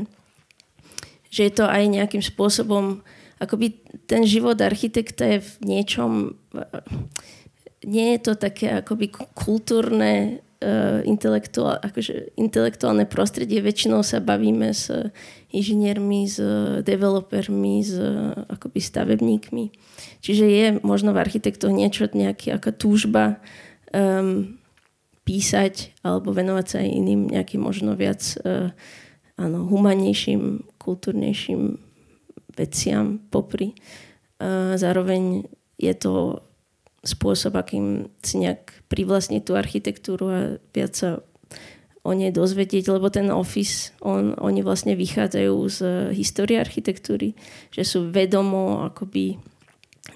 že 1.30 1.46
je 1.46 1.54
to 1.54 1.70
aj 1.70 1.86
nejakým 1.86 2.26
spôsobom, 2.26 3.06
akoby 3.38 3.78
ten 4.10 4.26
život 4.26 4.58
architekta 4.58 5.38
je 5.38 5.40
v 5.46 5.52
niečom, 5.62 6.34
nie 7.84 8.16
je 8.16 8.20
to 8.20 8.34
také 8.40 8.80
akoby 8.80 9.12
kultúrne 9.12 10.40
uh, 10.64 11.04
intelektuál, 11.04 11.80
akože 11.84 12.36
intelektuálne 12.40 13.04
prostredie. 13.04 13.60
Väčšinou 13.60 14.02
sa 14.02 14.24
bavíme 14.24 14.72
s 14.72 14.90
inžiniermi, 15.52 16.26
s 16.26 16.40
developermi, 16.82 17.84
s 17.84 17.94
akoby 18.50 18.80
stavebníkmi. 18.80 19.66
Čiže 20.24 20.46
je 20.48 20.66
možno 20.82 21.14
v 21.14 21.22
architektoch 21.22 21.70
niečo, 21.70 22.10
nejaká 22.10 22.58
aká 22.58 22.72
túžba 22.74 23.44
um, 23.94 24.58
písať 25.24 25.96
alebo 26.04 26.36
venovať 26.36 26.66
sa 26.68 26.78
aj 26.84 26.90
iným 26.90 27.22
nejakým 27.32 27.62
možno 27.62 27.96
viac 27.96 28.24
uh, 28.44 28.72
áno, 29.38 29.68
humanejším, 29.68 30.68
kultúrnejším 30.80 31.80
veciam 32.56 33.20
popri. 33.30 33.76
Uh, 34.40 34.76
zároveň 34.80 35.48
je 35.78 35.94
to 35.96 36.44
spôsob, 37.04 37.60
akým 37.60 38.08
si 38.24 38.40
nejak 38.40 38.72
privlastniť 38.88 39.42
tú 39.44 39.60
architektúru 39.60 40.26
a 40.32 40.40
viac 40.72 40.96
sa 40.96 41.20
o 42.04 42.12
nej 42.12 42.36
dozvedieť, 42.36 42.92
lebo 42.92 43.08
ten 43.08 43.32
office, 43.32 43.96
on, 44.04 44.36
oni 44.36 44.60
vlastne 44.60 44.96
vychádzajú 44.96 45.56
z 45.72 45.80
histórie 46.12 46.60
architektúry, 46.60 47.36
že 47.72 47.88
sú 47.88 48.12
vedomo, 48.12 48.84
akoby 48.92 49.40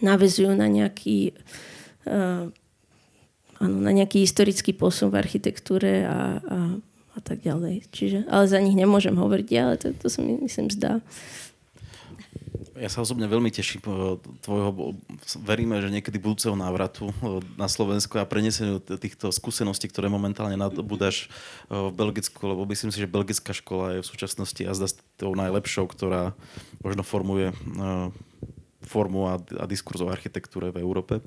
navezujú 0.04 0.52
na 0.52 0.68
nejaký 0.68 1.32
uh, 2.12 2.52
áno, 3.64 3.78
na 3.80 3.92
nejaký 3.96 4.24
historický 4.28 4.76
posun 4.76 5.10
v 5.10 5.20
architektúre 5.24 6.04
a, 6.04 6.44
a, 6.44 6.60
a 7.16 7.20
tak 7.24 7.42
ďalej. 7.48 7.88
Čiže, 7.90 8.28
ale 8.28 8.52
za 8.52 8.60
nich 8.60 8.76
nemôžem 8.76 9.16
hovoriť 9.16 9.48
ale 9.56 9.76
to, 9.80 9.96
to 9.96 10.08
sa 10.12 10.20
mi 10.20 10.36
myslím 10.44 10.68
zdá. 10.68 11.00
Ja 12.78 12.93
sa 12.93 13.01
osobne 13.01 13.25
veľmi 13.25 13.49
teším 13.49 13.82
eh, 13.82 14.21
tvojho, 14.45 14.93
veríme, 15.41 15.82
že 15.82 15.89
niekedy 15.89 16.21
budúceho 16.21 16.53
návratu 16.53 17.09
eh, 17.09 17.41
na 17.57 17.65
Slovensko 17.65 18.21
a 18.21 18.30
preneseniu 18.30 18.78
týchto 18.78 19.34
skúseností, 19.34 19.89
ktoré 19.89 20.13
momentálne 20.13 20.53
nadbudáš 20.53 21.25
eh, 21.25 21.73
v 21.73 21.91
Belgicku, 21.97 22.38
lebo 22.45 22.69
myslím 22.69 22.93
si, 22.93 23.01
že 23.01 23.09
belgická 23.09 23.49
škola 23.57 23.97
je 23.97 24.05
v 24.05 24.09
súčasnosti 24.09 24.61
a 24.61 24.78
zdá 24.78 24.88
tou 25.17 25.34
najlepšou, 25.34 25.89
ktorá 25.89 26.38
možno 26.86 27.01
formuje 27.01 27.49
formu 28.86 29.34
a, 29.34 29.41
a 29.57 29.65
diskurs 29.65 29.99
o 29.99 30.13
architektúre 30.13 30.69
v 30.69 30.80
Európe. 30.86 31.19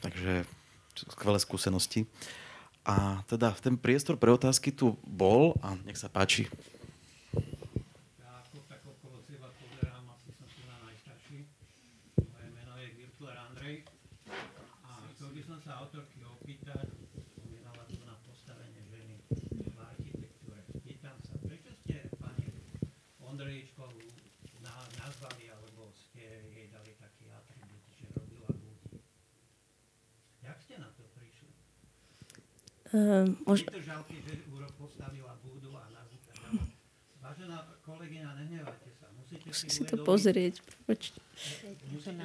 takže 0.00 0.48
skvelé 1.12 1.38
skúsenosti. 1.38 2.08
A 2.84 3.20
teda 3.28 3.52
ten 3.60 3.76
priestor 3.76 4.16
pre 4.16 4.32
otázky 4.32 4.72
tu 4.72 4.96
bol 5.04 5.56
a 5.60 5.76
nech 5.84 6.00
sa 6.00 6.08
páči. 6.08 6.48
Uh, 32.94 33.26
mož... 33.42 33.66
Musíte 39.44 39.74
si 39.74 39.82
to 39.82 39.98
pozrieť. 39.98 40.62
Musíte 40.86 41.18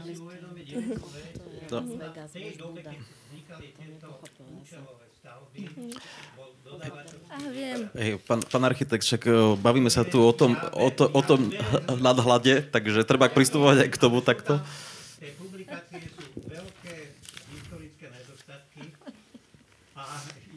si 0.06 0.14
uvedomiť 0.22 0.68
Hej, 7.98 8.18
pán, 8.26 8.42
pán 8.46 8.64
architekt, 8.66 9.04
však 9.06 9.24
e, 9.30 9.32
bavíme 9.60 9.90
sa 9.92 10.08
tu 10.08 10.22
o 10.22 10.34
tom, 10.34 10.58
o, 10.74 10.90
to, 10.90 11.06
o 11.10 11.22
tom 11.22 11.54
nadhľade, 12.06 12.70
takže 12.74 13.06
treba 13.06 13.30
pristupovať 13.30 13.86
aj 13.86 13.90
k 13.90 13.98
tomu 14.02 14.22
takto. 14.26 14.62
Tie 15.20 15.34
publikácie 15.36 16.10
sú 16.10 16.24
veľké 16.48 16.96
historické 17.54 18.06
nedostatky 18.10 18.82
a 19.94 20.04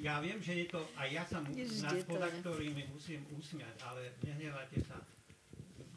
ja 0.03 0.19
viem, 0.19 0.43
že 0.43 0.67
je 0.67 0.67
to, 0.67 0.83
a 0.99 1.07
ja 1.07 1.23
sa 1.23 1.39
nad 1.47 1.99
podaktorými 2.11 2.91
musím 2.91 3.23
usmiať, 3.39 3.79
ale 3.87 4.19
nehnevajte 4.27 4.83
sa. 4.83 4.99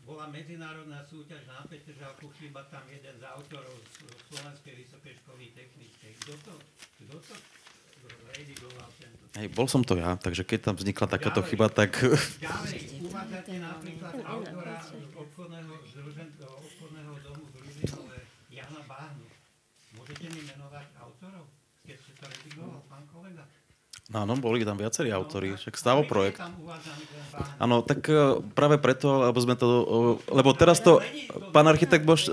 Bola 0.05 0.29
medzinárodná 0.29 1.01
súťaž 1.01 1.49
na 1.49 1.65
Petržalku, 1.65 2.29
chyba 2.37 2.61
tam 2.69 2.85
jeden 2.85 3.17
z 3.17 3.25
autorov 3.25 3.73
z 3.89 4.05
Slovenskej 4.29 4.77
vysokej 4.77 5.17
školy 5.25 5.49
technickej. 5.57 6.13
Kto 6.21 6.33
to, 6.45 6.53
kto 7.01 7.17
to 7.17 7.35
redigoval 8.37 8.85
tento? 9.01 9.25
Hej, 9.33 9.49
bol 9.57 9.65
som 9.65 9.81
to 9.81 9.97
ja, 9.97 10.13
takže 10.13 10.45
keď 10.45 10.69
tam 10.69 10.75
vznikla 10.77 11.09
takáto 11.09 11.41
ďalej, 11.41 11.49
chyba, 11.49 11.65
tak... 11.73 11.91
Ďalej, 12.37 12.79
uvádzate 13.01 13.53
napríklad 13.57 14.13
autora 14.21 14.77
obchodného, 15.17 15.73
obchodného 16.45 17.13
domu 17.25 17.43
v 17.49 17.53
Ružinové, 17.65 18.19
Jana 18.53 18.85
Báhnu. 18.85 19.25
Môžete 19.97 20.29
mi 20.29 20.45
menovať 20.45 20.85
autorov, 21.01 21.49
keď 21.81 21.97
ste 21.97 22.13
to 22.13 22.25
redigoval, 22.29 22.85
pán 22.85 23.09
kolega? 23.09 23.41
Áno, 24.13 24.37
boli 24.37 24.61
tam 24.61 24.77
viacerí 24.77 25.09
autori, 25.09 25.57
však 25.57 25.73
Stavo 25.73 26.05
projekt. 26.05 26.37
Áno, 27.57 27.81
tak 27.81 28.05
e, 28.05 28.37
práve 28.53 28.77
preto, 28.77 29.25
lebo 29.25 29.39
sme 29.41 29.57
to, 29.57 29.65
lebo 30.29 30.53
teraz 30.53 30.77
to, 30.77 31.01
pán 31.49 31.65
architekt 31.65 32.05
Bož... 32.05 32.29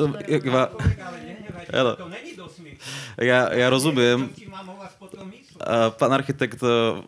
Ja, 3.16 3.48
ja 3.56 3.66
rozumiem. 3.72 4.28
Pán 5.96 6.12
architekt, 6.12 6.60
e, 6.60 7.00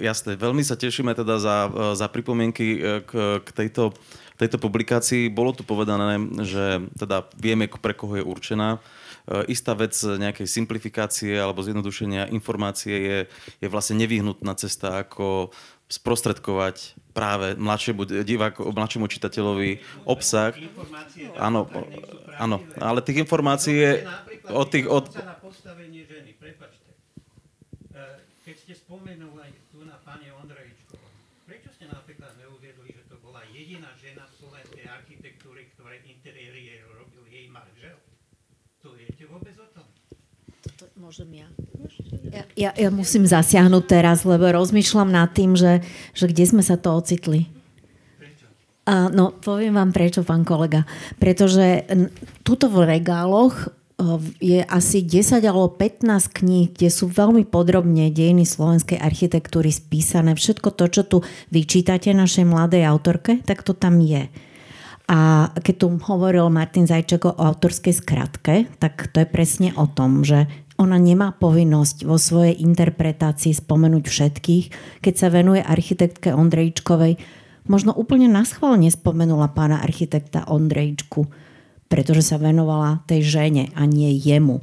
jasné, 0.00 0.40
veľmi 0.40 0.64
sa 0.64 0.72
tešíme 0.72 1.12
teda 1.12 1.36
za, 1.36 1.68
e, 1.68 1.92
za 1.92 2.08
pripomienky 2.08 2.80
k, 3.04 3.44
k 3.44 3.48
tejto, 3.52 3.92
tejto 4.40 4.56
publikácii. 4.56 5.28
Bolo 5.28 5.52
tu 5.52 5.60
povedané, 5.60 6.16
že 6.40 6.88
teda 6.96 7.28
vieme, 7.36 7.68
pre 7.68 7.92
koho 7.92 8.16
je 8.16 8.24
určená 8.24 8.80
E, 8.80 9.07
istá 9.46 9.76
vec 9.76 9.92
nejakej 9.92 10.48
simplifikácie 10.48 11.36
alebo 11.36 11.60
zjednodušenia 11.60 12.32
informácie 12.32 12.96
je, 12.96 13.18
je 13.60 13.68
vlastne 13.68 14.00
nevyhnutná 14.00 14.56
cesta, 14.56 15.04
ako 15.04 15.52
sprostredkovať 15.88 17.00
práve 17.16 17.56
mladšiemu 17.56 18.04
diváku, 18.22 18.68
mladšiemu 18.68 19.08
čitateľovi 19.08 19.80
obsah. 20.04 20.52
Áno, 21.40 21.64
áno, 22.36 22.60
ale 22.76 23.00
tých 23.00 23.24
informácií 23.24 23.76
je 23.80 23.92
od 24.52 24.68
tých... 24.68 24.84
Od... 24.84 25.08
E, 25.08 25.20
keď 28.44 28.56
ste 28.60 28.74
spomenuli 28.76 29.48
tu 29.72 29.80
na 29.88 29.96
pani 30.04 30.28
Ondrejičkovú, 30.28 31.08
prečo 31.48 31.72
ste 31.72 31.88
napríklad 31.88 32.36
neuviedli, 32.36 32.92
že 32.92 33.08
to 33.08 33.16
bola 33.24 33.40
jediná 33.48 33.88
žena 33.96 34.28
v 34.28 34.32
slovenskej 34.44 34.84
architektúry, 34.92 35.72
ktoré 35.72 36.04
interiérie 36.04 36.84
robil 36.84 37.24
jej 37.32 37.48
manžel? 37.48 37.96
To 38.84 38.92
viete 38.92 39.17
vôbec 39.30 39.54
o 39.60 39.66
tom? 39.72 39.86
Toto 40.64 40.96
môžem 40.98 41.44
ja. 41.44 41.48
Ja, 42.28 42.44
ja, 42.56 42.70
ja 42.76 42.90
musím 42.92 43.24
zasiahnuť 43.24 43.84
teraz, 43.88 44.26
lebo 44.28 44.48
rozmýšľam 44.52 45.08
nad 45.08 45.32
tým, 45.32 45.56
že, 45.56 45.80
že 46.12 46.28
kde 46.28 46.44
sme 46.44 46.62
sa 46.64 46.76
to 46.76 46.92
ocitli. 46.92 47.48
A, 48.88 49.12
no, 49.12 49.36
poviem 49.36 49.76
vám 49.76 49.92
prečo, 49.92 50.24
pán 50.24 50.48
kolega. 50.48 50.88
Pretože 51.20 51.84
tuto 52.40 52.72
v 52.72 52.88
regáloch 52.88 53.68
je 54.38 54.62
asi 54.62 55.02
10 55.02 55.42
alebo 55.42 55.74
15 55.74 56.08
kníh, 56.30 56.70
kde 56.70 56.88
sú 56.88 57.10
veľmi 57.10 57.44
podrobne 57.50 58.08
dejiny 58.14 58.46
slovenskej 58.46 58.96
architektúry 58.96 59.74
spísané. 59.74 60.38
Všetko 60.38 60.70
to, 60.72 60.84
čo 60.88 61.02
tu 61.04 61.16
vyčítate 61.50 62.14
našej 62.14 62.46
mladej 62.46 62.86
autorke, 62.86 63.42
tak 63.42 63.66
to 63.66 63.74
tam 63.74 63.98
je. 63.98 64.30
A 65.08 65.50
keď 65.56 65.74
tu 65.80 65.86
hovoril 65.96 66.52
Martin 66.52 66.84
Zajček 66.84 67.24
o 67.24 67.32
autorskej 67.32 67.96
skratke, 67.96 68.68
tak 68.76 69.08
to 69.08 69.24
je 69.24 69.28
presne 69.28 69.72
o 69.74 69.88
tom, 69.88 70.20
že 70.20 70.44
ona 70.76 71.00
nemá 71.00 71.32
povinnosť 71.34 72.04
vo 72.04 72.20
svojej 72.20 72.60
interpretácii 72.60 73.56
spomenúť 73.56 74.04
všetkých. 74.04 74.64
Keď 75.00 75.14
sa 75.16 75.32
venuje 75.32 75.64
architektke 75.64 76.30
Ondrejčkovej, 76.36 77.18
možno 77.66 77.96
úplne 77.96 78.28
naschválne 78.28 78.92
spomenula 78.92 79.50
pána 79.56 79.80
architekta 79.80 80.44
Ondrejčku 80.46 81.48
pretože 81.88 82.22
sa 82.22 82.36
venovala 82.36 83.02
tej 83.08 83.24
žene 83.24 83.72
a 83.72 83.88
nie 83.88 84.12
jemu. 84.12 84.60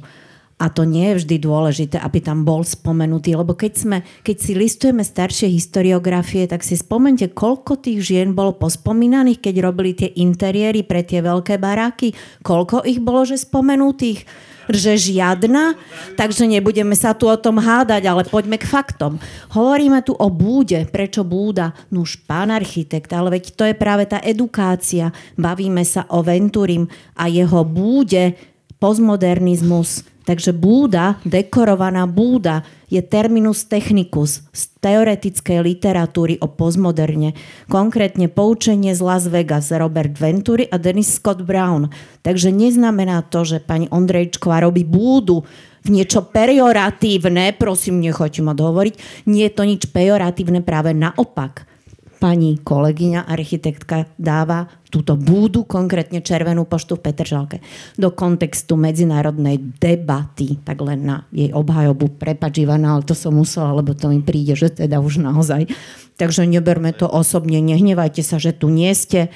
A 0.56 0.72
to 0.72 0.88
nie 0.88 1.12
je 1.12 1.20
vždy 1.20 1.36
dôležité, 1.44 2.00
aby 2.00 2.24
tam 2.24 2.40
bol 2.40 2.64
spomenutý, 2.64 3.36
lebo 3.36 3.52
keď, 3.52 3.72
sme, 3.76 3.98
keď 4.24 4.36
si 4.40 4.52
listujeme 4.56 5.04
staršie 5.04 5.52
historiografie, 5.52 6.48
tak 6.48 6.64
si 6.64 6.80
spomente, 6.80 7.28
koľko 7.28 7.76
tých 7.76 8.00
žien 8.00 8.32
bolo 8.32 8.56
pospomínaných, 8.56 9.44
keď 9.44 9.54
robili 9.60 9.92
tie 9.92 10.08
interiéry 10.16 10.80
pre 10.80 11.04
tie 11.04 11.20
veľké 11.20 11.60
baráky, 11.60 12.16
koľko 12.40 12.88
ich 12.88 13.04
bolo, 13.04 13.28
že 13.28 13.36
spomenutých 13.36 14.24
že 14.66 14.98
žiadna, 14.98 15.78
takže 16.18 16.42
nebudeme 16.42 16.98
sa 16.98 17.14
tu 17.14 17.30
o 17.30 17.38
tom 17.38 17.62
hádať, 17.62 18.02
ale 18.02 18.22
poďme 18.26 18.58
k 18.58 18.66
faktom. 18.66 19.22
Hovoríme 19.54 20.02
tu 20.02 20.10
o 20.10 20.26
búde. 20.26 20.82
Prečo 20.90 21.22
búda? 21.22 21.70
Nuž, 21.94 22.18
pán 22.26 22.50
architekt, 22.50 23.14
ale 23.14 23.38
veď 23.38 23.44
to 23.54 23.62
je 23.62 23.74
práve 23.78 24.10
tá 24.10 24.18
edukácia. 24.18 25.14
Bavíme 25.38 25.86
sa 25.86 26.10
o 26.10 26.18
Venturim 26.18 26.90
a 27.14 27.30
jeho 27.30 27.62
búde, 27.62 28.34
postmodernizmus, 28.82 30.15
Takže 30.26 30.50
búda, 30.50 31.22
dekorovaná 31.22 32.02
búda, 32.10 32.66
je 32.90 32.98
terminus 32.98 33.62
technicus 33.62 34.42
z 34.50 34.62
teoretickej 34.82 35.62
literatúry 35.62 36.42
o 36.42 36.50
postmoderne. 36.50 37.38
Konkrétne 37.70 38.26
poučenie 38.26 38.90
z 38.90 39.00
Las 39.06 39.30
Vegas 39.30 39.70
Robert 39.70 40.18
Venturi 40.18 40.66
a 40.66 40.82
Dennis 40.82 41.22
Scott 41.22 41.46
Brown. 41.46 41.94
Takže 42.26 42.50
neznamená 42.50 43.22
to, 43.30 43.46
že 43.46 43.62
pani 43.62 43.86
Ondrejčková 43.86 44.66
robí 44.66 44.82
búdu 44.82 45.46
v 45.86 46.02
niečo 46.02 46.26
pejoratívne, 46.26 47.54
prosím, 47.54 48.02
nechoďte 48.02 48.42
ma 48.42 48.58
dohovoriť, 48.58 48.94
nie 49.30 49.46
je 49.46 49.52
to 49.54 49.62
nič 49.62 49.86
pejoratívne, 49.94 50.66
práve 50.66 50.90
naopak 50.90 51.70
pani 52.16 52.58
kolegyňa, 52.60 53.28
architektka 53.28 54.08
dáva 54.16 54.66
túto 54.88 55.18
búdu, 55.18 55.66
konkrétne 55.68 56.24
červenú 56.24 56.64
poštu 56.64 56.96
v 56.96 57.04
Petržalke, 57.10 57.58
do 58.00 58.08
kontextu 58.08 58.78
medzinárodnej 58.80 59.60
debaty, 59.60 60.56
tak 60.64 60.80
len 60.80 61.04
na 61.04 61.16
jej 61.34 61.52
obhajobu, 61.52 62.16
prepač 62.16 62.64
Ivana, 62.64 62.96
ale 62.96 63.02
to 63.04 63.12
som 63.12 63.36
musela, 63.36 63.76
lebo 63.76 63.92
to 63.92 64.08
mi 64.08 64.24
príde, 64.24 64.56
že 64.56 64.72
teda 64.72 65.02
už 65.02 65.20
naozaj. 65.20 65.68
Takže 66.16 66.48
neberme 66.48 66.96
to 66.96 67.04
osobne, 67.04 67.60
nehnevajte 67.60 68.24
sa, 68.24 68.40
že 68.40 68.56
tu 68.56 68.72
nie 68.72 68.92
ste 68.96 69.28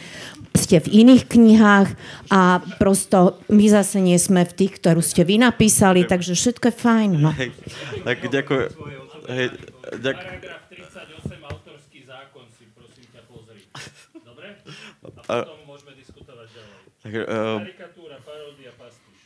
ste 0.51 0.83
v 0.83 1.07
iných 1.07 1.31
knihách 1.31 1.89
a 2.27 2.59
prosto 2.83 3.39
my 3.47 3.71
zase 3.71 4.03
nie 4.03 4.19
sme 4.19 4.43
v 4.43 4.57
tých, 4.59 4.83
ktorú 4.83 4.99
ste 4.99 5.23
vy 5.23 5.39
napísali, 5.39 6.03
takže 6.03 6.35
všetko 6.35 6.75
je 6.75 6.75
fajn. 6.75 7.11
No. 7.23 7.31
Hej, 7.39 7.55
tak 8.03 8.19
ďakujem. 8.27 8.71
Hej, 9.31 9.47
ďakujem. 10.03 10.60
A 15.31 15.47
potom 15.47 15.63
môžeme 15.71 15.93
diskutovať 15.95 16.49
ďalej. 16.51 16.77
Tak, 17.01 17.13
uh, 17.15 17.59
Karikatúra, 17.63 18.17
paródia, 18.27 18.71
pastiš. 18.75 19.19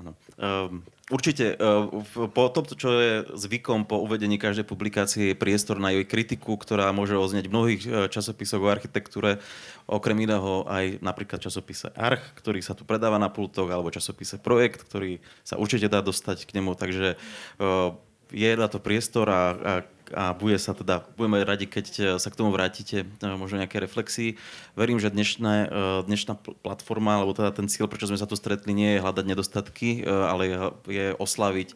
Áno. 0.00 0.16
Um, 0.40 0.80
určite, 1.12 1.60
uh, 1.60 1.92
po 2.32 2.48
tom, 2.48 2.64
čo 2.64 2.88
je 2.96 3.12
zvykom 3.36 3.84
po 3.84 4.00
uvedení 4.00 4.40
každej 4.40 4.64
publikácie, 4.64 5.30
je 5.30 5.36
priestor 5.36 5.76
na 5.76 5.92
jej 5.92 6.08
kritiku, 6.08 6.56
ktorá 6.56 6.88
môže 6.96 7.20
oznieť 7.20 7.46
v 7.46 7.54
mnohých 7.54 7.82
časopisoch 8.08 8.64
o 8.64 8.72
architektúre, 8.72 9.38
okrem 9.84 10.16
iného 10.24 10.64
aj 10.64 11.04
napríklad 11.04 11.44
časopise 11.44 11.92
Arch, 11.92 12.24
ktorý 12.40 12.64
sa 12.64 12.72
tu 12.72 12.88
predáva 12.88 13.20
na 13.20 13.28
pultoch, 13.28 13.68
alebo 13.68 13.92
časopise 13.92 14.40
Projekt, 14.40 14.88
ktorý 14.88 15.20
sa 15.44 15.60
určite 15.60 15.92
dá 15.92 16.00
dostať 16.00 16.48
k 16.48 16.56
nemu, 16.56 16.72
takže 16.74 17.20
uh, 17.60 17.92
je 18.32 18.50
na 18.56 18.66
to 18.70 18.78
priestor 18.78 19.26
a, 19.28 19.42
a 19.54 19.72
a 20.10 20.34
bude 20.34 20.58
sa 20.58 20.74
teda, 20.74 21.06
budeme 21.14 21.42
radi, 21.46 21.70
keď 21.70 21.86
e, 21.86 22.02
sa 22.18 22.28
k 22.30 22.38
tomu 22.38 22.50
vrátite, 22.50 23.06
e, 23.06 23.26
možno 23.38 23.62
nejaké 23.62 23.78
reflexii. 23.78 24.34
Verím, 24.74 24.98
že 24.98 25.10
dnešné, 25.10 25.54
e, 25.66 26.06
dnešná 26.06 26.34
platforma, 26.62 27.22
alebo 27.22 27.34
teda 27.34 27.54
ten 27.54 27.70
cieľ, 27.70 27.86
prečo 27.86 28.10
sme 28.10 28.18
sa 28.18 28.26
tu 28.26 28.34
stretli, 28.34 28.74
nie 28.74 28.98
je 28.98 29.02
hľadať 29.02 29.24
nedostatky, 29.26 30.02
ale 30.06 30.74
je 30.86 31.06
oslaviť 31.16 31.74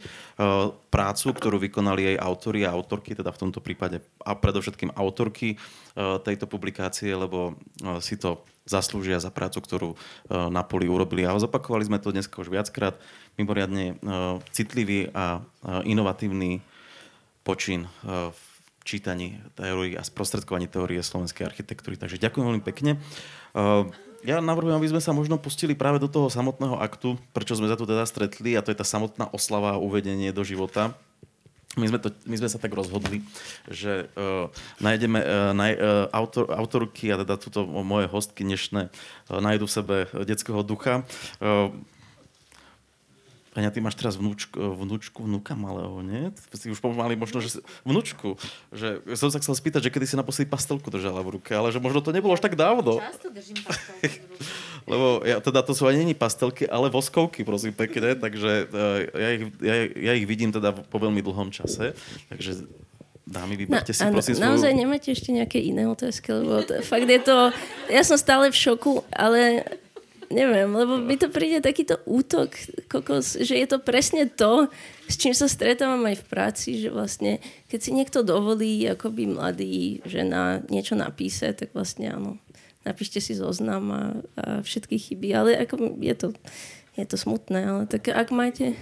prácu, 0.91 1.27
ktorú 1.35 1.57
vykonali 1.63 2.15
jej 2.15 2.17
autory 2.19 2.67
a 2.67 2.75
autorky, 2.75 3.15
teda 3.15 3.31
v 3.31 3.41
tomto 3.47 3.63
prípade 3.63 4.03
a 4.23 4.33
predovšetkým 4.35 4.95
autorky 4.95 5.59
tejto 5.97 6.47
publikácie, 6.51 7.15
lebo 7.15 7.55
si 8.03 8.19
to 8.19 8.43
zaslúžia 8.67 9.21
za 9.23 9.31
prácu, 9.31 9.59
ktorú 9.63 9.91
na 10.51 10.63
poli 10.67 10.91
urobili. 10.91 11.23
A 11.27 11.37
zopakovali 11.37 11.87
sme 11.87 12.03
to 12.03 12.11
dnes 12.11 12.27
už 12.27 12.51
viackrát. 12.51 12.99
Mimoriadne 13.39 13.99
citlivý 14.51 15.11
a 15.15 15.43
inovatívny 15.87 16.63
počin 17.45 17.87
eh, 17.87 18.33
v 18.33 18.41
čítaní 18.85 19.41
teórií 19.57 19.95
a 19.97 20.03
sprostredkovaní 20.03 20.67
teórie 20.67 21.01
slovenskej 21.05 21.45
architektúry. 21.45 22.01
Takže 22.01 22.21
ďakujem 22.21 22.45
veľmi 22.49 22.65
pekne. 22.65 22.97
Eh, 23.55 23.85
ja 24.25 24.41
navrhujem, 24.41 24.81
aby 24.81 24.89
sme 24.89 25.05
sa 25.05 25.13
možno 25.13 25.37
pustili 25.37 25.77
práve 25.77 26.01
do 26.01 26.09
toho 26.09 26.33
samotného 26.33 26.81
aktu, 26.81 27.21
prečo 27.37 27.61
sme 27.61 27.69
sa 27.69 27.77
tu 27.77 27.85
teda 27.85 28.09
stretli, 28.09 28.57
a 28.57 28.65
to 28.65 28.73
je 28.73 28.81
tá 28.81 28.87
samotná 28.89 29.29
oslava 29.37 29.77
a 29.77 29.81
uvedenie 29.81 30.33
do 30.33 30.41
života. 30.41 30.97
My 31.77 31.91
sme, 31.91 31.99
to, 31.99 32.09
my 32.25 32.39
sme 32.39 32.49
sa 32.49 32.63
tak 32.63 32.71
rozhodli, 32.71 33.21
že 33.67 34.07
uh, 34.15 34.47
nájdeme 34.79 35.19
uh, 35.19 35.51
naj, 35.51 35.73
uh, 35.75 36.07
autor, 36.15 36.47
autorky 36.55 37.11
a 37.11 37.19
teda 37.19 37.35
túto 37.35 37.67
moje 37.67 38.07
hostky 38.07 38.47
dnešné 38.47 38.95
uh, 38.95 39.43
nájdu 39.43 39.67
v 39.67 39.75
sebe 39.75 39.97
detského 40.23 40.63
ducha. 40.63 41.03
Uh, 41.43 41.75
Peňa, 43.55 43.71
ty 43.71 43.79
máš 43.79 43.95
teraz 43.95 44.19
vnúčku, 44.19 44.59
vnúčku, 44.59 45.23
vnúka 45.23 45.55
malého, 45.55 46.03
nie? 46.03 46.35
Si 46.51 46.67
už 46.67 46.83
pomaly 46.83 47.15
možno, 47.15 47.39
že 47.39 47.63
vnúčku. 47.87 48.35
Že, 48.75 49.15
som 49.15 49.31
sa 49.31 49.39
chcel 49.39 49.55
spýtať, 49.55 49.87
že 49.87 49.91
kedy 49.95 50.11
si 50.11 50.19
naposledy 50.19 50.51
pastelku 50.51 50.91
držala 50.91 51.23
v 51.23 51.39
ruke, 51.39 51.55
ale 51.55 51.71
že 51.71 51.79
možno 51.79 52.03
to 52.03 52.11
nebolo 52.11 52.35
až 52.35 52.43
tak 52.43 52.59
dávno. 52.59 52.99
Často 52.99 53.31
držím 53.31 53.63
pastelky 53.63 54.19
v 54.19 54.27
ruke. 54.35 54.51
Lebo 54.91 55.07
ja, 55.25 55.39
teda 55.39 55.63
to 55.63 55.73
sú 55.73 55.87
ani 55.87 56.03
není 56.03 56.19
pastelky, 56.19 56.67
ale 56.67 56.91
voskovky, 56.91 57.47
prosím 57.47 57.73
pekne, 57.73 58.19
takže 58.19 58.69
uh, 58.69 59.01
ja, 59.17 59.29
ich, 59.33 59.43
ja, 59.63 59.75
ja 59.87 60.13
ich 60.19 60.27
vidím 60.29 60.53
teda 60.53 60.75
po 60.75 60.99
veľmi 61.01 61.25
dlhom 61.25 61.55
čase, 61.55 61.95
takže 62.29 62.67
Dámy, 63.25 63.57
vyberte 63.57 63.97
si 63.97 64.05
prosím 64.05 64.37
svoju... 64.37 64.45
Naozaj 64.53 64.73
nemáte 64.77 65.09
ešte 65.09 65.33
nejaké 65.33 65.57
iné 65.57 65.89
otázky, 65.89 66.29
lebo 66.29 66.61
to, 66.61 66.85
fakt 66.85 67.09
je 67.09 67.21
to... 67.25 67.57
Ja 67.89 68.05
som 68.05 68.21
stále 68.21 68.53
v 68.53 68.57
šoku, 68.57 69.01
ale 69.09 69.65
neviem, 70.31 70.71
lebo 70.71 71.01
mi 71.01 71.17
to 71.17 71.29
príde 71.29 71.65
takýto 71.65 72.01
útok, 72.09 72.55
kokos, 72.89 73.41
že 73.41 73.57
je 73.57 73.67
to 73.69 73.79
presne 73.81 74.29
to, 74.29 74.69
s 75.09 75.21
čím 75.21 75.37
sa 75.37 75.51
stretávam 75.51 76.05
aj 76.09 76.21
v 76.21 76.29
práci, 76.29 76.69
že 76.81 76.89
vlastne, 76.89 77.43
keď 77.69 77.79
si 77.81 77.91
niekto 77.93 78.21
dovolí, 78.25 78.85
akoby 78.89 79.29
mladý 79.29 80.05
žena 80.09 80.65
niečo 80.73 80.97
napísať, 80.97 81.67
tak 81.67 81.69
vlastne 81.77 82.13
áno, 82.13 82.31
napíšte 82.85 83.19
si 83.21 83.37
zoznam 83.37 83.85
a, 83.91 84.03
a 84.39 84.45
všetky 84.61 84.97
chyby, 85.01 85.29
ale 85.35 85.51
ako 85.61 85.99
je 86.01 86.15
to, 86.15 86.29
je 86.95 87.05
to 87.09 87.17
smutné, 87.17 87.61
ale 87.65 87.83
tak 87.89 88.13
ak 88.13 88.29
máte, 88.31 88.77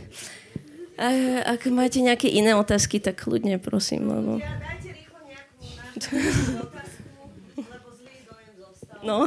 ak 1.46 1.62
máte 1.72 1.98
nejaké 2.02 2.28
iné 2.28 2.52
otázky, 2.58 2.98
tak 3.00 3.22
kľudne 3.22 3.56
prosím, 3.62 4.10
lebo... 4.10 4.38
Ja, 4.38 4.58
dajte 4.58 4.90
rýchlo 4.92 5.18
nejakú 5.26 5.54
otázku, 6.68 7.02
lebo 7.58 7.88
zlý 7.96 8.16
dojem 8.26 8.52
zostal. 8.58 8.98
No. 9.06 9.18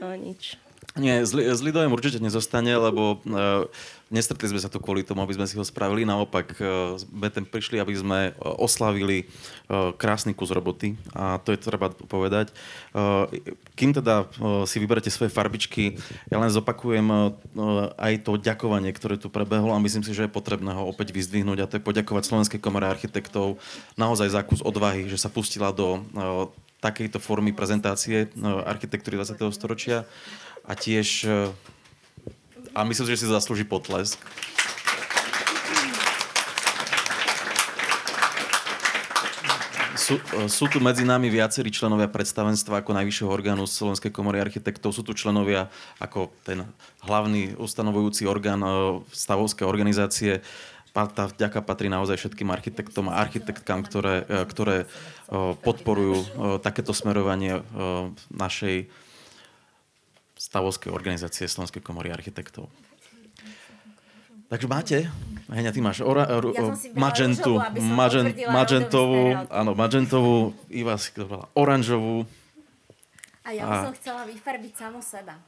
No 0.00 0.16
nič. 0.16 0.56
Nie, 0.98 1.22
zlý, 1.22 1.46
zlý 1.54 1.70
dojem 1.70 1.92
určite 1.94 2.18
nezostane, 2.18 2.74
lebo 2.74 3.22
uh, 3.22 3.68
nestretli 4.10 4.50
sme 4.50 4.58
sa 4.58 4.66
tu 4.66 4.82
kvôli 4.82 5.06
tomu, 5.06 5.22
aby 5.22 5.38
sme 5.38 5.46
si 5.46 5.54
ho 5.54 5.62
spravili. 5.62 6.02
Naopak 6.02 6.58
uh, 6.58 7.30
ten 7.30 7.46
prišli, 7.46 7.78
aby 7.78 7.94
sme 7.94 8.34
oslavili 8.42 9.30
uh, 9.70 9.94
krásny 9.94 10.34
kus 10.34 10.50
roboty 10.50 10.98
a 11.14 11.38
to 11.38 11.54
je 11.54 11.62
treba 11.62 11.94
povedať. 11.94 12.50
Uh, 12.90 13.30
kým 13.78 13.94
teda 13.94 14.26
uh, 14.26 14.66
si 14.66 14.82
vyberete 14.82 15.14
svoje 15.14 15.30
farbičky, 15.30 15.94
ja 16.26 16.42
len 16.42 16.50
zopakujem 16.50 17.06
uh, 17.06 17.38
aj 17.94 18.26
to 18.26 18.34
ďakovanie, 18.34 18.90
ktoré 18.90 19.14
tu 19.14 19.30
prebehlo 19.30 19.70
a 19.70 19.84
myslím 19.84 20.02
si, 20.02 20.10
že 20.10 20.26
je 20.26 20.32
potrebné 20.32 20.74
ho 20.74 20.90
opäť 20.90 21.14
vyzdvihnúť 21.14 21.58
a 21.62 21.68
to 21.70 21.76
je 21.78 21.86
poďakovať 21.86 22.26
Slovenskej 22.26 22.58
komore 22.58 22.90
architektov 22.90 23.62
naozaj 23.94 24.32
za 24.34 24.42
kus 24.42 24.58
odvahy, 24.58 25.06
že 25.06 25.22
sa 25.22 25.30
pustila 25.30 25.70
do 25.70 26.02
uh, 26.18 26.50
takejto 26.80 27.20
formy 27.20 27.52
prezentácie 27.52 28.32
no, 28.36 28.64
architektúry 28.64 29.20
20. 29.20 29.36
storočia 29.52 30.08
a 30.64 30.72
tiež 30.72 31.28
e, 31.28 31.52
a 32.72 32.80
myslím, 32.84 33.06
že 33.08 33.20
si 33.20 33.26
zaslúži 33.28 33.64
potlesk. 33.68 34.20
sú, 40.10 40.16
sú 40.50 40.64
tu 40.66 40.82
medzi 40.82 41.06
nami 41.06 41.30
viacerí 41.30 41.70
členovia 41.70 42.10
predstavenstva 42.10 42.82
ako 42.82 42.90
najvyššieho 42.98 43.30
orgánu 43.30 43.62
Slovenskej 43.68 44.10
komory 44.10 44.42
architektov. 44.42 44.90
Sú 44.90 45.06
tu 45.06 45.14
členovia 45.14 45.70
ako 46.02 46.34
ten 46.42 46.66
hlavný 47.06 47.54
ustanovujúci 47.54 48.26
orgán 48.26 48.58
stavovskej 49.14 49.62
organizácie. 49.62 50.42
Tá 50.90 51.30
vďaka 51.30 51.62
patrí 51.62 51.86
naozaj 51.86 52.18
všetkým 52.18 52.50
architektom 52.50 53.06
a 53.14 53.22
architektkám, 53.22 53.86
ktoré, 53.86 54.26
ktoré 54.50 54.90
podporujú 55.62 56.26
takéto 56.60 56.90
smerovanie 56.90 57.62
našej 58.34 58.90
stavovskej 60.34 60.90
organizácie 60.90 61.46
Slovenskej 61.46 61.84
komory 61.84 62.10
architektov. 62.10 62.66
Takže 64.50 64.66
máte? 64.66 64.96
Heňa, 65.46 65.70
ty 65.70 65.78
máš 65.78 66.02
ora, 66.02 66.26
ja 66.26 66.74
magentu, 66.98 67.62
magen, 67.78 68.34
magentovú, 68.50 69.46
áno, 69.46 69.78
magentovú, 69.78 70.58
Iva 70.66 70.98
si 70.98 71.14
to 71.14 71.46
oranžovú. 71.54 72.26
A 73.46 73.54
ja 73.54 73.62
by 73.62 73.76
a... 73.78 73.84
som 73.86 73.94
chcela 73.94 74.22
vyfarbiť 74.26 74.72
samo 74.74 74.98
seba. 74.98 75.38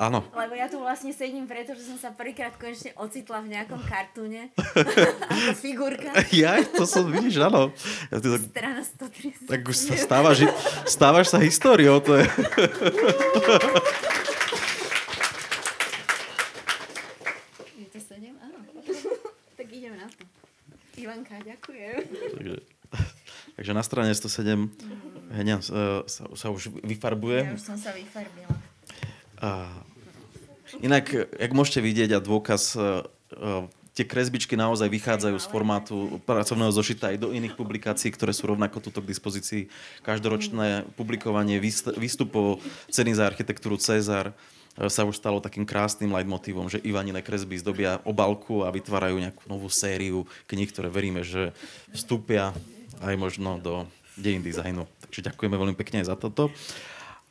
Áno. 0.00 0.24
Lebo 0.32 0.56
ja 0.56 0.64
tu 0.72 0.80
vlastne 0.80 1.12
sedím 1.12 1.44
preto, 1.44 1.76
že 1.76 1.84
som 1.84 2.00
sa 2.00 2.08
prvýkrát 2.08 2.56
konečne 2.56 2.96
ocitla 2.96 3.44
v 3.44 3.52
nejakom 3.52 3.84
kartúne. 3.84 4.48
ako 5.28 5.52
figurka. 5.60 6.16
Ja, 6.32 6.56
to 6.64 6.88
som, 6.88 7.12
vidíš, 7.12 7.44
áno. 7.44 7.68
Ja, 8.08 8.16
ty 8.16 8.32
tak, 8.32 8.40
Strana 8.48 8.80
130. 8.80 9.52
Tak 9.52 9.60
už 9.60 9.76
sa 9.76 9.94
stávaš, 10.00 10.48
stávaš 10.88 11.26
sa 11.28 11.36
históriou, 11.36 12.00
to 12.00 12.16
je. 12.16 12.24
Ivanka, 21.00 21.40
ďakujem. 21.40 21.96
Takže, 22.12 22.56
takže 23.56 23.72
na 23.72 23.82
strane 23.82 24.12
107 24.12 24.68
Henia 25.32 25.64
sa, 25.64 26.04
sa 26.36 26.46
už 26.52 26.76
vyfarbuje. 26.84 27.40
Ja 27.48 27.56
už 27.56 27.64
som 27.64 27.78
sa 27.80 27.96
vyfarbila. 27.96 28.52
A, 29.40 29.80
inak, 30.78 31.10
jak 31.26 31.50
môžete 31.50 31.82
vidieť 31.82 32.10
a 32.14 32.22
dôkaz, 32.22 32.78
a, 32.78 33.04
tie 33.90 34.06
kresbičky 34.06 34.54
naozaj 34.54 34.86
vychádzajú 34.86 35.36
z 35.36 35.50
formátu 35.50 36.22
pracovného 36.22 36.70
zošita 36.70 37.10
aj 37.10 37.18
do 37.20 37.34
iných 37.34 37.58
publikácií, 37.58 38.14
ktoré 38.14 38.30
sú 38.30 38.48
rovnako 38.48 38.78
tuto 38.78 39.02
k 39.02 39.10
dispozícii. 39.10 39.66
Každoročné 40.06 40.88
publikovanie 40.94 41.58
výstupov 41.98 42.62
ceny 42.88 43.12
za 43.18 43.26
architektúru 43.26 43.76
Cezar, 43.76 44.32
sa 44.88 45.02
už 45.04 45.18
stalo 45.18 45.42
takým 45.42 45.66
krásnym 45.66 46.14
leitmotívom, 46.14 46.70
že 46.70 46.80
Ivanine 46.80 47.20
kresby 47.20 47.58
zdobia 47.58 47.98
obalku 48.06 48.62
a 48.64 48.72
vytvárajú 48.72 49.18
nejakú 49.18 49.44
novú 49.50 49.68
sériu 49.68 50.24
kníh, 50.46 50.70
ktoré 50.70 50.88
veríme, 50.88 51.26
že 51.26 51.52
vstúpia 51.92 52.54
aj 53.02 53.14
možno 53.18 53.58
do 53.58 53.84
dejín 54.16 54.40
dizajnu. 54.40 54.86
Takže 55.04 55.26
ďakujeme 55.26 55.56
veľmi 55.58 55.76
pekne 55.76 56.06
za 56.06 56.14
toto. 56.14 56.54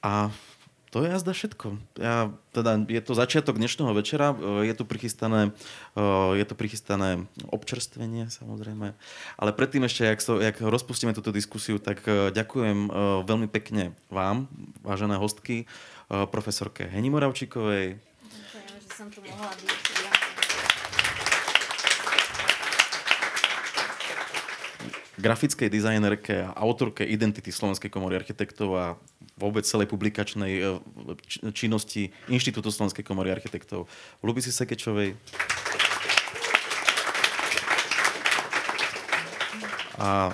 A 0.04 0.30
to 0.90 1.06
je 1.06 1.14
jazda 1.14 1.34
všetko. 1.38 1.78
Ja, 2.02 2.34
teda, 2.50 2.82
je 2.90 3.02
to 3.06 3.14
začiatok 3.14 3.62
dnešného 3.62 3.94
večera, 3.94 4.34
je 4.66 4.74
tu 4.74 4.84
prichystané, 4.90 5.54
je 6.34 6.46
tu 6.46 6.54
prichystané 6.58 7.30
občerstvenie 7.50 8.34
samozrejme, 8.34 8.98
ale 9.38 9.50
predtým 9.54 9.86
ešte, 9.86 10.10
jak, 10.10 10.20
so, 10.20 10.42
jak 10.42 10.58
rozpustíme 10.58 11.14
túto 11.14 11.30
diskusiu, 11.30 11.78
tak 11.78 12.02
ďakujem 12.10 12.90
veľmi 13.26 13.48
pekne 13.48 13.94
vám, 14.10 14.50
vážené 14.82 15.22
hostky, 15.22 15.70
profesorke 16.10 16.90
Heni 16.90 17.14
Moravčíkovej. 17.14 18.02
Ďakujem, 18.02 18.66
že 18.82 18.90
som 18.90 19.08
tu 19.14 19.22
mohla 19.22 19.54
byť. 19.54 21.29
Grafickej 25.20 25.68
dizajnerke 25.68 26.48
a 26.48 26.56
autorke 26.56 27.04
identity 27.04 27.52
Slovenskej 27.52 27.92
komory 27.92 28.16
architektov 28.16 28.70
a 28.74 28.86
vôbec 29.36 29.68
celej 29.68 29.92
publikačnej 29.92 30.54
eh, 30.64 30.80
činnosti 31.52 32.16
Inštitútu 32.32 32.72
Slovenskej 32.72 33.04
komory 33.04 33.30
architektov 33.36 33.92
Lubisi 34.24 34.50
Sekečovej. 34.50 35.20
A 40.00 40.32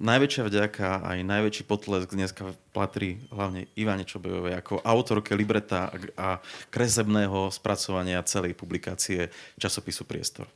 najväčšia 0.00 0.48
vďaka 0.48 1.04
aj 1.04 1.18
najväčší 1.28 1.62
potlesk 1.68 2.08
dneska 2.08 2.56
patrí 2.72 3.20
hlavne 3.28 3.68
Ivane 3.76 4.08
Čobejovej 4.08 4.56
ako 4.56 4.80
autorke 4.80 5.36
libreta 5.36 5.92
a 6.16 6.40
kresebného 6.72 7.52
spracovania 7.52 8.24
celej 8.24 8.56
publikácie 8.56 9.28
časopisu 9.60 10.08
Priestor. 10.08 10.48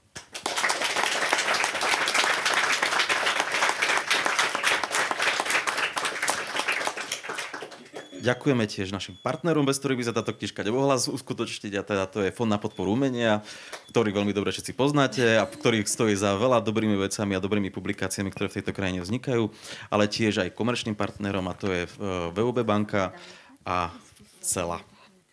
Ďakujeme 8.29 8.69
tiež 8.69 8.93
našim 8.93 9.17
partnerom, 9.17 9.65
bez 9.65 9.81
ktorých 9.81 10.05
by 10.05 10.05
sa 10.05 10.13
táto 10.13 10.37
knižka 10.37 10.61
nemohla 10.61 11.01
uskutočniť 11.01 11.73
a 11.81 11.83
teda 11.83 12.05
to 12.13 12.21
je 12.21 12.29
Fond 12.29 12.53
na 12.53 12.61
podporu 12.61 12.93
umenia, 12.93 13.41
ktorý 13.89 14.13
veľmi 14.13 14.37
dobre 14.37 14.53
všetci 14.53 14.77
poznáte 14.77 15.41
a 15.41 15.49
ktorý 15.49 15.81
stojí 15.89 16.13
za 16.13 16.37
veľa 16.37 16.61
dobrými 16.61 16.93
vecami 17.01 17.33
a 17.33 17.41
dobrými 17.41 17.73
publikáciami, 17.73 18.29
ktoré 18.29 18.53
v 18.53 18.61
tejto 18.61 18.77
krajine 18.77 19.01
vznikajú, 19.01 19.49
ale 19.89 20.13
tiež 20.13 20.45
aj 20.45 20.53
komerčným 20.53 20.93
partnerom 20.93 21.49
a 21.49 21.57
to 21.57 21.73
je 21.73 21.89
VUB 22.37 22.69
banka 22.69 23.17
a 23.65 23.97
celá. 24.45 24.85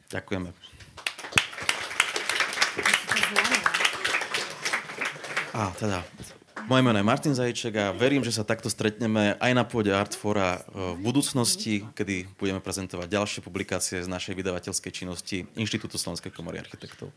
Ďakujeme. 0.07 0.55
A 5.51 5.61
teda 5.75 5.99
moje 6.67 6.81
meno 6.81 6.97
je 6.97 7.05
Martin 7.05 7.33
Zajček 7.37 7.73
a 7.77 7.85
verím, 7.93 8.25
že 8.25 8.33
sa 8.33 8.41
takto 8.41 8.69
stretneme 8.73 9.37
aj 9.37 9.51
na 9.53 9.63
pôde 9.65 9.93
Artfora 9.93 10.61
e, 10.65 10.97
v 10.97 10.99
budúcnosti, 11.01 11.85
kedy 11.93 12.25
budeme 12.37 12.57
prezentovať 12.57 13.07
ďalšie 13.09 13.39
publikácie 13.45 14.01
z 14.01 14.09
našej 14.09 14.33
vydavateľskej 14.33 14.91
činnosti 14.91 15.45
Inštitútu 15.53 16.01
Slovenskej 16.01 16.33
komory 16.33 16.57
architektov. 16.57 17.13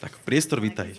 Tak, 0.00 0.12
priestor, 0.24 0.64
vítaj. 0.64 0.96